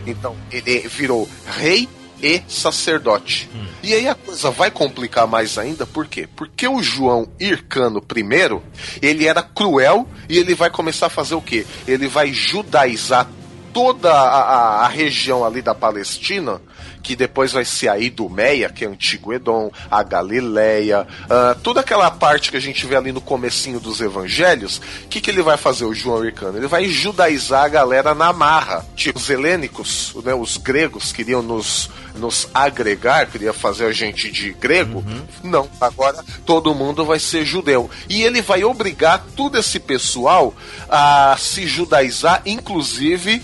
Então, 0.06 0.36
ele 0.52 0.88
virou 0.88 1.28
rei 1.58 1.90
e 2.22 2.42
sacerdote. 2.48 3.50
E 3.82 3.94
aí 3.94 4.08
a 4.08 4.14
coisa 4.16 4.52
vai 4.52 4.70
complicar 4.70 5.26
mais 5.28 5.58
ainda, 5.58 5.86
por 5.86 6.06
quê? 6.08 6.28
Porque 6.36 6.68
o 6.68 6.82
João 6.82 7.28
Hircano 7.40 8.04
I, 8.16 8.62
ele 9.02 9.26
era 9.28 9.42
cruel 9.42 10.08
e 10.30 10.38
ele 10.38 10.54
vai 10.56 10.70
começar 10.70 11.08
a 11.08 11.10
fazer 11.10 11.36
o 11.36 11.42
quê? 11.42 11.66
Ele 11.88 12.08
vai 12.08 12.32
judaizar 12.32 13.28
toda 13.74 14.12
a, 14.12 14.42
a- 14.42 14.86
a 14.86 14.88
região 14.88 15.44
ali 15.44 15.62
da 15.62 15.76
Palestina, 15.76 16.62
que 17.06 17.16
depois 17.16 17.52
vai 17.52 17.64
ser 17.64 17.88
a 17.88 18.00
Idumeia, 18.00 18.68
que 18.68 18.84
é 18.84 18.88
antigo 18.88 19.32
Edom, 19.32 19.72
a 19.92 20.02
Galileia, 20.02 21.06
ah, 21.30 21.56
toda 21.62 21.82
aquela 21.82 22.10
parte 22.10 22.50
que 22.50 22.58
a 22.58 22.60
gente 22.60 22.84
vê 22.88 22.96
ali 22.96 23.12
no 23.12 23.22
comecinho 23.22 23.80
dos 23.80 24.02
evangelhos, 24.02 24.82
o 25.04 25.08
que, 25.08 25.22
que 25.22 25.30
ele 25.30 25.44
vai 25.44 25.56
fazer, 25.56 25.86
o 25.86 25.94
João 25.94 26.26
Hircano? 26.26 26.58
Ele 26.58 26.66
vai 26.66 26.88
judaizar 26.90 27.64
a 27.64 27.68
galera 27.68 28.16
na 28.16 28.34
marra. 28.34 28.84
Tipo, 28.96 29.20
os 29.20 29.30
helênicos, 29.30 30.16
né, 30.24 30.34
os 30.34 30.58
gregos 30.58 31.12
queriam 31.12 31.44
nos, 31.44 31.92
nos 32.16 32.50
agregar, 32.52 33.28
queria 33.28 33.54
fazer 33.54 33.86
a 33.86 33.92
gente 33.92 34.32
de 34.32 34.52
grego. 34.54 35.04
Não, 35.44 35.70
agora 35.80 36.26
todo 36.44 36.74
mundo 36.74 37.06
vai 37.06 37.20
ser 37.20 37.46
judeu. 37.46 37.88
E 38.10 38.24
ele 38.24 38.42
vai 38.42 38.64
obrigar 38.64 39.24
todo 39.36 39.60
esse 39.60 39.80
pessoal 39.80 40.56
a 40.90 41.36
se 41.38 41.68
judaizar, 41.68 42.42
inclusive 42.48 43.44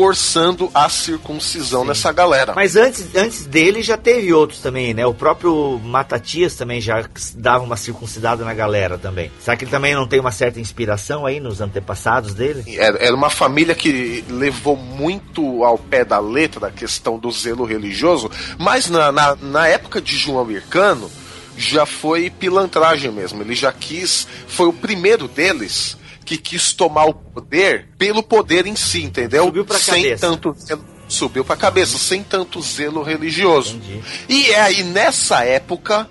forçando 0.00 0.70
a 0.72 0.88
circuncisão 0.88 1.84
nessa 1.84 2.10
galera. 2.10 2.54
Mas 2.56 2.74
antes, 2.74 3.14
antes 3.14 3.44
dele 3.44 3.82
já 3.82 3.98
teve 3.98 4.32
outros 4.32 4.60
também, 4.60 4.94
né? 4.94 5.04
O 5.04 5.12
próprio 5.12 5.78
Matatias 5.84 6.54
também 6.54 6.80
já 6.80 7.04
dava 7.34 7.64
uma 7.64 7.76
circuncidada 7.76 8.42
na 8.42 8.54
galera 8.54 8.96
também. 8.96 9.30
Será 9.40 9.58
que 9.58 9.64
ele 9.64 9.70
também 9.70 9.94
não 9.94 10.08
tem 10.08 10.18
uma 10.18 10.32
certa 10.32 10.58
inspiração 10.58 11.26
aí 11.26 11.38
nos 11.38 11.60
antepassados 11.60 12.32
dele? 12.32 12.64
Era, 12.78 12.96
era 12.96 13.14
uma 13.14 13.28
família 13.28 13.74
que 13.74 14.24
levou 14.30 14.74
muito 14.74 15.62
ao 15.64 15.76
pé 15.76 16.02
da 16.02 16.18
letra 16.18 16.68
a 16.68 16.70
questão 16.70 17.18
do 17.18 17.30
zelo 17.30 17.66
religioso, 17.66 18.30
mas 18.58 18.88
na, 18.88 19.12
na, 19.12 19.36
na 19.36 19.68
época 19.68 20.00
de 20.00 20.16
João 20.16 20.50
Hircano 20.50 21.10
já 21.58 21.84
foi 21.84 22.30
pilantragem 22.30 23.12
mesmo. 23.12 23.42
Ele 23.42 23.54
já 23.54 23.70
quis, 23.70 24.26
foi 24.48 24.66
o 24.66 24.72
primeiro 24.72 25.28
deles 25.28 25.99
que 26.30 26.38
quis 26.38 26.72
tomar 26.72 27.06
o 27.06 27.14
poder 27.14 27.88
pelo 27.98 28.22
poder 28.22 28.64
em 28.64 28.76
si, 28.76 29.02
entendeu? 29.02 29.46
Subiu 29.46 29.64
pra 29.64 29.78
sem 29.80 30.04
cabeça. 30.04 30.20
tanto 30.28 30.54
zelo- 30.56 30.84
subiu 31.08 31.44
pra 31.44 31.56
cabeça, 31.56 31.98
sem 31.98 32.22
tanto 32.22 32.62
zelo 32.62 33.02
religioso. 33.02 33.74
Entendi. 33.74 34.00
E 34.28 34.50
é 34.52 34.60
aí 34.60 34.84
nessa 34.84 35.44
época, 35.44 36.08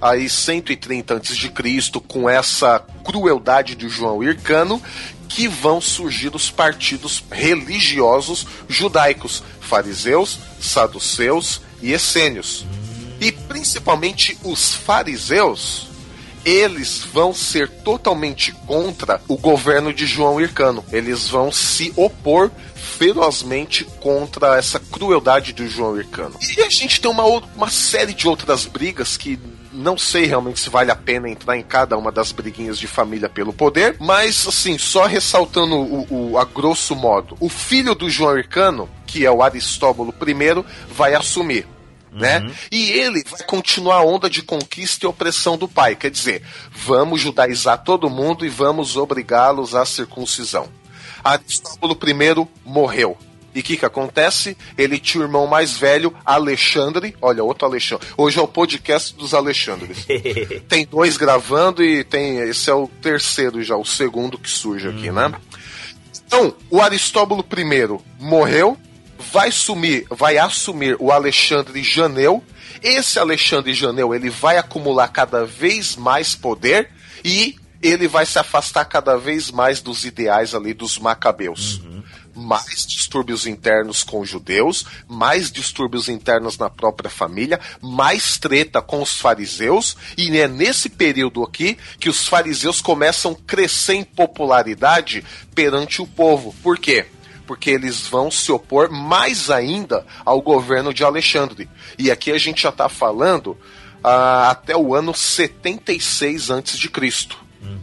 aí 0.00 0.28
130 0.30 1.14
antes 1.14 1.36
de 1.36 1.48
Cristo, 1.50 2.00
com 2.00 2.30
essa 2.30 2.78
crueldade 3.04 3.74
de 3.74 3.88
João 3.88 4.22
Hircano, 4.22 4.80
que 5.28 5.48
vão 5.48 5.80
surgir 5.80 6.32
os 6.32 6.48
partidos 6.48 7.20
religiosos 7.28 8.46
judaicos, 8.68 9.42
fariseus, 9.60 10.38
saduceus 10.60 11.60
e 11.82 11.90
essênios. 11.92 12.64
E 13.20 13.32
principalmente 13.32 14.38
os 14.44 14.74
fariseus, 14.76 15.88
eles 16.44 17.04
vão 17.12 17.32
ser 17.34 17.68
totalmente 17.68 18.52
contra 18.66 19.20
o 19.28 19.36
governo 19.36 19.92
de 19.92 20.06
João 20.06 20.40
Hircano. 20.40 20.84
Eles 20.92 21.28
vão 21.28 21.50
se 21.52 21.92
opor 21.96 22.50
ferozmente 22.74 23.84
contra 24.00 24.56
essa 24.58 24.78
crueldade 24.78 25.52
de 25.52 25.68
João 25.68 25.98
Hircano. 25.98 26.34
E 26.56 26.62
a 26.62 26.68
gente 26.70 27.00
tem 27.00 27.10
uma, 27.10 27.24
uma 27.24 27.70
série 27.70 28.12
de 28.14 28.28
outras 28.28 28.66
brigas 28.66 29.16
que 29.16 29.38
não 29.72 29.96
sei 29.96 30.26
realmente 30.26 30.60
se 30.60 30.68
vale 30.68 30.90
a 30.90 30.96
pena 30.96 31.28
entrar 31.30 31.56
em 31.56 31.62
cada 31.62 31.96
uma 31.96 32.10
das 32.10 32.32
briguinhas 32.32 32.78
de 32.78 32.86
família 32.86 33.28
pelo 33.28 33.52
poder, 33.52 33.96
mas 34.00 34.46
assim, 34.46 34.76
só 34.76 35.06
ressaltando 35.06 35.76
o, 35.76 36.32
o- 36.32 36.38
a 36.38 36.44
grosso 36.44 36.94
modo, 36.96 37.36
o 37.40 37.48
filho 37.48 37.94
do 37.94 38.10
João 38.10 38.36
Hircano, 38.36 38.88
que 39.06 39.24
é 39.24 39.30
o 39.30 39.42
Aristóbulo 39.42 40.12
I, 40.20 40.64
vai 40.92 41.14
assumir. 41.14 41.66
Né? 42.12 42.50
E 42.72 42.90
ele 42.90 43.22
vai 43.24 43.42
continuar 43.44 43.96
a 43.96 44.04
onda 44.04 44.28
de 44.28 44.42
conquista 44.42 45.06
e 45.06 45.08
opressão 45.08 45.56
do 45.56 45.68
pai. 45.68 45.94
Quer 45.94 46.10
dizer, 46.10 46.42
vamos 46.72 47.20
judaizar 47.20 47.84
todo 47.84 48.10
mundo 48.10 48.44
e 48.44 48.48
vamos 48.48 48.96
obrigá-los 48.96 49.74
à 49.74 49.84
circuncisão. 49.84 50.68
Aristóbulo 51.22 51.96
I 52.04 52.48
morreu. 52.64 53.16
E 53.54 53.60
o 53.60 53.62
que, 53.62 53.76
que 53.76 53.84
acontece? 53.84 54.56
Ele 54.78 54.98
tinha 54.98 55.22
o 55.22 55.24
irmão 55.24 55.46
mais 55.46 55.76
velho, 55.76 56.14
Alexandre. 56.24 57.16
Olha, 57.20 57.42
outro 57.42 57.66
Alexandre. 57.66 58.06
Hoje 58.16 58.38
é 58.38 58.42
o 58.42 58.46
podcast 58.46 59.14
dos 59.14 59.34
Alexandres. 59.34 60.06
tem 60.68 60.86
dois 60.86 61.16
gravando 61.16 61.82
e 61.82 62.04
tem. 62.04 62.38
Esse 62.38 62.70
é 62.70 62.74
o 62.74 62.86
terceiro 62.86 63.62
já, 63.62 63.76
o 63.76 63.84
segundo 63.84 64.38
que 64.38 64.48
surge 64.48 64.88
aqui, 64.88 65.10
né? 65.10 65.32
Então, 66.26 66.54
o 66.70 66.80
Aristóbulo 66.80 67.44
I 67.44 67.98
morreu, 68.20 68.76
vai 69.20 69.52
sumir, 69.52 70.06
vai 70.08 70.38
assumir 70.38 70.96
o 70.98 71.12
Alexandre 71.12 71.82
Janeu. 71.82 72.42
Esse 72.82 73.18
Alexandre 73.18 73.74
Janeu, 73.74 74.14
ele 74.14 74.30
vai 74.30 74.56
acumular 74.56 75.08
cada 75.08 75.44
vez 75.44 75.96
mais 75.96 76.34
poder 76.34 76.90
e 77.24 77.56
ele 77.82 78.08
vai 78.08 78.24
se 78.24 78.38
afastar 78.38 78.84
cada 78.86 79.16
vez 79.16 79.50
mais 79.50 79.80
dos 79.80 80.04
ideais 80.04 80.54
ali 80.54 80.72
dos 80.72 80.98
macabeus. 80.98 81.82
mais 82.34 82.86
distúrbios 82.86 83.46
internos 83.46 84.02
com 84.02 84.20
os 84.20 84.28
judeus, 84.28 84.86
mais 85.06 85.50
distúrbios 85.50 86.08
internos 86.08 86.56
na 86.56 86.70
própria 86.70 87.10
família, 87.10 87.60
mais 87.82 88.38
treta 88.38 88.80
com 88.80 89.02
os 89.02 89.20
fariseus, 89.20 89.96
e 90.16 90.34
é 90.38 90.48
nesse 90.48 90.88
período 90.88 91.42
aqui 91.42 91.76
que 91.98 92.08
os 92.08 92.26
fariseus 92.26 92.80
começam 92.80 93.32
a 93.32 93.46
crescer 93.46 93.94
em 93.94 94.04
popularidade 94.04 95.22
perante 95.54 96.00
o 96.00 96.06
povo. 96.06 96.54
Por 96.62 96.78
quê? 96.78 97.06
Porque 97.50 97.68
eles 97.68 98.06
vão 98.06 98.30
se 98.30 98.52
opor 98.52 98.92
mais 98.92 99.50
ainda 99.50 100.06
ao 100.24 100.40
governo 100.40 100.94
de 100.94 101.02
Alexandre. 101.02 101.68
E 101.98 102.08
aqui 102.08 102.30
a 102.30 102.38
gente 102.38 102.62
já 102.62 102.68
está 102.68 102.88
falando 102.88 103.58
ah, 104.04 104.50
até 104.50 104.76
o 104.76 104.94
ano 104.94 105.12
76 105.12 106.48
antes 106.48 106.78
de 106.78 106.88
Cristo, 106.88 107.36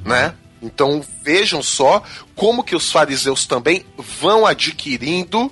né? 0.05 0.33
Então 0.61 1.03
vejam 1.21 1.61
só 1.61 2.01
como 2.33 2.63
que 2.63 2.77
os 2.77 2.89
fariseus 2.89 3.45
também 3.45 3.85
vão 3.97 4.45
adquirindo 4.45 5.51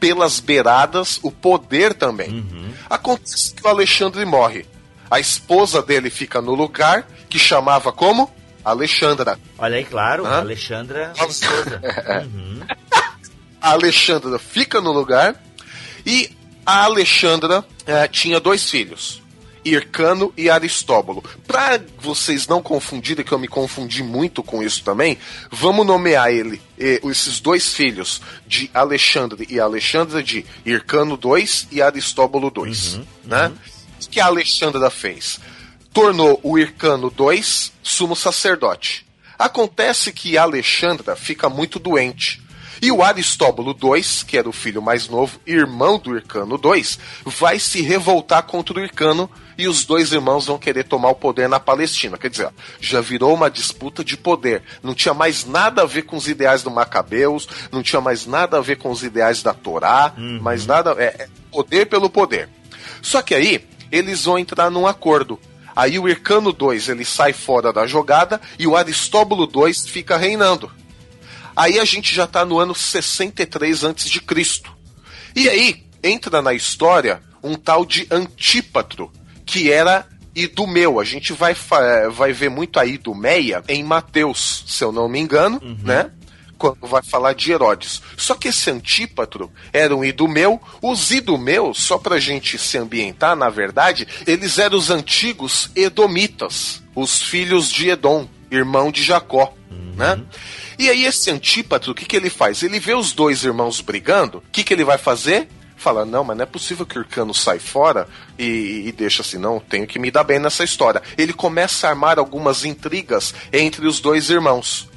pelas 0.00 0.40
beiradas 0.40 1.20
o 1.22 1.30
poder 1.30 1.94
também. 1.94 2.44
Acontece 2.90 3.54
que 3.54 3.64
o 3.64 3.70
Alexandre 3.70 4.24
morre. 4.24 4.66
A 5.08 5.20
esposa 5.20 5.80
dele 5.80 6.10
fica 6.10 6.42
no 6.42 6.52
lugar 6.52 7.06
que 7.30 7.38
chamava 7.38 7.92
como 7.92 8.28
Alexandra. 8.66 9.38
Olha 9.56 9.76
aí, 9.76 9.84
claro, 9.84 10.26
Hã? 10.26 10.40
Alexandra, 10.40 11.12
esposa. 11.28 11.80
Uhum. 12.24 12.60
A 13.66 13.70
Alexandra 13.70 14.38
fica 14.38 14.80
no 14.80 14.92
lugar 14.92 15.34
e 16.06 16.30
a 16.64 16.84
Alexandra 16.84 17.66
eh, 17.84 18.06
tinha 18.06 18.38
dois 18.38 18.70
filhos. 18.70 19.20
Hircano 19.64 20.32
e 20.36 20.48
Aristóbulo. 20.48 21.24
Para 21.48 21.84
vocês 21.98 22.46
não 22.46 22.62
confundirem, 22.62 23.24
que 23.24 23.32
eu 23.32 23.40
me 23.40 23.48
confundi 23.48 24.04
muito 24.04 24.40
com 24.40 24.62
isso 24.62 24.84
também, 24.84 25.18
vamos 25.50 25.84
nomear 25.84 26.30
ele, 26.30 26.62
eh, 26.78 27.00
esses 27.02 27.40
dois 27.40 27.74
filhos 27.74 28.22
de 28.46 28.70
Alexandre 28.72 29.44
e 29.50 29.58
Alexandra 29.58 30.22
de 30.22 30.46
Hircano 30.64 31.18
II 31.20 31.48
e 31.72 31.82
Aristóbulo 31.82 32.52
II. 32.56 33.04
Né? 33.24 33.52
O 34.00 34.08
que 34.08 34.20
a 34.20 34.26
Alexandra 34.26 34.90
fez? 34.90 35.40
Tornou 35.92 36.38
o 36.44 36.56
Hircano 36.56 37.12
II 37.18 37.42
sumo 37.82 38.14
sacerdote. 38.14 39.04
Acontece 39.36 40.12
que 40.12 40.38
a 40.38 40.44
Alexandra 40.44 41.16
fica 41.16 41.48
muito 41.48 41.80
doente. 41.80 42.45
E 42.86 42.92
o 42.92 43.02
Aristóbulo 43.02 43.76
II, 43.82 44.00
que 44.28 44.38
era 44.38 44.48
o 44.48 44.52
filho 44.52 44.80
mais 44.80 45.08
novo, 45.08 45.40
irmão 45.44 45.98
do 45.98 46.16
Hircano 46.16 46.54
II, 46.54 46.86
vai 47.24 47.58
se 47.58 47.82
revoltar 47.82 48.44
contra 48.44 48.78
o 48.78 48.80
Hircano 48.80 49.28
e 49.58 49.66
os 49.66 49.84
dois 49.84 50.12
irmãos 50.12 50.46
vão 50.46 50.56
querer 50.56 50.84
tomar 50.84 51.08
o 51.08 51.16
poder 51.16 51.48
na 51.48 51.58
Palestina. 51.58 52.16
Quer 52.16 52.30
dizer, 52.30 52.48
já 52.78 53.00
virou 53.00 53.34
uma 53.34 53.50
disputa 53.50 54.04
de 54.04 54.16
poder. 54.16 54.62
Não 54.84 54.94
tinha 54.94 55.12
mais 55.12 55.44
nada 55.44 55.82
a 55.82 55.84
ver 55.84 56.02
com 56.02 56.16
os 56.16 56.28
ideais 56.28 56.62
do 56.62 56.70
Macabeus, 56.70 57.48
não 57.72 57.82
tinha 57.82 58.00
mais 58.00 58.24
nada 58.24 58.58
a 58.58 58.60
ver 58.60 58.76
com 58.76 58.88
os 58.88 59.02
ideais 59.02 59.42
da 59.42 59.52
Torá, 59.52 60.14
mais 60.40 60.64
nada. 60.64 60.94
É, 60.96 61.24
é 61.24 61.28
poder 61.50 61.86
pelo 61.86 62.08
poder. 62.08 62.48
Só 63.02 63.20
que 63.20 63.34
aí 63.34 63.66
eles 63.90 64.26
vão 64.26 64.38
entrar 64.38 64.70
num 64.70 64.86
acordo. 64.86 65.40
Aí 65.74 65.98
o 65.98 66.08
Hircano 66.08 66.50
II 66.50 66.80
ele 66.88 67.04
sai 67.04 67.32
fora 67.32 67.72
da 67.72 67.84
jogada 67.84 68.40
e 68.56 68.64
o 68.64 68.76
Aristóbulo 68.76 69.50
II 69.52 69.74
fica 69.74 70.16
reinando. 70.16 70.70
Aí 71.56 71.80
a 71.80 71.84
gente 71.84 72.14
já 72.14 72.24
está 72.24 72.44
no 72.44 72.58
ano 72.58 72.74
63 72.74 73.82
antes 73.82 74.10
de 74.10 74.20
Cristo. 74.20 74.76
E 75.34 75.48
aí 75.48 75.86
entra 76.02 76.42
na 76.42 76.52
história 76.52 77.22
um 77.42 77.54
tal 77.54 77.84
de 77.86 78.06
Antípatro, 78.10 79.10
que 79.44 79.72
era 79.72 80.06
Idumeu. 80.34 81.00
A 81.00 81.04
gente 81.04 81.32
vai, 81.32 81.56
vai 82.12 82.32
ver 82.32 82.50
muito 82.50 82.78
a 82.78 82.84
Idumeia 82.84 83.62
em 83.68 83.82
Mateus, 83.82 84.64
se 84.66 84.84
eu 84.84 84.92
não 84.92 85.08
me 85.08 85.18
engano, 85.18 85.60
né? 85.82 86.10
Quando 86.58 86.86
vai 86.86 87.02
falar 87.02 87.34
de 87.34 87.52
Herodes. 87.52 88.02
Só 88.16 88.34
que 88.34 88.48
esse 88.48 88.70
Antípatro 88.70 89.50
era 89.72 89.94
um 89.94 90.04
Idumeu. 90.04 90.60
Os 90.82 91.10
Idumeus, 91.10 91.82
só 91.82 91.96
pra 91.98 92.18
gente 92.18 92.58
se 92.58 92.76
ambientar, 92.76 93.36
na 93.36 93.48
verdade, 93.48 94.06
eles 94.26 94.58
eram 94.58 94.76
os 94.76 94.90
antigos 94.90 95.70
Edomitas, 95.74 96.82
os 96.94 97.22
filhos 97.22 97.70
de 97.70 97.90
Edom, 97.90 98.28
irmão 98.50 98.90
de 98.90 99.02
Jacó, 99.02 99.54
né? 99.96 100.22
E 100.78 100.90
aí 100.90 101.04
esse 101.04 101.30
Antípatro, 101.30 101.92
o 101.92 101.94
que, 101.94 102.04
que 102.04 102.16
ele 102.16 102.30
faz? 102.30 102.62
Ele 102.62 102.78
vê 102.78 102.94
os 102.94 103.12
dois 103.12 103.44
irmãos 103.44 103.80
brigando, 103.80 104.38
o 104.38 104.42
que, 104.52 104.62
que 104.62 104.74
ele 104.74 104.84
vai 104.84 104.98
fazer? 104.98 105.48
Fala, 105.76 106.04
não, 106.04 106.24
mas 106.24 106.36
não 106.36 106.42
é 106.42 106.46
possível 106.46 106.86
que 106.86 106.98
o 106.98 107.02
Hircano 107.02 107.34
sai 107.34 107.58
fora 107.58 108.08
e, 108.38 108.84
e 108.86 108.92
deixa 108.92 109.22
assim, 109.22 109.38
não, 109.38 109.60
tenho 109.60 109.86
que 109.86 109.98
me 109.98 110.10
dar 110.10 110.24
bem 110.24 110.38
nessa 110.38 110.64
história. 110.64 111.02
Ele 111.18 111.32
começa 111.32 111.86
a 111.86 111.90
armar 111.90 112.18
algumas 112.18 112.64
intrigas 112.64 113.34
entre 113.52 113.86
os 113.86 114.00
dois 114.00 114.30
irmãos. 114.30 114.88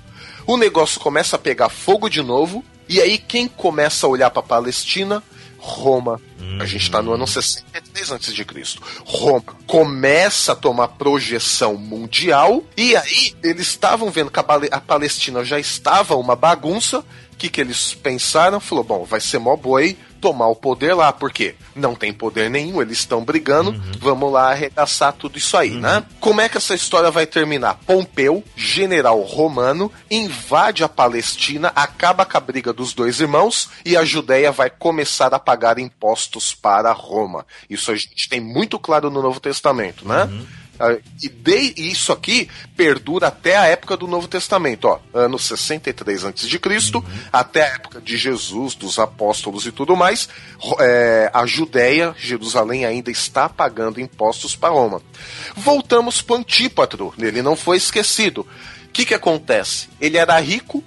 O 0.47 0.57
negócio 0.57 0.99
começa 0.99 1.35
a 1.35 1.39
pegar 1.39 1.69
fogo 1.69 2.09
de 2.09 2.21
novo, 2.21 2.63
e 2.87 2.99
aí 2.99 3.17
quem 3.17 3.47
começa 3.47 4.07
a 4.07 4.09
olhar 4.09 4.29
para 4.31 4.41
Palestina? 4.41 5.21
Roma. 5.57 6.19
A 6.59 6.65
gente 6.65 6.83
está 6.83 7.01
no 7.01 7.13
ano 7.13 7.27
63 7.27 8.11
a.C. 8.11 8.45
Roma 9.05 9.43
começa 9.65 10.53
a 10.53 10.55
tomar 10.55 10.89
projeção 10.89 11.75
mundial, 11.75 12.63
e 12.75 12.95
aí 12.95 13.35
eles 13.43 13.67
estavam 13.67 14.09
vendo 14.09 14.31
que 14.31 14.39
a, 14.39 14.79
Palestina 14.81 15.43
já 15.43 15.59
estava 15.59 16.15
uma 16.15 16.35
bagunça. 16.35 16.99
O 16.99 17.37
que, 17.39 17.49
que 17.49 17.61
eles 17.61 17.93
pensaram? 17.93 18.59
Falou, 18.59 18.83
bom, 18.83 19.05
vai 19.05 19.21
ser 19.21 19.39
mó 19.39 19.55
boi 19.55 19.97
tomar 20.19 20.47
o 20.47 20.55
poder 20.55 20.93
lá, 20.93 21.11
porque 21.11 21.55
não 21.75 21.95
tem 21.95 22.13
poder 22.13 22.49
nenhum, 22.49 22.81
eles 22.81 22.99
estão 22.99 23.23
brigando, 23.23 23.73
vamos 23.99 24.31
lá 24.31 24.51
arregaçar 24.51 25.13
tudo 25.13 25.37
isso 25.37 25.55
aí, 25.57 25.71
né? 25.71 26.03
Como 26.19 26.41
é 26.41 26.49
que 26.49 26.57
essa 26.57 26.75
história 26.75 27.09
vai 27.09 27.25
terminar? 27.25 27.79
Pompeu, 27.85 28.43
general 28.55 29.21
romano, 29.21 29.91
invade 30.11 30.83
a 30.83 30.89
Palestina, 30.89 31.71
acaba 31.75 32.25
com 32.25 32.37
a 32.37 32.41
briga 32.41 32.73
dos 32.73 32.93
dois 32.93 33.19
irmãos 33.19 33.69
e 33.85 33.95
a 33.95 34.03
Judéia 34.03 34.51
vai 34.51 34.69
começar 34.69 35.33
a 35.33 35.39
pagar 35.39 35.79
impostos 35.79 36.28
para 36.61 36.91
Roma. 36.91 37.45
Isso 37.69 37.91
a 37.91 37.95
gente 37.95 38.29
tem 38.29 38.39
muito 38.39 38.77
claro 38.77 39.09
no 39.09 39.21
Novo 39.21 39.39
Testamento, 39.39 40.07
né? 40.07 40.29
Ah, 40.79 40.97
E 41.21 41.27
de, 41.27 41.73
isso 41.75 42.13
aqui 42.13 42.49
perdura 42.77 43.27
até 43.27 43.57
a 43.57 43.65
época 43.65 43.97
do 43.97 44.07
Novo 44.07 44.29
Testamento, 44.29 44.87
ó, 44.87 44.99
ano 45.13 45.37
63 45.37 46.23
a.C., 46.23 46.61
até 47.33 47.63
a 47.63 47.75
época 47.75 47.99
de 47.99 48.17
Jesus, 48.17 48.75
dos 48.75 48.97
apóstolos 48.97 49.65
e 49.65 49.73
tudo 49.73 49.97
mais. 49.97 50.29
É, 50.79 51.29
a 51.33 51.45
Judéia, 51.45 52.15
Jerusalém, 52.17 52.85
ainda 52.85 53.11
está 53.11 53.49
pagando 53.49 53.99
impostos 53.99 54.55
para 54.55 54.69
Roma. 54.69 55.01
Voltamos 55.53 56.21
para 56.21 56.37
Antípatro, 56.37 57.13
ele 57.19 57.41
não 57.41 57.57
foi 57.57 57.75
esquecido. 57.75 58.47
O 58.85 58.91
que, 58.91 59.05
que 59.05 59.13
acontece? 59.13 59.89
Ele 59.99 60.17
era 60.17 60.39
rico, 60.39 60.81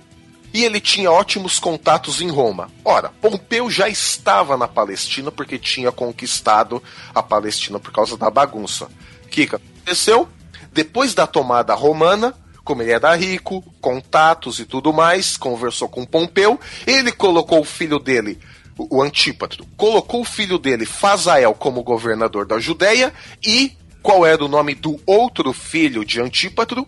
e 0.52 0.64
ele 0.64 0.80
tinha 0.80 1.10
ótimos 1.10 1.58
contatos 1.58 2.20
em 2.20 2.30
Roma. 2.30 2.70
Ora, 2.84 3.10
Pompeu 3.20 3.70
já 3.70 3.88
estava 3.88 4.56
na 4.56 4.68
Palestina 4.68 5.30
porque 5.30 5.58
tinha 5.58 5.90
conquistado 5.90 6.82
a 7.14 7.22
Palestina 7.22 7.78
por 7.78 7.92
causa 7.92 8.16
da 8.16 8.30
bagunça. 8.30 8.88
Que 9.30 9.42
aconteceu? 9.42 10.28
Depois 10.72 11.14
da 11.14 11.26
tomada 11.26 11.74
romana, 11.74 12.34
como 12.64 12.82
ele 12.82 12.92
era 12.92 13.14
rico, 13.14 13.62
contatos 13.80 14.58
e 14.58 14.64
tudo 14.64 14.92
mais, 14.92 15.36
conversou 15.36 15.88
com 15.88 16.04
Pompeu, 16.04 16.60
ele 16.86 17.12
colocou 17.12 17.60
o 17.60 17.64
filho 17.64 17.98
dele, 17.98 18.38
o 18.78 18.98
o 18.98 19.02
Antípatro, 19.02 19.66
colocou 19.76 20.20
o 20.20 20.24
filho 20.24 20.58
dele, 20.58 20.86
Fazael, 20.86 21.54
como 21.54 21.82
governador 21.82 22.46
da 22.46 22.58
Judéia, 22.58 23.12
e 23.44 23.76
qual 24.02 24.26
era 24.26 24.44
o 24.44 24.48
nome 24.48 24.74
do 24.74 25.00
outro 25.06 25.52
filho 25.52 26.04
de 26.04 26.20
Antípatro? 26.20 26.86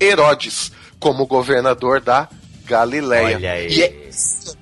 Herodes, 0.00 0.72
como 0.98 1.26
governador 1.26 2.00
da 2.00 2.28
Galileia. 2.64 3.36
Olha 3.36 3.52
aí. 3.52 3.68
E 3.68 3.82
é 3.82 4.10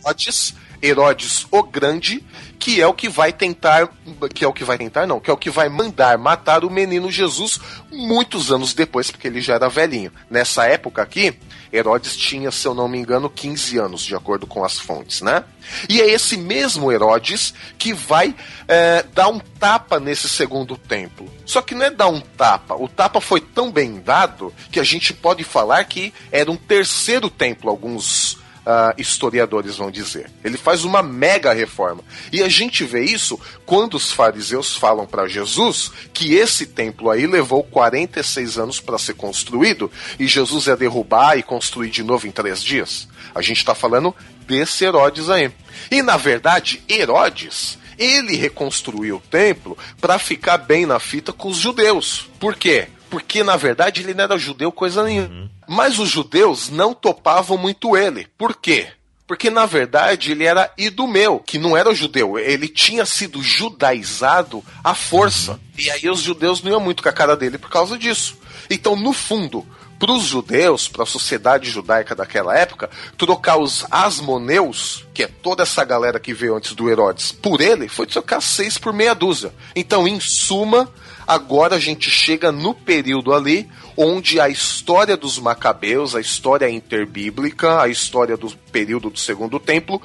Herodes, 0.04 0.54
Herodes 0.82 1.46
o 1.50 1.62
Grande, 1.62 2.24
que 2.58 2.80
é 2.80 2.86
o 2.86 2.94
que 2.94 3.08
vai 3.08 3.32
tentar, 3.32 3.88
que 4.34 4.44
é 4.44 4.48
o 4.48 4.52
que 4.52 4.64
vai 4.64 4.78
tentar 4.78 5.06
não, 5.06 5.20
que 5.20 5.30
é 5.30 5.32
o 5.32 5.36
que 5.36 5.50
vai 5.50 5.68
mandar 5.68 6.16
matar 6.18 6.64
o 6.64 6.70
menino 6.70 7.10
Jesus 7.10 7.58
muitos 7.90 8.52
anos 8.52 8.74
depois, 8.74 9.10
porque 9.10 9.26
ele 9.26 9.40
já 9.40 9.54
era 9.54 9.68
velhinho. 9.68 10.12
Nessa 10.30 10.66
época 10.66 11.02
aqui, 11.02 11.36
Herodes 11.72 12.16
tinha, 12.16 12.50
se 12.50 12.66
eu 12.66 12.74
não 12.74 12.86
me 12.86 12.98
engano, 12.98 13.30
15 13.30 13.78
anos, 13.78 14.02
de 14.02 14.14
acordo 14.14 14.46
com 14.46 14.64
as 14.64 14.78
fontes, 14.78 15.22
né? 15.22 15.44
E 15.88 16.00
é 16.00 16.10
esse 16.10 16.36
mesmo 16.36 16.92
Herodes 16.92 17.54
que 17.78 17.94
vai 17.94 18.34
é, 18.68 19.04
dar 19.14 19.28
um 19.28 19.38
tapa 19.38 19.98
nesse 19.98 20.28
segundo 20.28 20.76
templo. 20.76 21.30
Só 21.46 21.62
que 21.62 21.74
não 21.74 21.86
é 21.86 21.90
dar 21.90 22.08
um 22.08 22.20
tapa, 22.20 22.74
o 22.74 22.88
tapa 22.88 23.20
foi 23.20 23.40
tão 23.40 23.70
bem 23.70 24.00
dado 24.00 24.52
que 24.70 24.80
a 24.80 24.84
gente 24.84 25.14
pode 25.14 25.44
falar 25.44 25.84
que 25.84 26.12
era 26.30 26.50
um 26.50 26.56
terceiro 26.56 27.30
templo, 27.30 27.70
alguns 27.70 28.41
ah, 28.64 28.94
historiadores 28.96 29.76
vão 29.76 29.90
dizer. 29.90 30.30
Ele 30.44 30.56
faz 30.56 30.84
uma 30.84 31.02
mega 31.02 31.52
reforma. 31.52 32.02
E 32.32 32.42
a 32.42 32.48
gente 32.48 32.84
vê 32.84 33.04
isso 33.04 33.38
quando 33.66 33.94
os 33.94 34.12
fariseus 34.12 34.76
falam 34.76 35.06
para 35.06 35.26
Jesus 35.26 35.90
que 36.12 36.34
esse 36.34 36.66
templo 36.66 37.10
aí 37.10 37.26
levou 37.26 37.64
46 37.64 38.58
anos 38.58 38.80
para 38.80 38.98
ser 38.98 39.14
construído 39.14 39.90
e 40.18 40.26
Jesus 40.26 40.66
ia 40.66 40.76
derrubar 40.76 41.36
e 41.36 41.42
construir 41.42 41.90
de 41.90 42.02
novo 42.02 42.26
em 42.26 42.30
três 42.30 42.62
dias. 42.62 43.08
A 43.34 43.42
gente 43.42 43.58
está 43.58 43.74
falando 43.74 44.14
desse 44.46 44.84
Herodes 44.84 45.28
aí. 45.28 45.50
E 45.90 46.02
na 46.02 46.16
verdade, 46.16 46.82
Herodes. 46.88 47.78
Ele 47.98 48.36
reconstruiu 48.36 49.16
o 49.16 49.20
templo 49.20 49.76
para 50.00 50.18
ficar 50.18 50.56
bem 50.56 50.86
na 50.86 50.98
fita 50.98 51.32
com 51.32 51.48
os 51.48 51.58
judeus. 51.58 52.28
Por 52.40 52.56
quê? 52.56 52.88
Porque 53.12 53.42
na 53.42 53.58
verdade 53.58 54.00
ele 54.00 54.14
não 54.14 54.24
era 54.24 54.38
judeu 54.38 54.72
coisa 54.72 55.04
nenhuma. 55.04 55.50
Mas 55.68 55.98
os 55.98 56.08
judeus 56.08 56.70
não 56.70 56.94
topavam 56.94 57.58
muito 57.58 57.94
ele. 57.94 58.26
Por 58.38 58.56
quê? 58.56 58.88
Porque 59.26 59.50
na 59.50 59.66
verdade 59.66 60.32
ele 60.32 60.44
era 60.44 60.72
idumeu, 60.78 61.38
que 61.38 61.58
não 61.58 61.76
era 61.76 61.94
judeu. 61.94 62.38
Ele 62.38 62.66
tinha 62.66 63.04
sido 63.04 63.42
judaizado 63.42 64.64
à 64.82 64.94
força. 64.94 65.60
E 65.76 65.90
aí 65.90 66.08
os 66.08 66.20
judeus 66.20 66.62
não 66.62 66.70
iam 66.70 66.80
muito 66.80 67.02
com 67.02 67.08
a 67.10 67.12
cara 67.12 67.36
dele 67.36 67.58
por 67.58 67.68
causa 67.68 67.98
disso. 67.98 68.38
Então, 68.70 68.96
no 68.96 69.12
fundo, 69.12 69.66
para 69.98 70.12
os 70.12 70.24
judeus, 70.24 70.88
para 70.88 71.02
a 71.02 71.06
sociedade 71.06 71.68
judaica 71.68 72.14
daquela 72.14 72.58
época, 72.58 72.88
trocar 73.18 73.58
os 73.58 73.84
asmoneus, 73.90 75.06
que 75.12 75.22
é 75.22 75.26
toda 75.26 75.64
essa 75.64 75.84
galera 75.84 76.18
que 76.18 76.32
veio 76.32 76.56
antes 76.56 76.72
do 76.72 76.88
Herodes, 76.88 77.30
por 77.30 77.60
ele, 77.60 77.88
foi 77.88 78.06
trocar 78.06 78.40
seis 78.40 78.78
por 78.78 78.94
meia 78.94 79.14
dúzia. 79.14 79.54
Então, 79.76 80.08
em 80.08 80.18
suma, 80.18 80.90
agora 81.26 81.76
a 81.76 81.78
gente 81.78 82.10
chega 82.10 82.50
no 82.52 82.74
período 82.74 83.32
ali 83.34 83.68
onde 83.96 84.40
a 84.40 84.48
história 84.48 85.16
dos 85.16 85.38
macabeus, 85.38 86.14
a 86.14 86.20
história 86.20 86.68
interbíblica, 86.70 87.80
a 87.82 87.88
história 87.88 88.36
do 88.36 88.50
período 88.70 89.10
do 89.10 89.18
Segundo 89.18 89.58
Templo, 89.60 90.00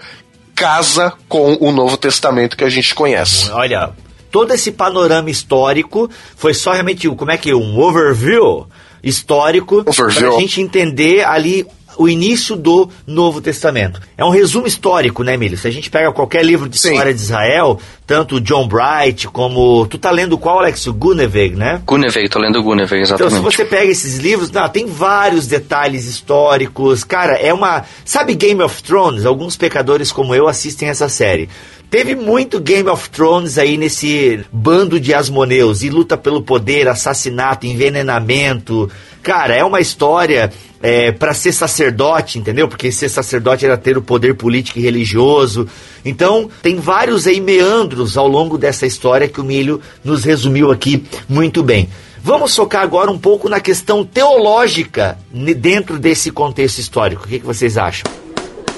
casa 0.55 1.13
com 1.29 1.55
o 1.59 1.71
Novo 1.71 1.97
Testamento 1.97 2.57
que 2.57 2.63
a 2.63 2.69
gente 2.69 2.93
conhece. 2.95 3.49
Olha, 3.51 3.91
todo 4.31 4.53
esse 4.53 4.71
panorama 4.71 5.29
histórico 5.29 6.09
foi 6.35 6.53
só 6.53 6.71
realmente, 6.71 7.07
um- 7.07 7.15
como 7.15 7.31
é 7.31 7.37
que 7.37 7.51
é, 7.51 7.55
um 7.55 7.79
overview 7.79 8.67
histórico 9.03 9.83
Overview. 9.85 10.31
pra 10.31 10.39
gente 10.39 10.59
entender 10.61 11.23
ali 11.25 11.65
o 11.97 12.07
início 12.07 12.55
do 12.55 12.89
Novo 13.05 13.41
Testamento. 13.41 14.01
É 14.17 14.23
um 14.23 14.29
resumo 14.29 14.67
histórico, 14.67 15.23
né, 15.23 15.33
Emílio? 15.33 15.57
Se 15.57 15.67
a 15.67 15.71
gente 15.71 15.89
pega 15.89 16.11
qualquer 16.11 16.45
livro 16.45 16.69
de 16.69 16.77
Sim. 16.77 16.91
história 16.91 17.13
de 17.13 17.19
Israel, 17.19 17.79
tanto 18.05 18.35
o 18.35 18.41
John 18.41 18.67
Bright 18.67 19.27
como... 19.27 19.85
Tu 19.87 19.97
tá 19.97 20.11
lendo 20.11 20.37
qual, 20.37 20.59
Alex? 20.59 20.85
O 20.87 20.93
Guneveg, 20.93 21.55
né? 21.55 21.81
Guneveg, 21.85 22.29
tô 22.29 22.39
lendo 22.39 22.61
Guneveg, 22.61 23.03
Então, 23.03 23.15
exatamente. 23.15 23.35
se 23.35 23.57
você 23.57 23.65
pega 23.65 23.91
esses 23.91 24.17
livros, 24.17 24.51
não, 24.51 24.67
tem 24.69 24.85
vários 24.85 25.47
detalhes 25.47 26.05
históricos. 26.05 27.03
Cara, 27.03 27.33
é 27.33 27.53
uma. 27.53 27.83
Sabe 28.05 28.35
Game 28.35 28.61
of 28.61 28.81
Thrones? 28.83 29.25
Alguns 29.25 29.57
pecadores 29.57 30.11
como 30.11 30.33
eu 30.33 30.47
assistem 30.47 30.89
essa 30.89 31.09
série. 31.09 31.49
Teve 31.89 32.15
muito 32.15 32.59
Game 32.59 32.89
of 32.89 33.09
Thrones 33.09 33.57
aí 33.57 33.77
nesse 33.77 34.41
bando 34.51 34.99
de 34.99 35.13
asmoneus 35.13 35.83
e 35.83 35.89
luta 35.89 36.17
pelo 36.17 36.41
poder, 36.41 36.85
assassinato, 36.85 37.65
envenenamento. 37.65 38.91
Cara, 39.23 39.55
é 39.55 39.63
uma 39.63 39.79
história 39.79 40.51
é, 40.81 41.11
para 41.11 41.33
ser 41.33 41.51
sacerdote, 41.51 42.39
entendeu? 42.39 42.67
Porque 42.67 42.91
ser 42.91 43.09
sacerdote 43.09 43.65
era 43.65 43.77
ter 43.77 43.97
o 43.97 44.01
poder 44.01 44.35
político 44.35 44.79
e 44.79 44.81
religioso. 44.81 45.67
Então, 46.05 46.49
tem 46.61 46.79
vários 46.79 47.27
aí 47.27 47.39
meandros 47.39 48.17
ao 48.17 48.27
longo 48.27 48.57
dessa 48.57 48.85
história 48.85 49.27
que 49.27 49.41
o 49.41 49.43
Milho 49.43 49.81
nos 50.03 50.23
resumiu 50.23 50.71
aqui 50.71 51.05
muito 51.27 51.63
bem. 51.63 51.89
Vamos 52.21 52.55
focar 52.55 52.81
agora 52.81 53.09
um 53.09 53.17
pouco 53.17 53.47
na 53.47 53.59
questão 53.59 54.03
teológica 54.03 55.17
dentro 55.31 55.97
desse 55.97 56.31
contexto 56.31 56.79
histórico. 56.79 57.23
O 57.23 57.27
que, 57.27 57.39
que 57.39 57.45
vocês 57.45 57.77
acham? 57.77 58.11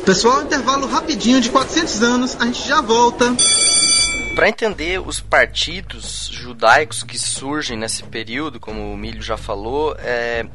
Pessoal, 0.05 0.41
intervalo 0.41 0.87
rapidinho 0.87 1.39
de 1.41 1.49
400 1.49 2.03
anos, 2.03 2.37
a 2.39 2.45
gente 2.45 2.67
já 2.67 2.81
volta. 2.81 3.35
Para 4.35 4.49
entender 4.49 5.01
os 5.01 5.19
partidos 5.19 6.29
judaicos 6.31 7.03
que 7.03 7.17
surgem 7.17 7.77
nesse 7.77 8.03
período, 8.03 8.59
como 8.59 8.93
o 8.93 8.97
Milho 8.97 9.21
já 9.21 9.35
falou, 9.35 9.95
é, 9.99 10.45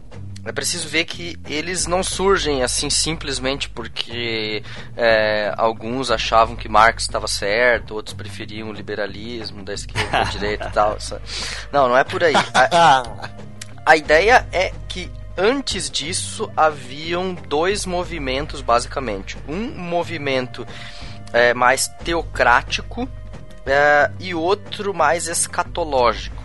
é 0.45 0.53
preciso 0.53 0.89
ver 0.89 1.05
que 1.05 1.39
eles 1.49 1.87
não 1.87 2.03
surgem 2.03 2.63
assim 2.63 2.91
simplesmente 2.91 3.69
porque 3.69 4.63
é, 4.97 5.53
alguns 5.57 6.11
achavam 6.11 6.55
que 6.55 6.69
Marx 6.69 7.05
estava 7.05 7.27
certo, 7.27 7.95
outros 7.95 8.15
preferiam 8.15 8.69
o 8.69 8.73
liberalismo 8.73 9.65
da 9.65 9.73
esquerda, 9.73 10.11
da 10.11 10.25
direita 10.25 10.69
e 10.69 10.73
tal. 10.73 11.01
sabe? 11.01 11.23
Não, 11.73 11.89
não 11.89 11.97
é 11.97 12.05
por 12.05 12.23
aí. 12.23 12.35
A, 12.55 13.03
a 13.87 13.97
ideia 13.97 14.47
é 14.53 14.73
que 14.87 15.11
antes 15.37 15.91
disso 15.91 16.51
haviam 16.57 17.35
dois 17.35 17.87
movimentos 17.87 18.61
basicamente. 18.61 19.39
Um 19.49 19.71
movimento 19.79 20.67
é, 21.33 21.55
mais 21.55 21.89
teocrático 22.05 23.09
é, 23.67 24.11
e 24.21 24.35
outro 24.35 24.93
mais 24.93 25.27
escatológico. 25.27 26.44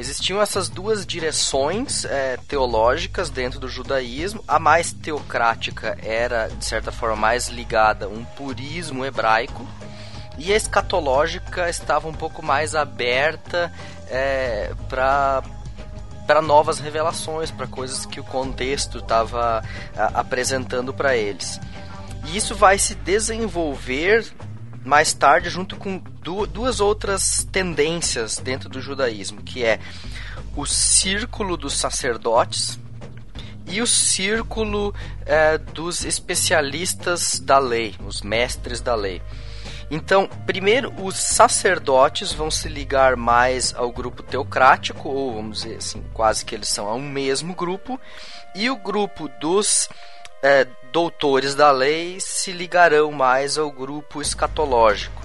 Existiam 0.00 0.40
essas 0.40 0.70
duas 0.70 1.04
direções 1.04 2.06
é, 2.06 2.38
teológicas 2.48 3.28
dentro 3.28 3.60
do 3.60 3.68
judaísmo. 3.68 4.42
A 4.48 4.58
mais 4.58 4.94
teocrática 4.94 5.98
era, 6.02 6.48
de 6.48 6.64
certa 6.64 6.90
forma, 6.90 7.16
mais 7.16 7.48
ligada 7.48 8.06
a 8.06 8.08
um 8.08 8.24
purismo 8.24 9.04
hebraico. 9.04 9.68
E 10.38 10.54
a 10.54 10.56
escatológica 10.56 11.68
estava 11.68 12.08
um 12.08 12.14
pouco 12.14 12.42
mais 12.42 12.74
aberta 12.74 13.70
é, 14.08 14.72
para 14.88 15.42
para 16.26 16.40
novas 16.40 16.78
revelações, 16.78 17.50
para 17.50 17.66
coisas 17.66 18.06
que 18.06 18.20
o 18.20 18.24
contexto 18.24 18.98
estava 18.98 19.64
apresentando 20.14 20.94
para 20.94 21.16
eles. 21.16 21.60
E 22.26 22.36
isso 22.36 22.54
vai 22.54 22.78
se 22.78 22.94
desenvolver 22.94 24.24
mais 24.84 25.12
tarde 25.12 25.50
junto 25.50 25.76
com 25.76 25.98
du 26.22 26.46
duas 26.46 26.80
outras 26.80 27.46
tendências 27.50 28.38
dentro 28.38 28.68
do 28.68 28.80
judaísmo, 28.80 29.42
que 29.42 29.64
é 29.64 29.78
o 30.56 30.66
círculo 30.66 31.56
dos 31.56 31.74
sacerdotes 31.74 32.78
e 33.66 33.80
o 33.80 33.86
círculo 33.86 34.94
eh, 35.26 35.58
dos 35.58 36.04
especialistas 36.04 37.38
da 37.38 37.58
lei, 37.58 37.94
os 38.04 38.20
mestres 38.22 38.80
da 38.80 38.94
lei. 38.94 39.22
Então, 39.90 40.28
primeiro, 40.46 40.92
os 41.02 41.16
sacerdotes 41.16 42.32
vão 42.32 42.50
se 42.50 42.68
ligar 42.68 43.16
mais 43.16 43.74
ao 43.74 43.90
grupo 43.90 44.22
teocrático, 44.22 45.08
ou 45.08 45.34
vamos 45.34 45.62
dizer 45.62 45.76
assim, 45.76 46.04
quase 46.14 46.44
que 46.44 46.54
eles 46.54 46.68
são 46.68 46.88
a 46.88 46.94
um 46.94 47.02
mesmo 47.02 47.54
grupo, 47.54 48.00
e 48.54 48.70
o 48.70 48.76
grupo 48.76 49.28
dos 49.40 49.88
é, 50.42 50.66
doutores 50.92 51.54
da 51.54 51.70
lei 51.70 52.18
se 52.20 52.52
ligarão 52.52 53.12
mais 53.12 53.56
ao 53.58 53.70
grupo 53.70 54.20
escatológico. 54.20 55.20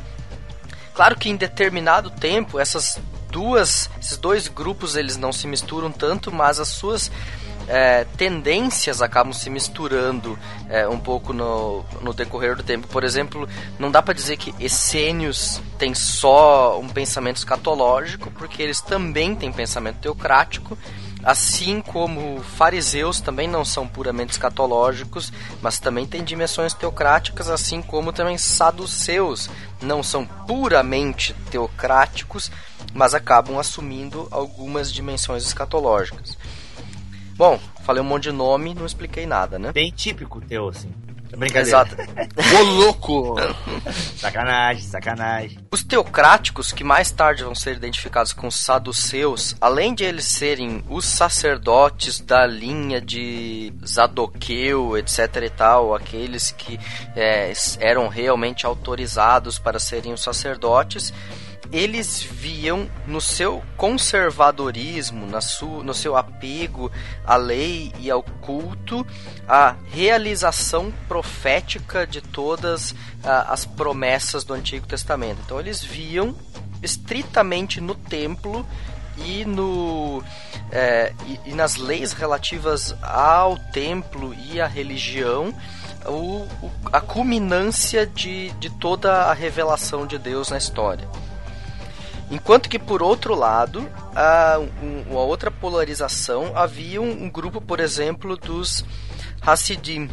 Claro 0.94 1.18
que 1.18 1.30
em 1.30 1.36
determinado 1.36 2.10
tempo 2.10 2.60
essas 2.60 3.00
duas, 3.30 3.90
esses 4.00 4.18
dois 4.18 4.48
grupos 4.48 4.96
eles 4.96 5.18
não 5.18 5.34
se 5.34 5.46
misturam 5.46 5.92
tanto, 5.92 6.32
mas 6.32 6.60
as 6.60 6.70
suas 6.70 7.12
é, 7.68 8.06
tendências 8.16 9.02
acabam 9.02 9.34
se 9.34 9.50
misturando 9.50 10.38
é, 10.70 10.88
um 10.88 11.00
pouco 11.00 11.34
no, 11.34 11.84
no 12.02 12.14
decorrer 12.14 12.56
do 12.56 12.64
tempo. 12.64 12.88
Por 12.88 13.04
exemplo, 13.04 13.48
não 13.78 13.92
dá 13.92 14.02
para 14.02 14.14
dizer 14.14 14.38
que 14.38 14.54
essênios 14.60 15.62
têm 15.78 15.94
só 15.94 16.80
um 16.80 16.88
pensamento 16.88 17.38
escatológico, 17.38 18.32
porque 18.32 18.62
eles 18.62 18.82
também 18.82 19.36
têm 19.36 19.52
pensamento 19.52 19.98
teocrático, 19.98 20.78
assim 21.26 21.82
como 21.82 22.40
fariseus 22.42 23.20
também 23.20 23.48
não 23.48 23.66
são 23.66 23.88
puramente 23.88 24.34
escatológicos, 24.34 25.34
mas 25.60 25.80
também 25.80 26.06
têm 26.06 26.24
dimensões 26.24 26.72
teocráticas, 26.74 27.50
assim 27.50 27.82
como 27.82 28.14
também 28.14 28.38
saduceus 28.38 29.50
não 29.82 30.04
são 30.04 30.24
puramente 30.26 31.34
teocráticos, 31.50 32.52
mas 32.94 33.16
acabam 33.16 33.58
assumindo 33.58 34.28
algumas 34.30 34.94
dimensões 34.94 35.44
escatológicas. 35.44 36.38
Bom, 37.36 37.60
falei 37.84 38.02
um 38.02 38.06
monte 38.06 38.24
de 38.24 38.32
nome, 38.32 38.76
não 38.76 38.86
expliquei 38.86 39.26
nada, 39.26 39.58
né? 39.58 39.72
Bem 39.74 39.92
típico 39.92 40.40
teu, 40.40 40.70
assim. 40.70 40.94
Brincadeira. 41.36 41.68
Exato. 41.68 41.96
Ô 42.58 42.64
louco! 42.64 43.36
Sacanagem, 44.18 44.84
sacanagem. 44.84 45.60
Os 45.72 45.84
teocráticos, 45.84 46.72
que 46.72 46.84
mais 46.84 47.12
tarde 47.12 47.44
vão 47.44 47.54
ser 47.54 47.76
identificados 47.76 48.34
com 48.34 48.50
saduceus, 48.50 49.56
além 49.60 49.94
de 49.94 50.04
eles 50.04 50.26
serem 50.26 50.84
os 50.90 51.06
sacerdotes 51.06 52.20
da 52.20 52.46
linha 52.46 53.02
de 53.02 53.74
Zadoqueu, 53.86 54.98
etc 54.98 55.44
e 55.44 55.50
tal, 55.50 55.94
aqueles 55.94 56.52
que 56.52 56.80
é, 57.16 57.52
eram 57.80 58.08
realmente 58.08 58.66
autorizados 58.66 59.60
para 59.60 59.80
serem 59.80 60.14
os 60.14 60.22
sacerdotes, 60.22 61.14
eles 61.72 62.22
viam 62.22 62.90
no 63.08 63.20
seu 63.22 63.62
conservadorismo, 63.76 65.26
na 65.26 65.42
su, 65.42 65.66
no 65.84 65.94
seu 65.94 66.16
apego 66.16 66.92
à 67.26 67.36
lei 67.36 67.92
e 68.00 68.10
ao 68.12 68.22
culto, 68.24 69.06
a 69.48 69.76
realização 69.92 70.92
profética 71.08 72.06
de 72.06 72.22
todas 72.22 72.94
ah, 73.24 73.48
as 73.50 73.66
promessas 73.66 74.44
do 74.44 74.54
Antigo 74.54 74.86
Testamento. 74.88 75.40
Então 75.46 75.60
eles 75.60 75.84
viam 75.84 76.36
estritamente 76.82 77.80
no 77.82 77.96
templo 77.96 78.66
e 79.18 79.46
no 79.46 80.22
é, 80.72 81.14
e, 81.26 81.40
e 81.52 81.54
nas 81.54 81.78
leis 81.78 82.12
relativas 82.14 82.94
ao 83.02 83.58
templo 83.58 84.34
e 84.34 84.60
à 84.60 84.68
religião 84.68 85.54
o, 86.06 86.42
o- 86.66 86.72
a 86.92 87.00
culminância 87.00 88.06
de, 88.06 88.52
de 88.60 88.70
toda 88.70 89.24
a 89.24 89.34
revelação 89.34 90.06
de 90.06 90.18
Deus 90.20 90.50
na 90.50 90.58
história. 90.58 91.08
Enquanto 92.30 92.68
que, 92.70 92.80
por 92.80 93.04
outro 93.04 93.36
lado, 93.36 93.88
a, 94.16 94.58
um- 94.82 95.14
outra 95.16 95.52
polarização, 95.52 96.52
havia 96.56 97.02
um, 97.02 97.26
um 97.26 97.30
grupo, 97.30 97.62
por 97.62 97.80
exemplo, 97.80 98.36
dos 98.36 98.84
Hassidim. 99.42 100.10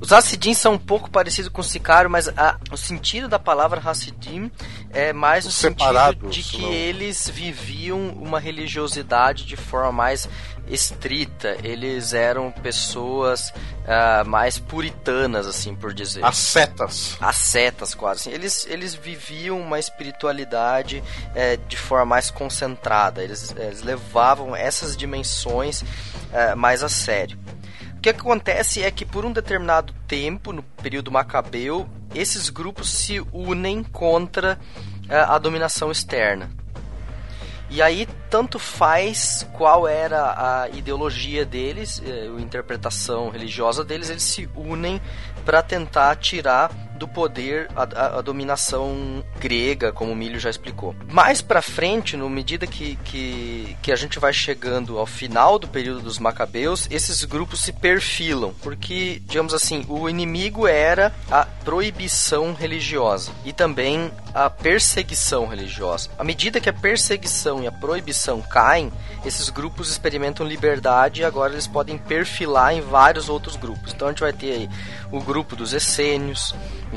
Os 0.00 0.12
Hassidim 0.12 0.52
são 0.52 0.74
um 0.74 0.78
pouco 0.78 1.10
parecidos 1.10 1.50
com 1.50 1.62
o 1.62 1.64
Sicário, 1.64 2.10
mas 2.10 2.28
a- 2.28 2.58
o 2.70 2.76
sentido 2.76 3.28
da 3.28 3.38
palavra 3.38 3.80
Hassidim 3.84 4.50
é 4.92 5.12
mais 5.12 5.44
no 5.46 5.50
sentido 5.50 6.28
de 6.28 6.42
que 6.42 6.60
não. 6.60 6.70
eles 6.72 7.28
viviam 7.28 8.08
uma 8.10 8.38
religiosidade 8.38 9.44
de 9.46 9.56
forma 9.56 9.90
mais 9.90 10.28
estrita. 10.68 11.56
Eles 11.62 12.12
eram 12.12 12.50
pessoas 12.52 13.52
ah, 13.86 14.22
mais 14.24 14.58
puritanas, 14.58 15.46
assim 15.46 15.74
por 15.74 15.94
dizer. 15.94 16.22
As 16.24 16.36
setas. 16.36 17.16
ascetas 17.20 17.94
quase. 17.94 18.20
assim. 18.20 18.30
Eles, 18.32 18.66
eles 18.68 18.94
viviam 18.94 19.58
uma 19.60 19.78
espiritualidade 19.78 21.02
eh, 21.34 21.56
de 21.68 21.76
forma 21.76 22.04
mais 22.04 22.30
concentrada. 22.30 23.22
Eles, 23.24 23.54
eles 23.56 23.82
levavam 23.82 24.54
essas 24.54 24.94
dimensões 24.96 25.82
eh, 26.32 26.54
mais 26.54 26.82
a 26.82 26.88
sério. 26.88 27.38
O 27.96 28.00
que 28.00 28.10
acontece 28.10 28.82
é 28.82 28.90
que 28.90 29.04
por 29.04 29.24
um 29.24 29.32
determinado 29.32 29.92
tempo, 30.06 30.52
no 30.52 30.62
período 30.62 31.10
macabeu, 31.10 31.88
esses 32.14 32.50
grupos 32.50 32.88
se 32.90 33.20
unem 33.32 33.82
contra 33.82 34.58
eh, 35.08 35.16
a 35.16 35.38
dominação 35.38 35.90
externa. 35.90 36.48
E 37.68 37.82
aí, 37.82 38.06
tanto 38.30 38.60
faz 38.60 39.44
qual 39.52 39.88
era 39.88 40.62
a 40.62 40.68
ideologia 40.68 41.44
deles, 41.44 42.00
eh, 42.04 42.28
a 42.36 42.40
interpretação 42.40 43.28
religiosa 43.28 43.84
deles, 43.84 44.08
eles 44.08 44.22
se 44.22 44.48
unem 44.54 45.00
para 45.44 45.62
tentar 45.62 46.14
tirar 46.16 46.70
do 46.96 47.06
poder 47.06 47.68
a, 47.76 47.82
a- 48.18 48.22
dominação 48.22 49.24
grega, 49.38 49.92
como 49.92 50.12
o 50.12 50.16
Milho 50.16 50.40
já 50.40 50.50
explicou. 50.50 50.94
Mais 51.10 51.40
para 51.40 51.62
frente, 51.62 52.16
no 52.16 52.28
medida 52.28 52.66
que, 52.66 52.96
que, 53.04 53.76
que 53.82 53.92
a 53.92 53.96
gente 53.96 54.18
vai 54.18 54.32
chegando 54.32 54.98
ao 54.98 55.06
final 55.06 55.58
do 55.58 55.68
período 55.68 56.00
dos 56.00 56.18
Macabeus, 56.18 56.88
esses 56.90 57.24
grupos 57.24 57.60
se 57.60 57.72
perfilam, 57.72 58.52
porque, 58.62 59.22
digamos 59.26 59.54
assim, 59.54 59.84
o 59.88 60.08
inimigo 60.08 60.66
era 60.66 61.14
a 61.30 61.44
proibição 61.44 62.52
religiosa 62.54 63.30
e 63.44 63.52
também 63.52 64.10
a 64.34 64.50
perseguição 64.50 65.46
religiosa. 65.46 66.10
À 66.18 66.24
medida 66.24 66.60
que 66.60 66.68
a 66.68 66.72
perseguição 66.72 67.62
e 67.62 67.66
a 67.66 67.72
proibição 67.72 68.40
caem, 68.42 68.92
esses 69.24 69.48
grupos 69.50 69.90
experimentam 69.90 70.46
liberdade 70.46 71.20
e 71.20 71.24
agora 71.24 71.52
eles 71.52 71.66
podem 71.66 71.96
perfilar 71.98 72.74
em 72.74 72.80
vários 72.80 73.28
outros 73.28 73.56
grupos. 73.56 73.92
Então 73.92 74.08
a 74.08 74.10
gente 74.10 74.20
vai 74.20 74.32
ter 74.32 74.52
aí 74.52 74.70
o 75.10 75.20
grupo 75.20 75.54
dos 75.56 75.72
essênios, 75.72 76.54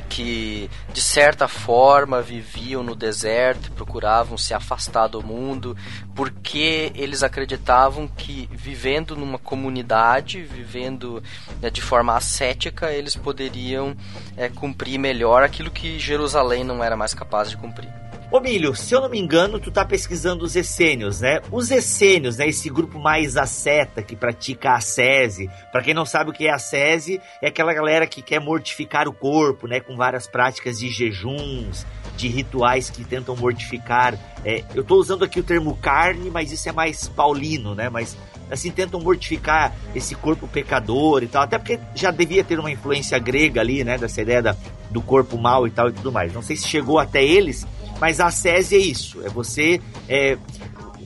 que 0.07 0.69
de 0.93 1.01
certa 1.01 1.47
forma 1.47 2.21
viviam 2.21 2.83
no 2.83 2.95
deserto 2.95 3.71
procuravam 3.71 4.37
se 4.37 4.53
afastar 4.53 5.07
do 5.07 5.21
mundo, 5.21 5.75
porque 6.15 6.91
eles 6.95 7.23
acreditavam 7.23 8.07
que 8.07 8.49
vivendo 8.51 9.15
numa 9.15 9.39
comunidade, 9.39 10.41
vivendo 10.41 11.23
né, 11.61 11.69
de 11.69 11.81
forma 11.81 12.15
ascética, 12.15 12.91
eles 12.91 13.15
poderiam 13.15 13.95
é, 14.37 14.49
cumprir 14.49 14.97
melhor 14.97 15.43
aquilo 15.43 15.71
que 15.71 15.99
Jerusalém 15.99 16.63
não 16.63 16.83
era 16.83 16.95
mais 16.95 17.13
capaz 17.13 17.49
de 17.49 17.57
cumprir. 17.57 18.08
Ô 18.31 18.39
Milho, 18.39 18.75
se 18.75 18.93
eu 18.93 19.01
não 19.01 19.09
me 19.09 19.19
engano, 19.19 19.59
tu 19.59 19.71
tá 19.71 19.83
pesquisando 19.83 20.45
os 20.45 20.55
essênios, 20.55 21.19
né? 21.21 21.41
Os 21.51 21.71
essênios, 21.71 22.37
né? 22.37 22.47
Esse 22.47 22.69
grupo 22.69 22.99
mais 22.99 23.35
asceta 23.35 24.03
que 24.03 24.15
pratica 24.15 24.69
a 24.69 24.75
ascese. 24.75 25.49
Pra 25.71 25.81
quem 25.81 25.95
não 25.95 26.05
sabe 26.05 26.29
o 26.29 26.33
que 26.33 26.45
é 26.45 26.53
ascese, 26.53 27.19
é 27.41 27.47
aquela 27.47 27.73
galera 27.73 28.05
que 28.05 28.21
quer 28.21 28.39
mortificar 28.39 29.07
o 29.07 29.13
corpo, 29.13 29.67
né? 29.67 29.79
Com 29.79 29.97
várias 29.97 30.27
práticas 30.27 30.77
de 30.77 30.89
jejuns, 30.89 31.87
de 32.15 32.27
rituais 32.27 32.91
que 32.91 33.03
tentam 33.03 33.35
mortificar. 33.35 34.13
É, 34.45 34.63
eu 34.75 34.83
tô 34.83 34.97
usando 34.97 35.25
aqui 35.25 35.39
o 35.39 35.43
termo 35.43 35.75
carne, 35.77 36.29
mas 36.29 36.51
isso 36.51 36.69
é 36.69 36.71
mais 36.71 37.07
paulino, 37.07 37.73
né? 37.73 37.89
Mas 37.89 38.15
assim 38.51 38.69
tentam 38.69 38.99
mortificar 38.99 39.75
esse 39.95 40.13
corpo 40.13 40.47
pecador 40.47 41.23
e 41.23 41.27
tal. 41.27 41.41
Até 41.41 41.57
porque 41.57 41.79
já 41.95 42.11
devia 42.11 42.43
ter 42.43 42.59
uma 42.59 42.69
influência 42.69 43.17
grega 43.17 43.59
ali, 43.59 43.83
né? 43.83 43.97
Dessa 43.97 44.21
ideia 44.21 44.43
da, 44.43 44.55
do 44.91 45.01
corpo 45.01 45.35
mau 45.35 45.65
e 45.65 45.71
tal 45.71 45.89
e 45.89 45.93
tudo 45.93 46.11
mais. 46.11 46.31
Não 46.31 46.43
sei 46.43 46.55
se 46.55 46.67
chegou 46.67 46.99
até 46.99 47.23
eles, 47.23 47.65
mas 47.99 48.19
a 48.19 48.27
ascese 48.27 48.75
é 48.75 48.79
isso, 48.79 49.21
é 49.23 49.29
você 49.29 49.81
é, 50.07 50.37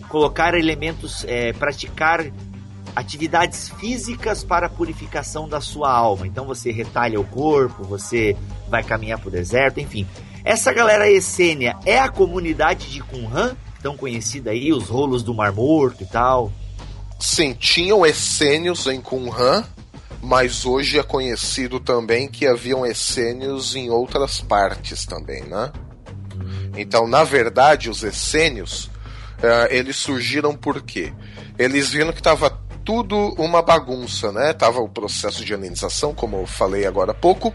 colocar 0.09 0.53
elementos, 0.53 1.25
é, 1.27 1.53
praticar 1.53 2.25
atividades 2.95 3.69
físicas 3.69 4.43
para 4.43 4.67
a 4.67 4.69
purificação 4.69 5.49
da 5.49 5.59
sua 5.59 5.91
alma. 5.91 6.27
Então 6.27 6.45
você 6.45 6.71
retalha 6.71 7.19
o 7.19 7.23
corpo, 7.23 7.83
você 7.83 8.37
vai 8.69 8.83
caminhar 8.83 9.19
para 9.19 9.29
o 9.29 9.31
deserto, 9.31 9.79
enfim. 9.79 10.07
Essa 10.43 10.73
galera 10.73 11.09
essênia 11.09 11.75
é 11.85 11.97
a 11.97 12.09
comunidade 12.09 12.91
de 12.91 13.01
Qumran, 13.01 13.55
tão 13.81 13.97
conhecida 13.97 14.51
aí, 14.51 14.71
os 14.71 14.89
rolos 14.89 15.23
do 15.23 15.33
Mar 15.33 15.51
Morto 15.51 16.03
e 16.03 16.05
tal. 16.05 16.51
Sim, 17.19 17.53
tinham 17.53 18.05
essênios 18.05 18.85
em 18.85 18.99
Qumran, 18.99 19.63
mas 20.21 20.65
hoje 20.65 20.99
é 20.99 21.03
conhecido 21.03 21.79
também 21.79 22.27
que 22.27 22.45
haviam 22.45 22.85
essênios 22.85 23.75
em 23.75 23.89
outras 23.89 24.41
partes 24.41 25.05
também, 25.05 25.43
né? 25.43 25.71
Então, 26.75 27.07
na 27.07 27.23
verdade, 27.23 27.89
os 27.89 28.03
essênios, 28.03 28.89
eh, 29.41 29.77
eles 29.77 29.95
surgiram 29.95 30.55
por 30.55 30.81
quê? 30.81 31.13
Eles 31.57 31.89
viram 31.89 32.11
que 32.11 32.19
estava 32.19 32.49
tudo 32.83 33.15
uma 33.37 33.61
bagunça, 33.61 34.31
né? 34.31 34.53
Tava 34.53 34.79
o 34.79 34.89
processo 34.89 35.43
de 35.45 35.53
helenização, 35.53 36.13
como 36.13 36.37
eu 36.37 36.45
falei 36.45 36.85
agora 36.85 37.11
há 37.11 37.15
pouco. 37.15 37.53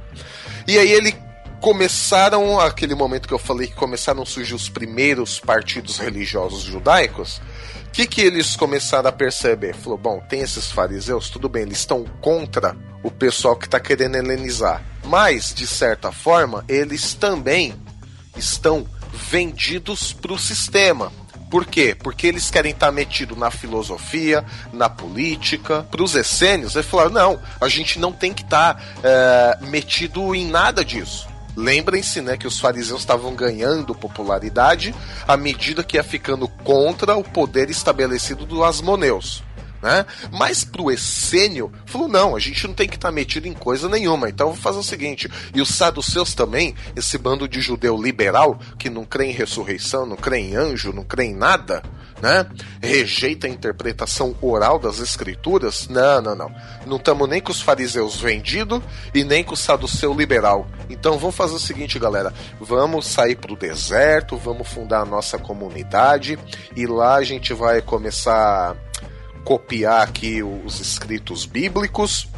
E 0.66 0.78
aí 0.78 0.90
ele 0.90 1.14
começaram, 1.60 2.58
aquele 2.60 2.94
momento 2.94 3.26
que 3.26 3.34
eu 3.34 3.38
falei 3.38 3.66
que 3.66 3.74
começaram 3.74 4.22
a 4.22 4.26
surgir 4.26 4.54
os 4.54 4.68
primeiros 4.68 5.40
partidos 5.40 5.98
religiosos 5.98 6.62
judaicos, 6.62 7.40
o 7.86 7.90
que, 7.90 8.06
que 8.06 8.20
eles 8.20 8.54
começaram 8.54 9.08
a 9.08 9.12
perceber? 9.12 9.74
Falou, 9.74 9.98
bom, 9.98 10.20
tem 10.20 10.40
esses 10.40 10.70
fariseus, 10.70 11.30
tudo 11.30 11.48
bem, 11.48 11.62
eles 11.62 11.78
estão 11.78 12.04
contra 12.20 12.76
o 13.02 13.10
pessoal 13.10 13.56
que 13.56 13.66
está 13.66 13.80
querendo 13.80 14.16
helenizar. 14.16 14.82
Mas, 15.04 15.52
de 15.52 15.66
certa 15.66 16.12
forma, 16.12 16.64
eles 16.68 17.14
também 17.14 17.74
estão 18.36 18.86
vendidos 19.28 20.12
para 20.12 20.32
o 20.32 20.38
sistema. 20.38 21.12
Por 21.50 21.64
quê? 21.64 21.94
Porque 21.94 22.26
eles 22.26 22.50
querem 22.50 22.72
estar 22.72 22.92
metidos 22.92 23.36
na 23.36 23.50
filosofia, 23.50 24.44
na 24.72 24.88
política. 24.88 25.86
Para 25.90 26.02
os 26.02 26.14
essênios, 26.14 26.74
eles 26.74 26.86
falaram: 26.86 27.10
não, 27.10 27.40
a 27.60 27.68
gente 27.68 27.98
não 27.98 28.12
tem 28.12 28.32
que 28.32 28.42
estar 28.42 28.82
é, 29.02 29.58
metido 29.62 30.34
em 30.34 30.46
nada 30.46 30.84
disso. 30.84 31.26
Lembrem-se 31.56 32.20
né, 32.20 32.36
que 32.36 32.46
os 32.46 32.60
fariseus 32.60 33.00
estavam 33.00 33.34
ganhando 33.34 33.94
popularidade 33.94 34.94
à 35.26 35.36
medida 35.36 35.82
que 35.82 35.96
ia 35.96 36.04
ficando 36.04 36.46
contra 36.46 37.16
o 37.16 37.24
poder 37.24 37.68
estabelecido 37.68 38.46
dos 38.46 38.62
asmoneus. 38.62 39.42
Né? 39.82 40.04
Mas 40.32 40.64
pro 40.64 40.90
essênio, 40.90 41.72
falou: 41.86 42.08
não, 42.08 42.34
a 42.34 42.40
gente 42.40 42.66
não 42.66 42.74
tem 42.74 42.88
que 42.88 42.96
estar 42.96 43.12
metido 43.12 43.46
em 43.46 43.52
coisa 43.52 43.88
nenhuma. 43.88 44.28
Então 44.28 44.48
vou 44.48 44.56
fazer 44.56 44.78
o 44.78 44.82
seguinte: 44.82 45.30
e 45.54 45.60
os 45.60 45.68
saduceus 45.68 46.34
também, 46.34 46.74
esse 46.96 47.16
bando 47.16 47.48
de 47.48 47.60
judeu 47.60 48.00
liberal, 48.00 48.58
que 48.78 48.90
não 48.90 49.04
crê 49.04 49.26
em 49.26 49.32
ressurreição, 49.32 50.04
não 50.04 50.16
crê 50.16 50.38
em 50.38 50.56
anjo, 50.56 50.92
não 50.92 51.04
crê 51.04 51.26
em 51.26 51.34
nada, 51.34 51.82
né? 52.20 52.46
Rejeita 52.82 53.46
a 53.46 53.50
interpretação 53.50 54.34
oral 54.40 54.80
das 54.80 54.98
escrituras. 54.98 55.86
Não, 55.88 56.20
não, 56.20 56.34
não. 56.34 56.54
Não 56.84 56.96
estamos 56.96 57.28
nem 57.28 57.40
com 57.40 57.52
os 57.52 57.60
fariseus 57.60 58.20
vendidos 58.20 58.82
e 59.14 59.22
nem 59.22 59.44
com 59.44 59.54
o 59.54 59.56
saduceu 59.56 60.12
liberal. 60.12 60.66
Então 60.90 61.18
vamos 61.18 61.36
fazer 61.36 61.54
o 61.54 61.60
seguinte, 61.60 62.00
galera: 62.00 62.32
vamos 62.60 63.06
sair 63.06 63.36
pro 63.36 63.54
deserto, 63.54 64.36
vamos 64.36 64.68
fundar 64.68 65.02
a 65.02 65.06
nossa 65.06 65.38
comunidade 65.38 66.36
e 66.74 66.84
lá 66.84 67.14
a 67.14 67.22
gente 67.22 67.54
vai 67.54 67.80
começar 67.80 68.76
copiar 69.48 70.02
aqui 70.02 70.42
os 70.42 70.78
escritos 70.78 71.46
bíblicos. 71.46 72.28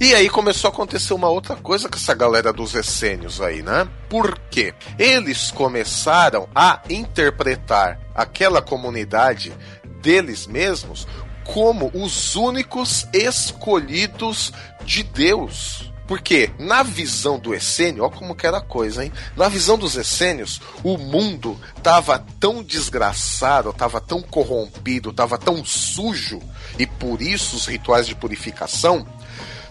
E 0.00 0.14
aí 0.14 0.30
começou 0.30 0.70
a 0.70 0.72
acontecer 0.72 1.12
uma 1.12 1.28
outra 1.28 1.56
coisa 1.56 1.88
com 1.88 1.96
essa 1.96 2.14
galera 2.14 2.52
dos 2.52 2.76
essênios 2.76 3.40
aí, 3.40 3.60
né? 3.60 3.88
Por 4.08 4.38
quê? 4.48 4.72
Eles 4.96 5.50
começaram 5.50 6.48
a 6.54 6.80
interpretar 6.88 7.98
aquela 8.14 8.62
comunidade 8.62 9.52
deles 10.00 10.46
mesmos 10.46 11.08
como 11.44 11.90
os 11.92 12.36
únicos 12.36 13.04
escolhidos 13.12 14.52
de 14.84 15.02
Deus. 15.02 15.89
Porque 16.10 16.50
na 16.58 16.82
visão 16.82 17.38
do 17.38 17.54
essênio, 17.54 18.02
olha 18.02 18.12
como 18.12 18.34
que 18.34 18.44
era 18.44 18.58
a 18.58 18.60
coisa, 18.60 19.04
hein? 19.04 19.12
Na 19.36 19.48
visão 19.48 19.78
dos 19.78 19.94
essênios, 19.94 20.60
o 20.82 20.98
mundo 20.98 21.56
tava 21.84 22.18
tão 22.40 22.64
desgraçado, 22.64 23.72
tava 23.72 24.00
tão 24.00 24.20
corrompido, 24.20 25.12
tava 25.12 25.38
tão 25.38 25.64
sujo, 25.64 26.40
e 26.76 26.84
por 26.84 27.22
isso 27.22 27.54
os 27.54 27.66
rituais 27.66 28.08
de 28.08 28.16
purificação 28.16 29.06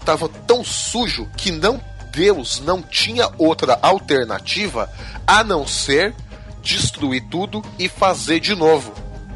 tava 0.06 0.30
tão 0.30 0.64
sujo 0.64 1.30
que 1.36 1.52
não 1.52 1.84
Deus 2.14 2.62
não 2.62 2.82
tinha 2.82 3.30
outra 3.38 3.78
alternativa 3.82 4.90
a 5.28 5.44
não 5.44 5.68
ser 5.68 6.16
destruir 6.64 7.26
tudo 7.30 7.62
e 7.78 7.90
fazer 7.90 8.40
de 8.40 8.56
novo. 8.56 8.94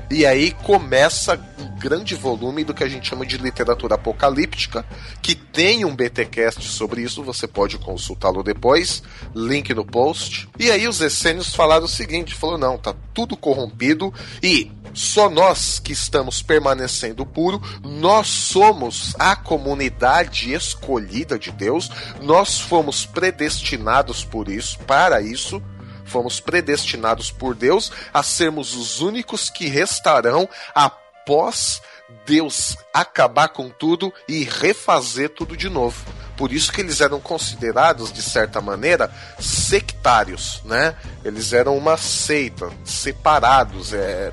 E 0.09 0.25
aí 0.25 0.51
começa 0.51 1.37
um 1.59 1.72
grande 1.83 2.15
volume 2.15 2.63
do 2.63 2.73
que 2.73 2.81
a 2.81 2.87
gente 2.87 3.09
chama 3.09 3.25
de 3.25 3.37
literatura 3.37 3.95
apocalíptica, 3.95 4.85
que 5.21 5.35
tem 5.35 5.83
um 5.83 5.93
BTcast 5.93 6.63
sobre 6.69 7.01
isso, 7.01 7.21
você 7.21 7.45
pode 7.45 7.77
consultá-lo 7.77 8.41
depois, 8.41 9.03
link 9.35 9.73
no 9.73 9.83
post. 9.83 10.47
E 10.57 10.71
aí 10.71 10.87
os 10.87 11.01
essênios 11.01 11.53
falaram 11.53 11.83
o 11.83 11.89
seguinte, 11.89 12.35
falou 12.35 12.57
não, 12.57 12.77
tá 12.77 12.95
tudo 13.13 13.35
corrompido 13.35 14.13
e 14.41 14.71
Só 14.93 15.27
nós 15.27 15.79
que 15.79 15.91
estamos 15.91 16.43
permanecendo 16.43 17.25
puro, 17.25 17.59
nós 17.83 18.27
somos 18.27 19.15
a 19.17 19.35
comunidade 19.35 20.53
escolhida 20.53 21.37
de 21.39 21.51
Deus, 21.51 21.89
nós 22.21 22.59
fomos 22.59 23.03
predestinados 23.03 24.23
por 24.23 24.47
isso, 24.47 24.77
para 24.85 25.19
isso, 25.19 25.59
fomos 26.05 26.39
predestinados 26.39 27.31
por 27.31 27.55
Deus 27.55 27.91
a 28.13 28.21
sermos 28.21 28.75
os 28.75 29.01
únicos 29.01 29.49
que 29.49 29.67
restarão 29.67 30.47
após 31.23 31.81
Deus 32.25 32.77
acabar 32.93 33.47
com 33.47 33.69
tudo 33.69 34.13
e 34.27 34.43
refazer 34.43 35.29
tudo 35.29 35.55
de 35.55 35.69
novo. 35.69 36.03
Por 36.35 36.51
isso 36.51 36.71
que 36.71 36.81
eles 36.81 36.99
eram 36.99 37.19
considerados, 37.19 38.11
de 38.11 38.21
certa 38.21 38.59
maneira, 38.59 39.11
sectários, 39.39 40.61
né? 40.65 40.95
Eles 41.23 41.53
eram 41.53 41.77
uma 41.77 41.95
seita, 41.95 42.69
separados, 42.83 43.93
é, 43.93 44.31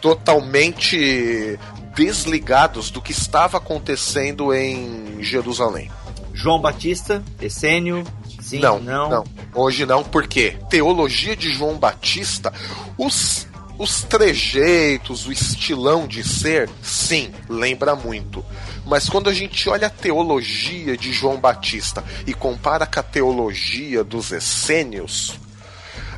totalmente 0.00 1.58
desligados 1.94 2.90
do 2.90 3.02
que 3.02 3.12
estava 3.12 3.58
acontecendo 3.58 4.54
em 4.54 5.22
Jerusalém. 5.22 5.90
João 6.32 6.60
Batista, 6.60 7.22
Essênio, 7.40 8.04
sim, 8.40 8.60
não, 8.60 8.78
não. 8.78 9.10
não, 9.10 9.24
Hoje 9.54 9.84
não, 9.84 10.04
porque 10.04 10.56
teologia 10.70 11.34
de 11.34 11.50
João 11.50 11.76
Batista, 11.76 12.52
os, 12.96 13.47
os 13.78 14.02
trejeitos, 14.02 15.26
o 15.26 15.32
estilão 15.32 16.06
de 16.06 16.26
ser, 16.26 16.68
sim, 16.82 17.30
lembra 17.48 17.94
muito. 17.94 18.44
Mas 18.84 19.08
quando 19.08 19.30
a 19.30 19.34
gente 19.34 19.68
olha 19.68 19.86
a 19.86 19.90
teologia 19.90 20.96
de 20.96 21.12
João 21.12 21.38
Batista 21.38 22.02
e 22.26 22.34
compara 22.34 22.86
com 22.86 22.98
a 22.98 23.02
teologia 23.02 24.02
dos 24.02 24.32
essênios, 24.32 25.38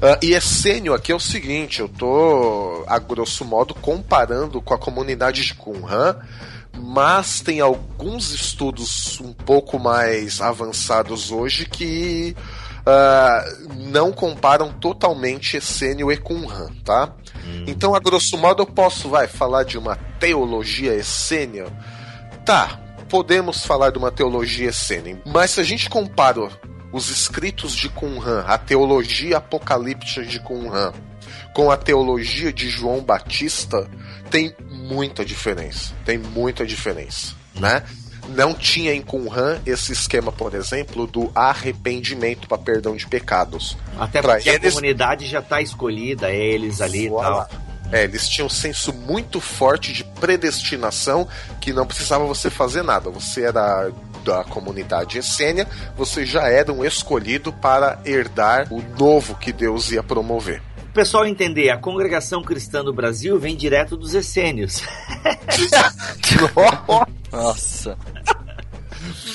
ah, 0.02 0.18
e 0.22 0.32
essênio 0.32 0.94
aqui 0.94 1.12
é 1.12 1.14
o 1.14 1.20
seguinte, 1.20 1.80
eu 1.80 1.88
tô, 1.88 2.82
a 2.86 2.98
grosso 2.98 3.44
modo, 3.44 3.74
comparando 3.74 4.62
com 4.62 4.72
a 4.72 4.78
comunidade 4.78 5.44
de 5.44 5.54
Qumran, 5.54 6.16
mas 6.72 7.42
tem 7.42 7.60
alguns 7.60 8.30
estudos 8.30 9.20
um 9.20 9.34
pouco 9.34 9.78
mais 9.78 10.40
avançados 10.40 11.30
hoje 11.30 11.66
que 11.66 12.34
ah, 12.86 13.44
não 13.90 14.12
comparam 14.12 14.72
totalmente 14.72 15.56
Essênio 15.56 16.10
e 16.10 16.16
Qumran, 16.16 16.68
tá? 16.84 17.12
Então, 17.66 17.94
a 17.94 18.00
grosso 18.00 18.38
modo, 18.38 18.62
eu 18.62 18.66
posso, 18.66 19.08
vai, 19.08 19.26
falar 19.26 19.64
de 19.64 19.78
uma 19.78 19.96
teologia 20.18 20.94
essênia? 20.94 21.66
Tá, 22.44 22.80
podemos 23.08 23.64
falar 23.64 23.90
de 23.90 23.98
uma 23.98 24.10
teologia 24.10 24.68
essênia, 24.68 25.20
mas 25.26 25.52
se 25.52 25.60
a 25.60 25.64
gente 25.64 25.90
compara 25.90 26.48
os 26.92 27.08
escritos 27.08 27.74
de 27.74 27.88
Qumran, 27.88 28.44
a 28.46 28.58
teologia 28.58 29.36
apocalíptica 29.36 30.24
de 30.24 30.40
Qumran, 30.40 30.92
com 31.54 31.70
a 31.70 31.76
teologia 31.76 32.52
de 32.52 32.68
João 32.68 33.02
Batista, 33.02 33.88
tem 34.30 34.54
muita 34.70 35.24
diferença. 35.24 35.92
Tem 36.04 36.18
muita 36.18 36.66
diferença, 36.66 37.34
né? 37.54 37.82
Não 38.30 38.54
tinha 38.54 38.94
em 38.94 39.02
Qumran 39.02 39.58
esse 39.66 39.92
esquema, 39.92 40.30
por 40.32 40.54
exemplo, 40.54 41.06
do 41.06 41.30
arrependimento 41.34 42.48
para 42.48 42.58
perdão 42.58 42.96
de 42.96 43.06
pecados. 43.06 43.76
Até 43.98 44.22
Pra 44.22 44.34
porque 44.34 44.48
eles- 44.48 44.68
a 44.68 44.70
comunidade 44.70 45.26
já 45.26 45.42
tá 45.42 45.60
escolhida, 45.60 46.30
é 46.30 46.36
eles 46.36 46.80
ali 46.80 47.06
e 47.06 47.10
tal. 47.10 47.48
É, 47.92 48.04
eles 48.04 48.28
tinham 48.28 48.46
um 48.46 48.50
senso 48.50 48.92
muito 48.92 49.40
forte 49.40 49.92
de 49.92 50.04
predestinação 50.04 51.26
que 51.60 51.72
não 51.72 51.84
precisava 51.86 52.24
você 52.24 52.48
fazer 52.48 52.82
nada. 52.82 53.10
Você 53.10 53.42
era 53.42 53.90
da 54.24 54.44
comunidade 54.44 55.18
essênia, 55.18 55.66
você 55.96 56.24
já 56.26 56.46
era 56.46 56.70
um 56.72 56.84
escolhido 56.84 57.52
para 57.52 57.98
herdar 58.04 58.66
o 58.70 58.82
novo 58.98 59.34
que 59.34 59.50
Deus 59.52 59.90
ia 59.90 60.02
promover. 60.02 60.62
O 60.90 60.92
pessoal 60.92 61.24
entender, 61.24 61.70
a 61.70 61.76
congregação 61.76 62.42
cristã 62.42 62.82
do 62.82 62.92
Brasil 62.92 63.38
vem 63.38 63.56
direto 63.56 63.96
dos 63.96 64.12
essênios. 64.12 64.82
Nossa. 67.30 67.96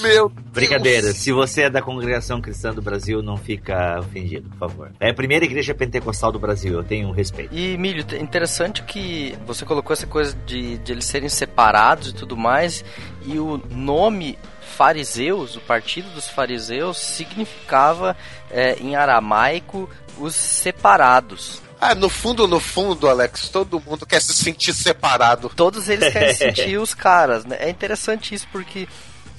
Meu 0.02 0.28
Brincadeira, 0.28 1.14
se 1.14 1.32
você 1.32 1.64
é 1.64 1.70
da 1.70 1.82
congregação 1.82 2.42
cristã 2.42 2.74
do 2.74 2.82
Brasil, 2.82 3.24
não 3.24 3.38
fica 3.38 4.00
ofendido, 4.02 4.50
por 4.50 4.58
favor. 4.58 4.92
É 5.00 5.12
a 5.12 5.14
primeira 5.14 5.46
igreja 5.46 5.74
pentecostal 5.74 6.30
do 6.30 6.40
Brasil, 6.40 6.74
eu 6.74 6.84
tenho 6.84 7.08
um 7.08 7.12
respeito. 7.12 7.56
E, 7.56 7.78
Milho, 7.78 8.06
interessante 8.20 8.84
que 8.84 9.34
você 9.48 9.64
colocou 9.64 9.94
essa 9.94 10.06
coisa 10.06 10.38
de, 10.46 10.78
de 10.80 10.92
eles 10.92 11.06
serem 11.06 11.30
separados 11.30 12.10
e 12.10 12.14
tudo 12.14 12.36
mais, 12.36 12.84
e 13.26 13.40
o 13.40 13.62
nome 13.70 14.38
fariseus, 14.66 15.56
o 15.56 15.62
partido 15.62 16.10
dos 16.10 16.28
fariseus, 16.28 16.98
significava 16.98 18.16
é, 18.50 18.76
em 18.80 18.96
aramaico 18.96 19.90
os 20.18 20.36
separados. 20.36 21.62
Ah, 21.80 21.94
no 21.94 22.10
fundo, 22.10 22.48
no 22.48 22.60
fundo, 22.60 23.08
Alex, 23.08 23.50
todo 23.50 23.80
mundo 23.80 24.06
quer 24.06 24.22
se 24.22 24.34
sentir 24.34 24.74
separado. 24.74 25.50
Todos 25.50 25.90
eles 25.90 26.12
querem 26.12 26.34
sentir 26.36 26.78
os 26.78 26.94
caras, 26.94 27.46
né? 27.46 27.58
É 27.60 27.70
interessante 27.70 28.34
isso 28.34 28.48
porque 28.52 28.88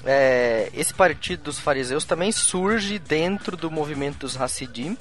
é, 0.05 0.69
esse 0.73 0.93
partido 0.93 1.43
dos 1.43 1.59
fariseus 1.59 2.05
também 2.05 2.31
surge 2.31 2.99
dentro 2.99 3.57
do 3.57 3.69
movimento 3.69 4.19
dos 4.19 4.39
Hassidim. 4.39 4.97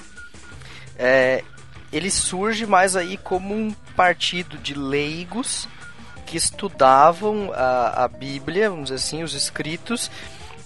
É, 0.98 1.44
ele 1.92 2.10
surge 2.10 2.66
mais 2.66 2.96
aí 2.96 3.16
como 3.16 3.54
um 3.54 3.70
partido 3.94 4.58
de 4.58 4.74
leigos 4.74 5.68
que 6.26 6.36
estudavam 6.36 7.52
a, 7.54 8.04
a 8.04 8.08
Bíblia, 8.08 8.68
vamos 8.68 8.86
dizer 8.90 8.96
assim, 8.96 9.22
os 9.22 9.32
escritos, 9.34 10.10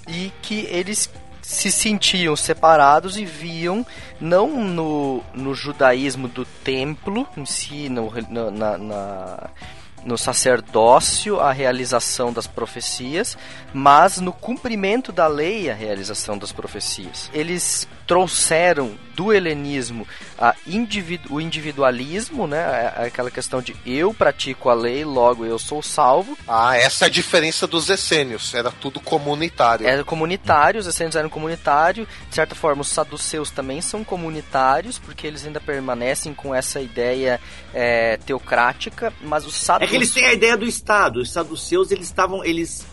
e 0.08 0.32
que 0.42 0.60
eles 0.70 1.08
se 1.42 1.70
sentiam 1.70 2.34
separados 2.36 3.16
e 3.16 3.24
viam 3.24 3.84
não 4.20 4.64
no, 4.64 5.22
no 5.34 5.54
judaísmo 5.54 6.28
do 6.28 6.44
templo 6.44 7.26
em 7.36 7.44
si, 7.44 7.88
no, 7.88 8.10
na- 8.50 8.78
na- 8.78 9.50
no 10.04 10.16
sacerdócio 10.16 11.38
a 11.40 11.52
realização 11.52 12.32
das 12.32 12.46
profecias, 12.46 13.36
mas 13.72 14.18
no 14.18 14.32
cumprimento 14.32 15.12
da 15.12 15.26
lei 15.26 15.70
a 15.70 15.74
realização 15.74 16.38
das 16.38 16.52
profecias. 16.52 17.30
Eles 17.34 17.86
trouxeram 18.10 18.98
do 19.14 19.32
helenismo 19.32 20.06
a 20.38 20.54
individu- 20.66 21.32
o 21.34 21.40
individualismo, 21.40 22.46
né, 22.46 22.60
a- 22.96 23.04
aquela 23.04 23.30
questão 23.30 23.62
de 23.62 23.76
eu 23.86 24.12
pratico 24.12 24.68
a 24.68 24.74
lei, 24.74 25.04
logo 25.04 25.44
eu 25.44 25.58
sou 25.58 25.80
salvo, 25.82 26.36
Ah, 26.48 26.76
essa 26.76 27.04
é 27.04 27.06
a 27.06 27.10
diferença 27.10 27.66
dos 27.68 27.88
essênios. 27.88 28.52
Era 28.52 28.70
tudo 28.72 28.98
comunitário. 28.98 29.86
é 29.86 30.02
comunitário, 30.02 30.80
os 30.80 30.86
essênios 30.88 31.14
eram 31.14 31.28
comunitários. 31.28 32.08
De 32.28 32.34
certa 32.34 32.54
forma, 32.56 32.82
os 32.82 32.88
saduceus 32.88 33.50
também 33.50 33.80
são 33.80 34.02
comunitários, 34.02 34.98
porque 34.98 35.26
eles 35.26 35.46
ainda 35.46 35.60
permanecem 35.60 36.34
com 36.34 36.52
essa 36.54 36.80
ideia 36.80 37.38
é, 37.72 38.16
teocrática, 38.26 39.12
mas 39.22 39.46
os 39.46 39.54
É 39.54 39.58
saduceus... 39.66 39.90
que 39.90 39.96
eles 39.96 40.10
têm 40.12 40.24
a 40.26 40.32
ideia 40.32 40.56
do 40.56 40.66
Estado. 40.66 41.20
Os 41.20 41.30
saduceus, 41.30 41.92
eles 41.92 42.06
estavam. 42.06 42.44
Eles 42.44 42.84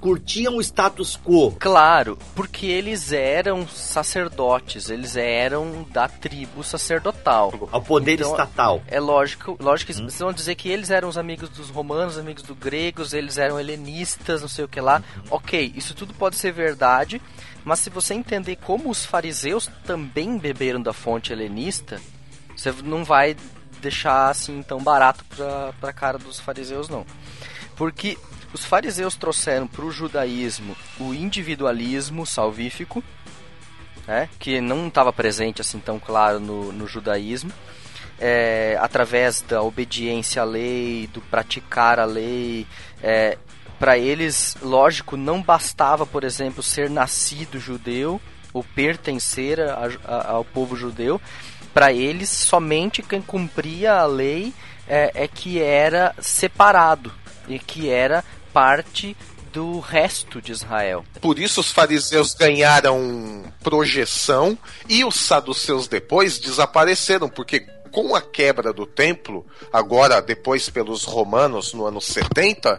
curtiam 0.00 0.56
o 0.56 0.60
status 0.60 1.18
quo. 1.22 1.52
Claro, 1.58 2.18
porque 2.34 2.66
eles 2.66 3.12
eram 3.12 3.66
sacerdotes, 3.66 4.90
eles 4.90 5.16
eram 5.16 5.86
da 5.90 6.08
tribo 6.08 6.62
sacerdotal. 6.62 7.68
Ao 7.72 7.82
poder 7.82 8.14
Então, 8.14 8.30
estatal. 8.30 8.82
É 8.86 9.00
lógico, 9.00 9.56
lógico 9.60 9.92
que 9.92 9.98
vocês 9.98 10.18
vão 10.18 10.32
dizer 10.32 10.54
que 10.54 10.68
eles 10.68 10.90
eram 10.90 11.08
os 11.08 11.18
amigos 11.18 11.48
dos 11.48 11.70
romanos, 11.70 12.18
amigos 12.18 12.42
dos 12.42 12.56
gregos, 12.56 13.12
eles 13.12 13.38
eram 13.38 13.58
helenistas, 13.58 14.40
não 14.40 14.48
sei 14.48 14.64
o 14.64 14.68
que 14.68 14.80
lá. 14.80 15.02
Ok, 15.30 15.72
isso 15.74 15.94
tudo 15.94 16.14
pode 16.14 16.36
ser 16.36 16.52
verdade, 16.52 17.20
mas 17.64 17.80
se 17.80 17.90
você 17.90 18.14
entender 18.14 18.56
como 18.56 18.90
os 18.90 19.04
fariseus 19.04 19.70
também 19.84 20.38
beberam 20.38 20.80
da 20.80 20.92
fonte 20.92 21.32
helenista, 21.32 22.00
você 22.56 22.72
não 22.84 23.04
vai 23.04 23.36
deixar 23.80 24.28
assim 24.28 24.62
tão 24.62 24.82
barato 24.82 25.24
pra, 25.24 25.72
pra 25.80 25.92
cara 25.92 26.18
dos 26.18 26.40
fariseus, 26.40 26.88
não. 26.88 27.04
Porque 27.76 28.18
os 28.52 28.64
fariseus 28.64 29.16
trouxeram 29.16 29.66
para 29.66 29.84
o 29.84 29.90
judaísmo 29.90 30.76
o 30.98 31.12
individualismo 31.14 32.24
salvífico, 32.26 33.02
né, 34.06 34.28
que 34.38 34.60
não 34.60 34.88
estava 34.88 35.12
presente 35.12 35.60
assim 35.60 35.78
tão 35.78 35.98
claro 35.98 36.40
no, 36.40 36.72
no 36.72 36.86
judaísmo, 36.86 37.52
é, 38.18 38.76
através 38.80 39.42
da 39.42 39.62
obediência 39.62 40.42
à 40.42 40.44
lei, 40.44 41.06
do 41.12 41.20
praticar 41.20 42.00
a 42.00 42.04
lei. 42.04 42.66
É, 43.02 43.36
para 43.78 43.96
eles, 43.96 44.56
lógico, 44.60 45.16
não 45.16 45.40
bastava, 45.40 46.04
por 46.04 46.24
exemplo, 46.24 46.62
ser 46.62 46.90
nascido 46.90 47.60
judeu 47.60 48.20
ou 48.52 48.64
pertencer 48.64 49.60
a- 49.60 49.88
a- 50.04 50.30
ao 50.32 50.44
povo 50.44 50.74
judeu. 50.74 51.20
Para 51.72 51.92
eles, 51.92 52.28
somente 52.28 53.02
quem 53.02 53.22
cumpria 53.22 53.94
a 53.94 54.06
lei 54.06 54.52
é, 54.88 55.12
é 55.14 55.28
que 55.28 55.60
era 55.60 56.12
separado 56.18 57.12
e 57.48 57.58
que 57.58 57.88
era 57.88 58.24
parte 58.52 59.16
do 59.52 59.80
resto 59.80 60.40
de 60.42 60.52
Israel. 60.52 61.04
Por 61.20 61.38
isso 61.38 61.60
os 61.60 61.72
fariseus 61.72 62.34
ganharam 62.34 63.44
projeção 63.62 64.56
e 64.88 65.04
os 65.04 65.16
saduceus 65.16 65.88
depois 65.88 66.38
desapareceram, 66.38 67.28
porque 67.28 67.60
com 67.90 68.14
a 68.14 68.20
quebra 68.20 68.72
do 68.72 68.84
templo, 68.86 69.46
agora 69.72 70.20
depois 70.20 70.68
pelos 70.68 71.04
romanos 71.04 71.72
no 71.72 71.86
ano 71.86 72.00
70, 72.00 72.78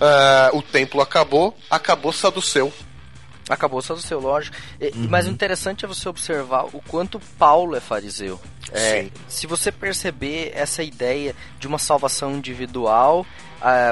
ah, 0.00 0.50
o 0.52 0.60
templo 0.62 1.00
acabou, 1.00 1.56
acabou 1.70 2.12
saduceu. 2.12 2.72
Acabou 3.48 3.80
só 3.80 3.94
do 3.94 4.02
seu 4.02 4.18
lógico. 4.18 4.56
E- 4.80 4.92
Mas 5.08 5.26
o 5.26 5.30
interessante 5.30 5.84
é 5.84 5.88
você 5.88 6.08
observar 6.08 6.64
o 6.72 6.82
quanto 6.88 7.20
Paulo 7.38 7.76
é 7.76 7.80
fariseu. 7.80 8.40
É, 8.72 9.02
Sim. 9.04 9.12
se 9.28 9.46
você 9.46 9.70
perceber 9.70 10.50
essa 10.52 10.82
ideia 10.82 11.34
de 11.58 11.68
uma 11.68 11.78
salvação 11.78 12.34
individual, 12.34 13.24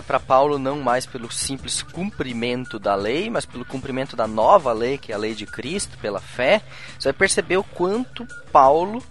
para 0.07 0.21
Paulo 0.21 0.59
não 0.59 0.81
mais 0.81 1.07
pelo 1.07 1.31
simples 1.33 1.83
cumprimento 1.83 2.79
da 2.79 2.95
lei, 2.95 3.31
mas 3.31 3.45
pelo 3.45 3.65
cumprimento 3.65 4.15
da 4.17 4.27
nova 4.27 4.73
lei, 4.73 4.99
que 4.99 5.13
é 5.13 5.15
a 5.15 5.19
lei 5.19 5.35
de 5.35 5.47
Cristo, 5.47 5.99
pela 5.99 6.21
fé, 6.21 6.63
você 6.99 7.09
vai 7.09 7.19
perceber 7.19 7.57
o 7.57 7.65
quanto 7.65 8.27
Paulo 8.53 9.03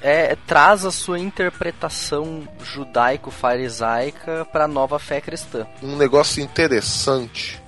é, 0.00 0.36
traz 0.46 0.84
a 0.84 0.90
sua 0.90 1.18
interpretação 1.18 2.46
judaico-farisaica 2.62 4.44
para 4.46 4.64
a 4.64 4.68
nova 4.68 4.98
fé 4.98 5.20
cristã. 5.20 5.66
um 5.82 5.96
negócio 5.96 6.42
interessante, 6.42 7.60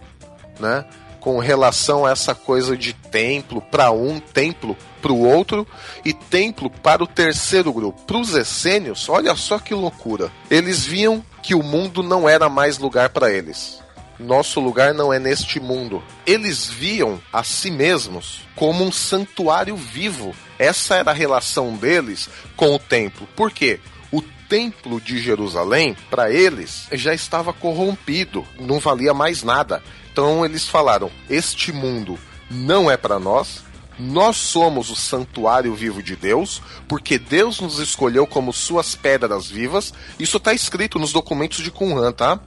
né? 0.61 0.85
Com 1.29 1.41
relação 1.41 2.07
a 2.07 2.11
essa 2.11 2.35
coisa 2.35 2.75
de 2.75 2.95
templo 2.95 3.61
para 3.61 3.91
um, 3.91 4.19
templo 4.19 4.75
para 5.03 5.13
o 5.13 5.29
outro 5.29 5.69
e 6.03 6.15
templo 6.15 6.71
para 6.71 7.05
o 7.05 7.07
terceiro 7.07 7.71
grupo. 7.71 8.01
Para 8.07 8.17
os 8.17 8.35
essênios, 8.35 9.11
olha 9.11 9.35
só 9.35 9.59
que 9.59 9.75
loucura. 9.75 10.33
Eles 10.51 10.87
viam 10.87 11.23
que 11.43 11.55
o 11.55 11.63
mundo 11.63 12.03
não 12.03 12.27
era 12.27 12.49
mais 12.49 12.79
lugar 12.79 13.11
para 13.11 13.31
eles. 13.31 13.79
Nosso 14.19 14.59
lugar 14.59 14.95
não 14.95 15.13
é 15.13 15.19
neste 15.19 15.61
mundo. 15.61 16.03
Eles 16.25 16.67
viam 16.67 17.21
a 17.31 17.45
si 17.45 17.71
mesmos 17.71 18.41
como 18.57 18.83
um 18.83 18.91
santuário 18.91 19.77
vivo. 19.77 20.35
Essa 20.59 20.95
era 20.95 21.11
a 21.11 21.15
relação 21.15 21.77
deles 21.77 22.27
com 22.57 22.75
o 22.75 22.79
templo. 22.79 23.29
Por 23.37 23.51
quê? 23.51 23.81
O 24.11 24.23
templo 24.49 24.99
de 24.99 25.19
Jerusalém, 25.19 25.95
para 26.09 26.33
eles, 26.33 26.89
já 26.91 27.13
estava 27.13 27.53
corrompido, 27.53 28.47
não 28.59 28.81
valia 28.81 29.13
mais 29.13 29.43
nada. 29.43 29.83
Então 30.19 30.45
eles 30.45 30.67
falaram: 30.67 31.13
este 31.31 31.71
mundo 31.73 32.19
não 32.51 32.91
é 32.91 32.97
para 32.97 33.21
nós. 33.21 33.63
Nós 33.97 34.37
somos 34.37 34.91
o 34.91 34.97
santuário 34.97 35.73
vivo 35.77 36.03
de 36.03 36.17
Deus, 36.17 36.61
porque 36.89 37.21
Deus 37.21 37.61
nos 37.61 37.79
escolheu 37.79 38.27
como 38.27 38.53
suas 38.53 38.97
pedras 38.97 39.47
vivas. 39.49 39.95
Isso 40.19 40.37
está 40.39 40.53
escrito 40.53 40.99
nos 40.99 41.13
documentos 41.13 41.63
de 41.63 41.71
Qumran, 41.71 42.11
tá? 42.11 42.41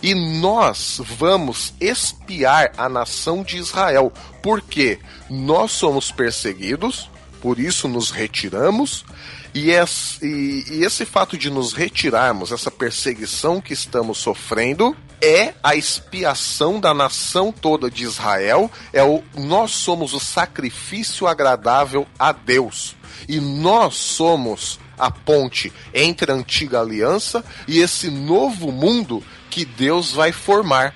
E 0.00 0.14
nós 0.14 1.00
vamos 1.18 1.74
espiar 1.80 2.70
a 2.78 2.88
nação 2.88 3.42
de 3.42 3.56
Israel, 3.56 4.12
porque 4.40 5.00
nós 5.28 5.72
somos 5.72 6.12
perseguidos, 6.12 7.10
por 7.40 7.58
isso 7.58 7.88
nos 7.88 8.10
retiramos, 8.12 9.04
e 9.52 9.70
esse, 9.70 10.24
e- 10.24 10.64
e 10.78 10.84
esse 10.84 11.04
fato 11.04 11.36
de 11.36 11.50
nos 11.50 11.72
retirarmos, 11.72 12.52
essa 12.52 12.70
perseguição 12.70 13.60
que 13.60 13.72
estamos 13.72 14.18
sofrendo, 14.18 14.96
é 15.20 15.54
a 15.62 15.74
expiação 15.74 16.80
da 16.80 16.94
nação 16.94 17.52
toda 17.52 17.90
de 17.90 18.04
Israel, 18.04 18.70
é 18.92 19.02
o 19.02 19.22
nós 19.36 19.72
somos 19.72 20.12
o 20.14 20.20
sacrifício 20.20 21.26
agradável 21.26 22.06
a 22.18 22.32
Deus. 22.32 22.96
E 23.28 23.40
nós 23.40 23.96
somos 23.96 24.78
a 24.98 25.10
ponte 25.10 25.72
entre 25.94 26.32
a 26.32 26.34
antiga 26.34 26.80
aliança 26.80 27.44
e 27.66 27.78
esse 27.78 28.10
novo 28.10 28.72
mundo 28.72 29.22
que 29.50 29.64
Deus 29.64 30.12
vai 30.12 30.32
formar. 30.32 30.94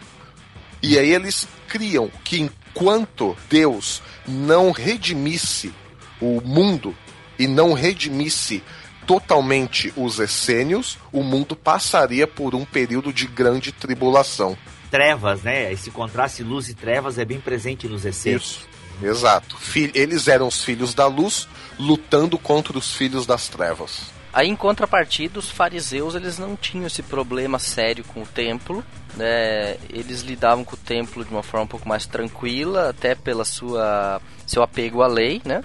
E 0.82 0.98
aí 0.98 1.10
eles 1.12 1.46
criam 1.68 2.10
que 2.24 2.40
enquanto 2.40 3.36
Deus 3.48 4.02
não 4.26 4.72
redimisse 4.72 5.72
o 6.20 6.40
mundo 6.40 6.96
e 7.38 7.46
não 7.46 7.72
redimisse 7.72 8.62
totalmente 9.06 9.92
os 9.96 10.18
essênios, 10.18 10.98
o 11.12 11.22
mundo 11.22 11.54
passaria 11.54 12.26
por 12.26 12.54
um 12.54 12.64
período 12.64 13.12
de 13.12 13.26
grande 13.26 13.72
tribulação. 13.72 14.56
Trevas, 14.90 15.42
né? 15.42 15.72
Esse 15.72 15.90
contraste 15.90 16.42
luz 16.42 16.68
e 16.68 16.74
trevas 16.74 17.18
é 17.18 17.24
bem 17.24 17.40
presente 17.40 17.88
nos 17.88 18.04
essênios. 18.04 18.42
Isso. 18.42 18.72
Exato. 19.02 19.56
Eles 19.94 20.28
eram 20.28 20.46
os 20.46 20.62
filhos 20.62 20.94
da 20.94 21.06
luz 21.06 21.48
lutando 21.78 22.38
contra 22.38 22.76
os 22.76 22.94
filhos 22.94 23.26
das 23.26 23.48
trevas. 23.48 24.12
Aí, 24.32 24.48
em 24.48 24.56
contrapartida, 24.56 25.38
os 25.38 25.50
fariseus 25.50 26.14
eles 26.14 26.38
não 26.38 26.56
tinham 26.56 26.86
esse 26.86 27.02
problema 27.02 27.58
sério 27.58 28.02
com 28.04 28.22
o 28.22 28.26
templo. 28.26 28.82
Né? 29.14 29.76
Eles 29.90 30.22
lidavam 30.22 30.64
com 30.64 30.74
o 30.74 30.78
templo 30.78 31.22
de 31.22 31.30
uma 31.30 31.42
forma 31.42 31.64
um 31.64 31.68
pouco 31.68 31.86
mais 31.86 32.06
tranquila, 32.06 32.90
até 32.90 33.14
pela 33.14 33.44
sua 33.44 34.22
seu 34.46 34.62
apego 34.62 35.02
à 35.02 35.06
lei, 35.06 35.40
né? 35.44 35.62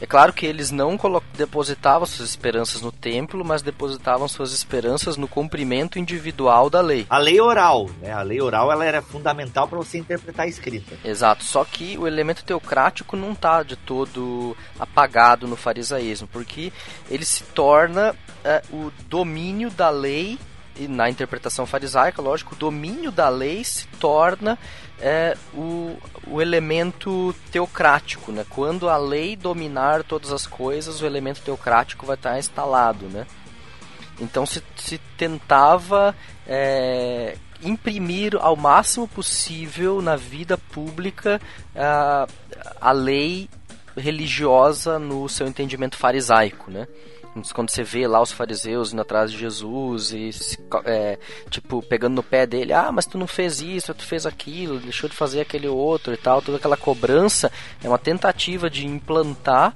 É 0.00 0.06
claro 0.06 0.32
que 0.32 0.46
eles 0.46 0.70
não 0.70 0.98
depositavam 1.34 2.06
suas 2.06 2.30
esperanças 2.30 2.80
no 2.80 2.90
templo, 2.90 3.44
mas 3.44 3.60
depositavam 3.60 4.26
suas 4.26 4.52
esperanças 4.52 5.16
no 5.16 5.28
cumprimento 5.28 5.98
individual 5.98 6.70
da 6.70 6.80
lei. 6.80 7.06
A 7.10 7.18
lei 7.18 7.38
oral, 7.40 7.90
né? 8.00 8.12
A 8.12 8.22
lei 8.22 8.40
oral 8.40 8.72
ela 8.72 8.84
era 8.84 9.02
fundamental 9.02 9.68
para 9.68 9.78
você 9.78 9.98
interpretar 9.98 10.46
a 10.46 10.48
escrita. 10.48 10.96
Exato, 11.04 11.44
só 11.44 11.64
que 11.64 11.98
o 11.98 12.06
elemento 12.06 12.44
teocrático 12.44 13.14
não 13.16 13.32
está 13.32 13.62
de 13.62 13.76
todo 13.76 14.56
apagado 14.78 15.46
no 15.46 15.56
farisaísmo, 15.56 16.28
porque 16.28 16.72
ele 17.10 17.24
se 17.24 17.42
torna 17.44 18.14
é, 18.42 18.62
o 18.72 18.90
domínio 19.06 19.70
da 19.70 19.90
lei, 19.90 20.38
e 20.76 20.88
na 20.88 21.10
interpretação 21.10 21.66
farisaica, 21.66 22.22
lógico, 22.22 22.54
o 22.54 22.58
domínio 22.58 23.10
da 23.10 23.28
lei 23.28 23.62
se 23.64 23.86
torna 23.98 24.58
é, 25.00 25.36
o, 25.54 25.96
o 26.26 26.40
elemento 26.40 27.34
teocrático, 27.50 28.32
né? 28.32 28.44
Quando 28.48 28.88
a 28.88 28.96
lei 28.96 29.36
dominar 29.36 30.04
todas 30.04 30.32
as 30.32 30.46
coisas, 30.46 31.00
o 31.00 31.06
elemento 31.06 31.40
teocrático 31.42 32.06
vai 32.06 32.16
estar 32.16 32.38
instalado, 32.38 33.06
né? 33.06 33.26
Então 34.20 34.44
se, 34.44 34.62
se 34.76 34.98
tentava 35.16 36.14
é, 36.46 37.36
imprimir 37.62 38.36
ao 38.36 38.56
máximo 38.56 39.08
possível 39.08 40.02
na 40.02 40.16
vida 40.16 40.58
pública 40.58 41.40
a, 41.74 42.26
a 42.80 42.92
lei 42.92 43.48
religiosa 43.96 44.98
no 44.98 45.28
seu 45.28 45.46
entendimento 45.46 45.96
farisaico, 45.96 46.70
né? 46.70 46.86
Quando 47.54 47.70
você 47.70 47.84
vê 47.84 48.06
lá 48.06 48.20
os 48.20 48.32
fariseus 48.32 48.92
indo 48.92 49.02
atrás 49.02 49.30
de 49.30 49.38
Jesus 49.38 50.12
e 50.12 50.30
é, 50.84 51.18
tipo 51.48 51.80
pegando 51.80 52.16
no 52.16 52.22
pé 52.22 52.44
dele, 52.44 52.72
ah, 52.72 52.90
mas 52.90 53.06
tu 53.06 53.16
não 53.16 53.26
fez 53.26 53.60
isso, 53.60 53.94
tu 53.94 54.04
fez 54.04 54.26
aquilo, 54.26 54.80
deixou 54.80 55.08
de 55.08 55.14
fazer 55.14 55.40
aquele 55.40 55.68
outro 55.68 56.12
e 56.12 56.16
tal, 56.16 56.42
toda 56.42 56.58
aquela 56.58 56.76
cobrança 56.76 57.50
é 57.82 57.88
uma 57.88 57.98
tentativa 57.98 58.68
de 58.68 58.84
implantar 58.84 59.74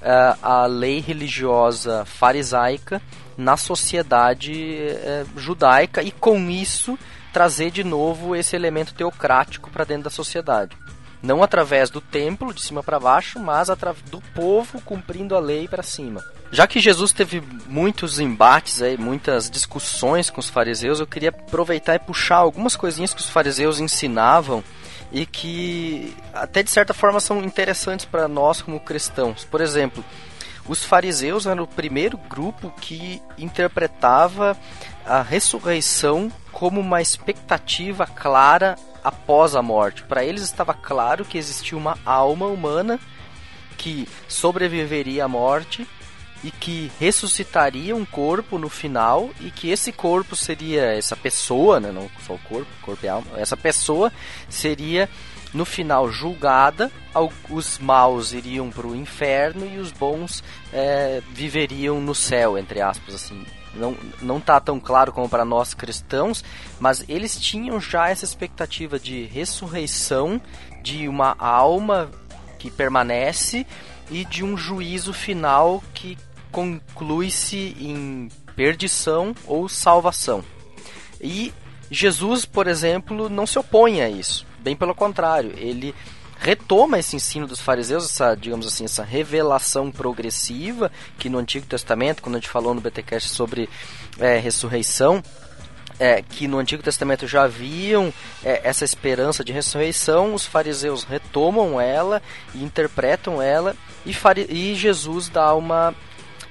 eh, 0.00 0.36
a 0.42 0.66
lei 0.66 1.00
religiosa 1.00 2.04
farisaica 2.04 3.02
na 3.36 3.56
sociedade 3.56 4.76
eh, 4.78 5.24
judaica 5.36 6.02
e 6.02 6.10
com 6.10 6.48
isso 6.50 6.98
trazer 7.32 7.70
de 7.70 7.82
novo 7.82 8.36
esse 8.36 8.54
elemento 8.56 8.94
teocrático 8.94 9.70
para 9.70 9.84
dentro 9.84 10.04
da 10.04 10.10
sociedade. 10.10 10.76
Não 11.22 11.42
através 11.42 11.90
do 11.90 12.00
templo 12.00 12.54
de 12.54 12.62
cima 12.62 12.82
para 12.82 13.00
baixo, 13.00 13.38
mas 13.40 13.68
do 14.10 14.20
povo 14.34 14.80
cumprindo 14.82 15.34
a 15.34 15.40
lei 15.40 15.66
para 15.66 15.82
cima. 15.82 16.24
Já 16.50 16.66
que 16.66 16.80
Jesus 16.80 17.12
teve 17.12 17.42
muitos 17.66 18.20
embates 18.20 18.80
aí, 18.80 18.96
muitas 18.96 19.50
discussões 19.50 20.30
com 20.30 20.40
os 20.40 20.48
fariseus, 20.48 21.00
eu 21.00 21.06
queria 21.06 21.30
aproveitar 21.30 21.94
e 21.96 21.98
puxar 21.98 22.36
algumas 22.36 22.76
coisinhas 22.76 23.12
que 23.12 23.20
os 23.20 23.28
fariseus 23.28 23.80
ensinavam 23.80 24.62
e 25.12 25.26
que 25.26 26.14
até 26.32 26.62
de 26.62 26.70
certa 26.70 26.94
forma 26.94 27.20
são 27.20 27.42
interessantes 27.42 28.06
para 28.06 28.28
nós 28.28 28.62
como 28.62 28.80
cristãos. 28.80 29.44
Por 29.44 29.60
exemplo, 29.60 30.04
os 30.68 30.84
fariseus 30.84 31.46
eram 31.46 31.64
o 31.64 31.68
primeiro 31.68 32.16
grupo 32.16 32.72
que 32.80 33.22
interpretava 33.38 34.56
a 35.04 35.22
ressurreição 35.22 36.30
como 36.52 36.80
uma 36.80 37.00
expectativa 37.00 38.06
clara 38.06 38.76
após 39.02 39.54
a 39.54 39.62
morte. 39.62 40.02
Para 40.02 40.24
eles 40.24 40.42
estava 40.42 40.74
claro 40.74 41.24
que 41.24 41.38
existia 41.38 41.78
uma 41.78 41.98
alma 42.04 42.46
humana 42.46 42.98
que 43.76 44.08
sobreviveria 44.26 45.24
à 45.24 45.28
morte 45.28 45.86
e 46.46 46.50
que 46.52 46.92
ressuscitaria 47.00 47.96
um 47.96 48.04
corpo 48.04 48.56
no 48.56 48.68
final 48.68 49.30
e 49.40 49.50
que 49.50 49.68
esse 49.68 49.90
corpo 49.90 50.36
seria 50.36 50.96
essa 50.96 51.16
pessoa, 51.16 51.80
né, 51.80 51.90
não 51.90 52.08
só 52.24 52.34
o 52.34 52.38
corpo, 52.38 52.70
corpo 52.82 53.04
e 53.04 53.08
alma, 53.08 53.26
essa 53.36 53.56
pessoa 53.56 54.12
seria 54.48 55.10
no 55.52 55.64
final 55.64 56.08
julgada, 56.08 56.92
os 57.50 57.80
maus 57.80 58.32
iriam 58.32 58.70
para 58.70 58.86
o 58.86 58.94
inferno 58.94 59.66
e 59.66 59.78
os 59.78 59.90
bons 59.90 60.44
eh, 60.72 61.20
viveriam 61.32 62.00
no 62.00 62.14
céu, 62.14 62.56
entre 62.56 62.80
aspas, 62.80 63.14
assim. 63.16 63.44
Não, 63.74 63.96
não 64.22 64.40
tá 64.40 64.60
tão 64.60 64.78
claro 64.78 65.12
como 65.12 65.28
para 65.28 65.44
nós 65.44 65.74
cristãos, 65.74 66.44
mas 66.78 67.04
eles 67.08 67.40
tinham 67.40 67.80
já 67.80 68.08
essa 68.08 68.24
expectativa 68.24 68.98
de 68.98 69.24
ressurreição 69.24 70.40
de 70.82 71.08
uma 71.08 71.34
alma 71.38 72.10
que 72.58 72.70
permanece 72.70 73.66
e 74.10 74.24
de 74.24 74.44
um 74.44 74.56
juízo 74.56 75.12
final 75.12 75.82
que 75.92 76.16
conclui-se 76.50 77.76
em 77.78 78.28
perdição 78.54 79.34
ou 79.46 79.68
salvação. 79.68 80.44
E 81.20 81.52
Jesus, 81.90 82.44
por 82.44 82.66
exemplo, 82.66 83.28
não 83.28 83.46
se 83.46 83.58
opõe 83.58 84.00
a 84.00 84.08
isso. 84.08 84.46
Bem 84.60 84.74
pelo 84.74 84.94
contrário, 84.94 85.54
ele 85.56 85.94
retoma 86.38 86.98
esse 86.98 87.16
ensino 87.16 87.46
dos 87.46 87.60
fariseus, 87.60 88.04
essa, 88.04 88.34
digamos 88.34 88.66
assim, 88.66 88.84
essa 88.84 89.02
revelação 89.02 89.90
progressiva 89.90 90.90
que 91.18 91.28
no 91.28 91.38
Antigo 91.38 91.66
Testamento, 91.66 92.22
quando 92.22 92.36
a 92.36 92.38
gente 92.38 92.50
falou 92.50 92.74
no 92.74 92.80
BTcast 92.80 93.30
sobre 93.30 93.68
é, 94.18 94.38
ressurreição, 94.38 95.22
é, 95.98 96.20
que 96.20 96.46
no 96.46 96.58
Antigo 96.58 96.82
Testamento 96.82 97.26
já 97.26 97.44
haviam 97.44 98.12
é, 98.44 98.60
essa 98.64 98.84
esperança 98.84 99.42
de 99.42 99.52
ressurreição, 99.52 100.34
os 100.34 100.44
fariseus 100.44 101.04
retomam 101.04 101.80
ela 101.80 102.22
e 102.54 102.62
interpretam 102.62 103.40
ela, 103.40 103.74
e, 104.04 104.14
e 104.50 104.74
Jesus 104.74 105.28
dá 105.28 105.54
uma 105.54 105.94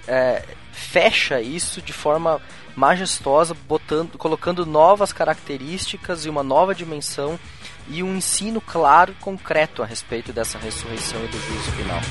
é, 0.07 0.43
fecha 0.71 1.41
isso 1.41 1.81
de 1.81 1.93
forma 1.93 2.41
majestosa, 2.75 3.53
botando, 3.53 4.17
colocando 4.17 4.65
novas 4.65 5.13
características 5.13 6.25
e 6.25 6.29
uma 6.29 6.43
nova 6.43 6.75
dimensão 6.75 7.39
e 7.87 8.03
um 8.03 8.15
ensino 8.15 8.59
claro 8.59 9.11
e 9.11 9.23
concreto 9.23 9.81
a 9.81 9.85
respeito 9.85 10.33
dessa 10.33 10.57
ressurreição 10.57 11.23
e 11.23 11.27
do 11.27 11.39
juízo 11.39 11.71
final. 11.71 12.01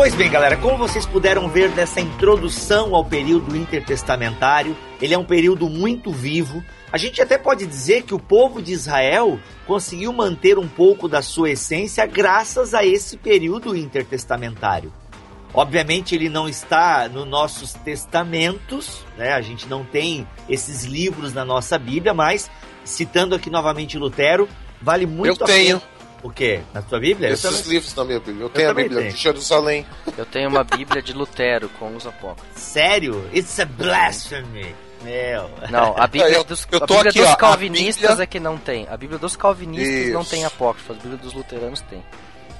Pois 0.00 0.14
bem, 0.14 0.30
galera, 0.30 0.56
como 0.56 0.78
vocês 0.78 1.04
puderam 1.04 1.46
ver 1.46 1.68
nessa 1.72 2.00
introdução 2.00 2.94
ao 2.94 3.04
período 3.04 3.54
intertestamentário, 3.54 4.74
ele 4.98 5.12
é 5.12 5.18
um 5.18 5.26
período 5.26 5.68
muito 5.68 6.10
vivo. 6.10 6.64
A 6.90 6.96
gente 6.96 7.20
até 7.20 7.36
pode 7.36 7.66
dizer 7.66 8.04
que 8.04 8.14
o 8.14 8.18
povo 8.18 8.62
de 8.62 8.72
Israel 8.72 9.38
conseguiu 9.66 10.10
manter 10.10 10.58
um 10.58 10.66
pouco 10.66 11.06
da 11.06 11.20
sua 11.20 11.50
essência 11.50 12.06
graças 12.06 12.72
a 12.72 12.82
esse 12.82 13.18
período 13.18 13.76
intertestamentário. 13.76 14.90
Obviamente 15.52 16.14
ele 16.14 16.30
não 16.30 16.48
está 16.48 17.06
nos 17.06 17.28
nossos 17.28 17.74
testamentos, 17.74 19.04
né? 19.18 19.34
A 19.34 19.42
gente 19.42 19.68
não 19.68 19.84
tem 19.84 20.26
esses 20.48 20.84
livros 20.84 21.34
na 21.34 21.44
nossa 21.44 21.78
Bíblia, 21.78 22.14
mas 22.14 22.50
citando 22.86 23.34
aqui 23.34 23.50
novamente 23.50 23.98
Lutero, 23.98 24.48
vale 24.80 25.04
muito 25.04 25.40
Eu 25.40 25.44
a 25.44 25.46
tenho. 25.46 25.78
pena. 25.78 25.99
O 26.22 26.30
quê? 26.30 26.60
Na 26.74 26.82
sua 26.82 27.00
Bíblia? 27.00 27.28
Eu 27.28 27.34
Esses 27.34 27.50
também. 27.60 27.70
livros 27.72 27.94
na 27.94 28.04
minha 28.04 28.20
Bíblia. 28.20 28.44
Eu 28.44 28.50
tenho 28.50 28.70
a 28.70 28.74
Bíblia 28.74 29.00
tenho. 29.00 29.12
de 29.12 29.18
Jerusalém. 29.18 29.86
Eu 30.18 30.26
tenho 30.26 30.48
uma 30.50 30.62
Bíblia 30.64 31.00
de 31.02 31.12
Lutero 31.14 31.68
com 31.78 31.96
os 31.96 32.06
apócrifos. 32.06 32.60
Sério? 32.60 33.28
It's 33.34 33.58
a 33.58 33.64
blasphemy. 33.64 34.74
Meu. 35.02 35.50
Não, 35.70 35.96
a 35.96 36.06
Bíblia 36.06 36.30
Eu- 36.36 36.44
dos, 36.44 36.66
eu 36.70 36.76
a 36.76 36.86
tô 36.86 36.94
Bíblia 36.96 37.10
aqui, 37.10 37.20
dos 37.20 37.30
ó, 37.30 37.36
calvinistas 37.36 38.08
Bíblia- 38.10 38.22
é 38.22 38.26
que 38.26 38.38
não 38.38 38.58
tem. 38.58 38.86
A 38.90 38.96
Bíblia 38.98 39.18
dos 39.18 39.34
calvinistas 39.34 40.12
não 40.12 40.20
Isso. 40.20 40.30
tem 40.30 40.44
apócrifos, 40.44 40.90
a 40.94 41.00
Bíblia 41.00 41.16
dos 41.16 41.32
luteranos 41.32 41.80
tem. 41.82 42.04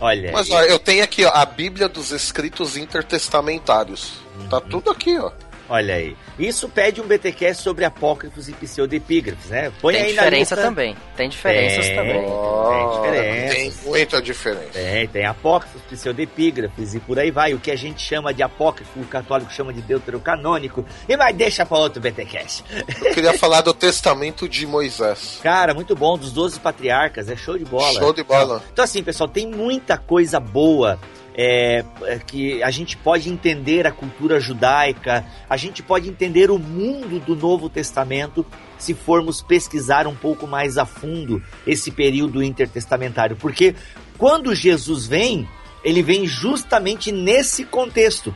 Olha. 0.01 0.33
Mas 0.33 0.51
ó, 0.51 0.63
eu 0.63 0.79
tenho 0.79 1.05
aqui 1.05 1.27
ó, 1.27 1.31
a 1.35 1.45
Bíblia 1.45 1.87
dos 1.87 2.13
escritos 2.13 2.79
intertestamentários. 2.79 4.15
Tá 4.49 4.59
tudo 4.59 4.91
aqui, 4.91 5.19
ó. 5.19 5.31
Olha 5.71 5.95
aí. 5.95 6.17
Isso 6.37 6.69
pede 6.69 7.01
um 7.01 7.07
BTcast 7.07 7.63
sobre 7.63 7.85
apócrifos 7.85 8.49
e 8.49 8.53
pseudepígrafos, 8.53 9.51
né? 9.51 9.73
Põe 9.81 9.95
tem 9.95 10.03
aí 10.03 10.13
na 10.15 10.23
diferença 10.25 10.55
lista. 10.57 10.69
também. 10.69 10.97
Tem 11.17 11.29
diferenças 11.29 11.87
Tem. 11.87 11.95
também. 11.95 12.25
Tem 12.25 12.91
diferença. 12.91 13.55
Tem 13.55 13.73
muita 13.85 14.21
diferença. 14.21 14.73
Tem, 14.73 15.07
tem 15.07 15.25
apócrifos, 15.27 15.81
pseudepígrafos 15.83 16.97
e 16.97 16.99
por 16.99 17.21
aí 17.21 17.31
vai. 17.31 17.55
O 17.55 17.61
que 17.61 17.71
a 17.71 17.77
gente 17.77 18.03
chama 18.03 18.35
de 18.35 18.43
apócrifo, 18.43 18.99
o 18.99 19.05
católico 19.05 19.53
chama 19.53 19.73
de 19.73 19.81
deuterocanônico. 19.81 20.85
E 21.09 21.17
vai, 21.17 21.33
deixa 21.33 21.65
pra 21.65 21.79
outro 21.79 22.01
BTcast. 22.03 22.65
Eu 23.05 23.15
queria 23.15 23.39
falar 23.39 23.61
do 23.61 23.73
Testamento 23.73 24.49
de 24.49 24.67
Moisés. 24.67 25.39
Cara, 25.41 25.73
muito 25.73 25.95
bom, 25.95 26.19
dos 26.19 26.33
12 26.33 26.59
patriarcas, 26.59 27.29
é 27.29 27.37
show 27.37 27.57
de 27.57 27.65
bola. 27.65 27.93
Show 27.93 28.13
de 28.13 28.25
bola. 28.25 28.61
Então, 28.73 28.85
assim, 28.85 29.05
pessoal, 29.05 29.29
tem 29.29 29.47
muita 29.47 29.97
coisa 29.97 30.41
boa 30.41 30.99
é, 31.35 31.85
é, 32.03 32.19
que 32.19 32.63
a 32.63 32.71
gente 32.71 32.97
pode 32.97 33.31
entender 33.31 33.87
a 33.87 33.93
cultura 33.93 34.41
judaica, 34.41 35.25
a 35.49 35.57
gente 35.57 35.83
pode 35.83 36.09
entender 36.09 36.51
o 36.51 36.59
mundo 36.59 37.21
do 37.21 37.37
Novo 37.37 37.69
Testamento 37.69 38.45
se 38.79 38.95
formos 38.95 39.43
pesquisar 39.43 40.07
um 40.07 40.15
pouco 40.15 40.47
mais 40.47 40.79
a 40.79 40.85
fundo 40.85 41.43
esse 41.67 41.91
período 41.91 42.43
intertestamentário. 42.43 43.37
Porque 43.37 43.75
quando 44.19 44.55
Jesus 44.55 45.07
vem, 45.07 45.49
ele 45.85 46.03
vem 46.03 46.27
justamente 46.27 47.13
nesse 47.13 47.65
contexto, 47.65 48.35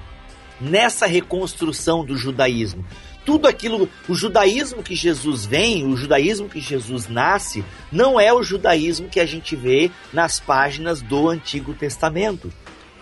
nessa 0.61 1.07
reconstrução 1.07 2.05
do 2.05 2.17
judaísmo. 2.17 2.85
Tudo 3.25 3.49
aquilo, 3.49 3.89
o 4.07 4.15
judaísmo 4.15 4.83
que 4.83 4.95
Jesus 4.95 5.47
vem, 5.47 5.87
o 5.87 5.97
judaísmo 5.97 6.47
que 6.47 6.61
Jesus 6.61 7.09
nasce, 7.09 7.65
não 7.91 8.21
é 8.21 8.31
o 8.33 8.43
judaísmo 8.43 9.09
que 9.09 9.19
a 9.19 9.25
gente 9.25 9.57
vê 9.57 9.91
nas 10.13 10.39
páginas 10.39 11.01
do 11.01 11.31
Antigo 11.31 11.73
Testamento. 11.73 12.53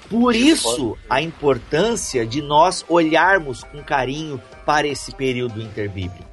Por 0.08 0.34
isso, 0.34 0.96
a 1.08 1.22
importância 1.22 2.26
de 2.26 2.42
nós 2.42 2.84
olharmos 2.88 3.64
com 3.64 3.82
carinho 3.82 4.40
para 4.66 4.86
esse 4.86 5.14
período 5.14 5.60
interbíblico. 5.60 6.30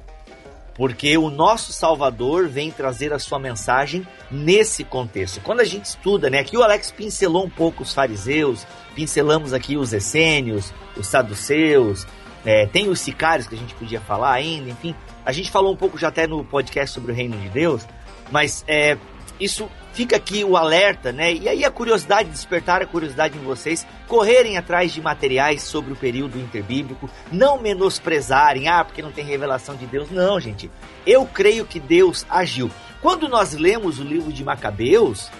Porque 0.74 1.16
o 1.18 1.28
nosso 1.28 1.72
Salvador 1.72 2.48
vem 2.48 2.70
trazer 2.70 3.12
a 3.12 3.18
sua 3.18 3.38
mensagem 3.38 4.06
nesse 4.30 4.84
contexto. 4.84 5.40
Quando 5.40 5.60
a 5.60 5.64
gente 5.64 5.84
estuda, 5.84 6.30
né? 6.30 6.38
Aqui 6.38 6.56
o 6.56 6.62
Alex 6.62 6.90
pincelou 6.90 7.44
um 7.44 7.50
pouco 7.50 7.82
os 7.82 7.92
fariseus, 7.92 8.66
pincelamos 8.94 9.52
aqui 9.52 9.76
os 9.76 9.92
essênios, 9.92 10.72
os 10.96 11.06
saduceus, 11.06 12.06
é, 12.44 12.66
tem 12.66 12.88
os 12.88 13.00
sicários 13.00 13.46
que 13.46 13.54
a 13.54 13.58
gente 13.58 13.74
podia 13.74 14.00
falar 14.00 14.32
ainda, 14.32 14.70
enfim. 14.70 14.94
A 15.24 15.32
gente 15.32 15.50
falou 15.50 15.72
um 15.72 15.76
pouco 15.76 15.98
já 15.98 16.08
até 16.08 16.26
no 16.26 16.44
podcast 16.44 16.94
sobre 16.94 17.12
o 17.12 17.14
reino 17.14 17.36
de 17.36 17.48
Deus, 17.50 17.86
mas 18.30 18.64
é, 18.66 18.96
isso 19.38 19.68
fica 19.92 20.16
aqui 20.16 20.44
o 20.44 20.56
alerta, 20.56 21.12
né? 21.12 21.32
E 21.32 21.48
aí 21.48 21.64
a 21.64 21.70
curiosidade, 21.70 22.30
despertar 22.30 22.82
a 22.82 22.86
curiosidade 22.86 23.36
em 23.36 23.42
vocês, 23.42 23.86
correrem 24.06 24.56
atrás 24.56 24.92
de 24.92 25.00
materiais 25.00 25.62
sobre 25.62 25.92
o 25.92 25.96
período 25.96 26.38
interbíblico, 26.38 27.08
não 27.30 27.60
menosprezarem, 27.60 28.68
ah, 28.68 28.84
porque 28.84 29.02
não 29.02 29.12
tem 29.12 29.24
revelação 29.24 29.76
de 29.76 29.86
Deus. 29.86 30.10
Não, 30.10 30.38
gente. 30.40 30.70
Eu 31.06 31.26
creio 31.26 31.64
que 31.64 31.80
Deus 31.80 32.26
agiu. 32.28 32.70
Quando 33.00 33.28
nós 33.28 33.54
lemos 33.54 33.98
o 33.98 34.04
livro 34.04 34.32
de 34.32 34.44
Macabeus, 34.44 35.30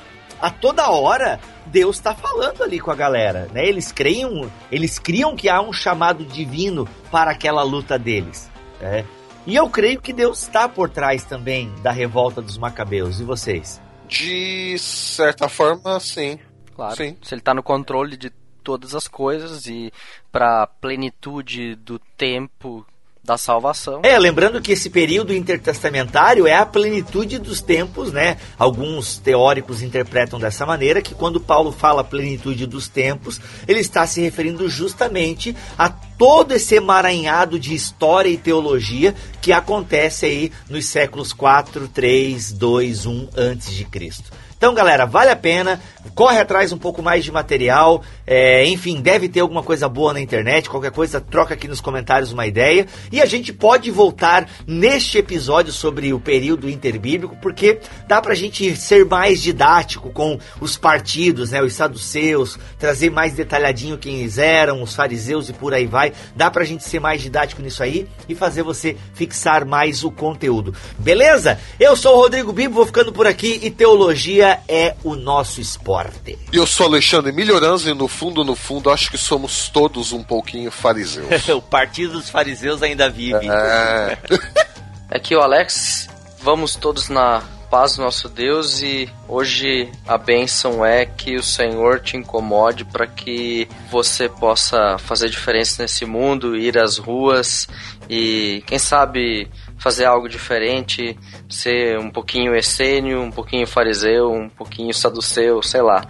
a 0.40 0.50
toda 0.50 0.90
hora 0.90 1.38
Deus 1.66 1.96
está 1.96 2.14
falando 2.14 2.62
ali 2.62 2.80
com 2.80 2.90
a 2.90 2.96
galera, 2.96 3.48
né? 3.52 3.66
Eles 3.66 3.92
criam, 3.92 4.50
eles 4.72 4.98
criam 4.98 5.36
que 5.36 5.48
há 5.48 5.60
um 5.60 5.72
chamado 5.72 6.24
divino 6.24 6.88
para 7.10 7.30
aquela 7.30 7.62
luta 7.62 7.98
deles, 7.98 8.50
né? 8.80 9.04
E 9.46 9.56
eu 9.56 9.68
creio 9.68 10.00
que 10.00 10.12
Deus 10.12 10.42
está 10.42 10.68
por 10.68 10.90
trás 10.90 11.24
também 11.24 11.72
da 11.82 11.90
revolta 11.90 12.42
dos 12.42 12.58
Macabeus. 12.58 13.20
E 13.20 13.24
vocês? 13.24 13.80
De 14.10 14.76
certa 14.78 15.48
forma, 15.48 15.98
sim. 16.00 16.38
Claro. 16.74 16.96
Sim. 16.96 17.16
Se 17.22 17.34
ele 17.34 17.40
está 17.40 17.54
no 17.54 17.62
controle 17.62 18.16
de 18.16 18.30
todas 18.62 18.94
as 18.94 19.06
coisas 19.06 19.66
e 19.66 19.92
para 20.30 20.66
plenitude 20.66 21.76
do 21.76 21.98
tempo 22.16 22.86
da 23.22 23.36
salvação. 23.36 24.00
É, 24.02 24.18
lembrando 24.18 24.60
que 24.60 24.72
esse 24.72 24.88
período 24.88 25.34
intertestamentário 25.34 26.46
é 26.46 26.54
a 26.54 26.64
plenitude 26.64 27.38
dos 27.38 27.60
tempos, 27.60 28.12
né? 28.12 28.38
Alguns 28.58 29.18
teóricos 29.18 29.82
interpretam 29.82 30.38
dessa 30.38 30.64
maneira 30.64 31.02
que 31.02 31.14
quando 31.14 31.40
Paulo 31.40 31.70
fala 31.70 32.02
plenitude 32.02 32.66
dos 32.66 32.88
tempos, 32.88 33.40
ele 33.68 33.80
está 33.80 34.06
se 34.06 34.20
referindo 34.20 34.68
justamente 34.68 35.54
a 35.76 35.90
todo 35.90 36.52
esse 36.52 36.74
emaranhado 36.74 37.58
de 37.58 37.74
história 37.74 38.30
e 38.30 38.36
teologia 38.36 39.14
que 39.40 39.52
acontece 39.52 40.26
aí 40.26 40.52
nos 40.68 40.86
séculos 40.86 41.32
4, 41.32 41.88
3, 41.88 42.52
2, 42.52 43.06
1 43.06 43.28
antes 43.36 43.72
de 43.72 43.84
Cristo. 43.84 44.30
Então, 44.60 44.74
galera, 44.74 45.06
vale 45.06 45.30
a 45.30 45.36
pena. 45.36 45.80
Corre 46.14 46.38
atrás 46.38 46.70
um 46.70 46.76
pouco 46.76 47.02
mais 47.02 47.24
de 47.24 47.32
material. 47.32 48.02
é, 48.26 48.66
enfim, 48.66 49.00
deve 49.00 49.26
ter 49.26 49.40
alguma 49.40 49.62
coisa 49.62 49.88
boa 49.88 50.12
na 50.12 50.20
internet. 50.20 50.68
Qualquer 50.68 50.90
coisa, 50.90 51.18
troca 51.18 51.54
aqui 51.54 51.66
nos 51.66 51.80
comentários 51.80 52.30
uma 52.30 52.46
ideia. 52.46 52.86
E 53.10 53.22
a 53.22 53.24
gente 53.24 53.54
pode 53.54 53.90
voltar 53.90 54.46
neste 54.66 55.16
episódio 55.16 55.72
sobre 55.72 56.12
o 56.12 56.20
período 56.20 56.68
interbíblico, 56.68 57.34
porque 57.40 57.80
dá 58.06 58.20
pra 58.20 58.34
gente 58.34 58.76
ser 58.76 59.06
mais 59.06 59.40
didático 59.40 60.10
com 60.10 60.38
os 60.60 60.76
partidos, 60.76 61.52
né? 61.52 61.62
Os 61.62 61.72
saduceus, 61.72 62.58
trazer 62.78 63.10
mais 63.10 63.32
detalhadinho 63.32 63.96
quem 63.96 64.20
eles 64.20 64.36
eram, 64.36 64.82
os 64.82 64.94
fariseus 64.94 65.48
e 65.48 65.54
por 65.54 65.72
aí 65.72 65.86
vai. 65.86 66.12
Dá 66.36 66.50
pra 66.50 66.64
gente 66.64 66.84
ser 66.84 67.00
mais 67.00 67.22
didático 67.22 67.62
nisso 67.62 67.82
aí 67.82 68.06
e 68.28 68.34
fazer 68.34 68.62
você 68.62 68.94
fixar 69.14 69.64
mais 69.64 70.04
o 70.04 70.10
conteúdo. 70.10 70.74
Beleza? 70.98 71.58
Eu 71.78 71.96
sou 71.96 72.14
o 72.14 72.20
Rodrigo 72.20 72.52
Bibo, 72.52 72.74
vou 72.74 72.84
ficando 72.84 73.10
por 73.10 73.26
aqui 73.26 73.58
e 73.62 73.70
teologia 73.70 74.49
é 74.68 74.94
o 75.04 75.14
nosso 75.14 75.60
esporte. 75.60 76.38
E 76.52 76.56
eu 76.56 76.66
sou 76.66 76.86
Alexandre 76.86 77.32
Melhorança 77.32 77.90
e 77.90 77.94
no 77.94 78.08
fundo, 78.08 78.44
no 78.44 78.54
fundo, 78.54 78.90
acho 78.90 79.10
que 79.10 79.18
somos 79.18 79.68
todos 79.68 80.12
um 80.12 80.22
pouquinho 80.22 80.70
fariseus. 80.70 81.48
o 81.48 81.62
partido 81.62 82.14
dos 82.14 82.30
fariseus 82.30 82.82
ainda 82.82 83.08
vive. 83.08 83.48
É. 83.48 84.18
Aqui 85.10 85.34
o 85.34 85.40
Alex, 85.40 86.08
vamos 86.40 86.76
todos 86.76 87.08
na 87.08 87.42
paz 87.70 87.96
do 87.96 88.02
nosso 88.02 88.28
Deus 88.28 88.82
e 88.82 89.08
hoje 89.28 89.90
a 90.06 90.18
bênção 90.18 90.84
é 90.84 91.06
que 91.06 91.36
o 91.36 91.42
Senhor 91.42 92.00
te 92.00 92.16
incomode 92.16 92.84
para 92.84 93.06
que 93.06 93.68
você 93.88 94.28
possa 94.28 94.98
fazer 94.98 95.30
diferença 95.30 95.82
nesse 95.82 96.04
mundo, 96.04 96.56
ir 96.56 96.76
às 96.76 96.98
ruas 96.98 97.68
e 98.08 98.64
quem 98.66 98.78
sabe 98.78 99.48
fazer 99.80 100.04
algo 100.04 100.28
diferente, 100.28 101.18
ser 101.48 101.98
um 101.98 102.10
pouquinho 102.10 102.54
essênio, 102.54 103.20
um 103.22 103.30
pouquinho 103.30 103.66
fariseu, 103.66 104.30
um 104.30 104.48
pouquinho 104.48 104.92
saduceu, 104.94 105.62
sei 105.62 105.80
lá. 105.80 106.06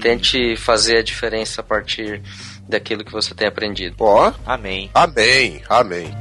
Tente 0.00 0.54
fazer 0.56 0.98
a 0.98 1.02
diferença 1.02 1.62
a 1.62 1.64
partir 1.64 2.22
daquilo 2.68 3.04
que 3.04 3.10
você 3.12 3.34
tem 3.34 3.48
aprendido. 3.48 3.96
Ó, 3.98 4.32
Amém. 4.46 4.90
amém, 4.94 5.62
amém. 5.68 6.14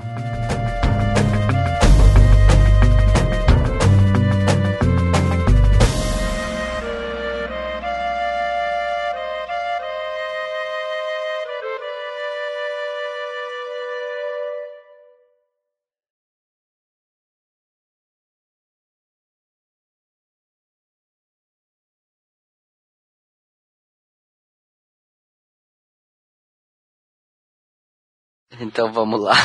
Então 28.74 28.92
vamos 28.92 29.22
lá. 29.22 29.36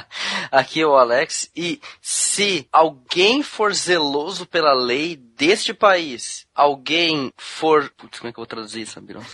Aqui 0.50 0.80
é 0.80 0.86
o 0.86 0.96
Alex. 0.96 1.50
E 1.54 1.78
se 2.00 2.66
alguém 2.72 3.42
for 3.42 3.74
zeloso 3.74 4.46
pela 4.46 4.72
lei 4.72 5.14
deste 5.14 5.74
país, 5.74 6.46
alguém 6.54 7.30
for. 7.36 7.90
Putz, 7.98 8.18
como 8.18 8.30
é 8.30 8.32
que 8.32 8.38
eu 8.38 8.42
vou 8.42 8.46
traduzir 8.46 8.80
isso, 8.80 8.98
Birão? 9.02 9.22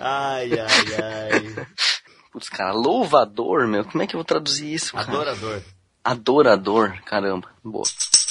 Ai, 0.00 0.50
ai, 0.58 0.66
ai. 1.00 1.66
Putz, 2.32 2.48
cara, 2.48 2.72
louvador, 2.72 3.68
meu. 3.68 3.84
Como 3.84 4.02
é 4.02 4.06
que 4.06 4.16
eu 4.16 4.18
vou 4.18 4.24
traduzir 4.24 4.72
isso, 4.74 4.92
cara? 4.94 5.06
Adorador. 5.06 5.62
Adorador, 6.04 7.02
caramba. 7.04 7.48
Boa. 7.62 7.84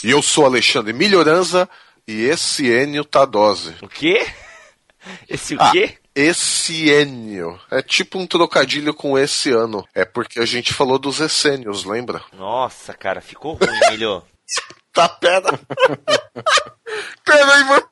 E 0.03 0.09
eu 0.11 0.21
sou 0.21 0.45
Alexandre 0.45 0.91
Melhoranza 0.91 1.69
e 2.05 2.23
esse 2.25 2.67
Enio 2.67 3.05
tá 3.05 3.23
dose. 3.25 3.73
O 3.81 3.87
quê? 3.87 4.27
Esse 5.29 5.55
o 5.55 5.61
Ah. 5.61 5.71
quê? 5.71 5.97
esse. 6.15 6.89
É 7.69 7.81
tipo 7.81 8.17
um 8.17 8.25
trocadilho 8.25 8.93
com 8.93 9.17
esse 9.17 9.51
ano. 9.51 9.85
É 9.93 10.05
porque 10.05 10.39
a 10.39 10.45
gente 10.45 10.73
falou 10.73 10.97
dos 10.97 11.19
essênios, 11.19 11.83
lembra? 11.83 12.23
Nossa, 12.33 12.93
cara, 12.93 13.21
ficou 13.21 13.53
ruim, 13.55 13.79
melhor. 13.91 14.23
tá 14.93 15.09
pera. 15.09 15.51
pera 17.25 17.53
aí, 17.55 17.63
mano. 17.65 17.89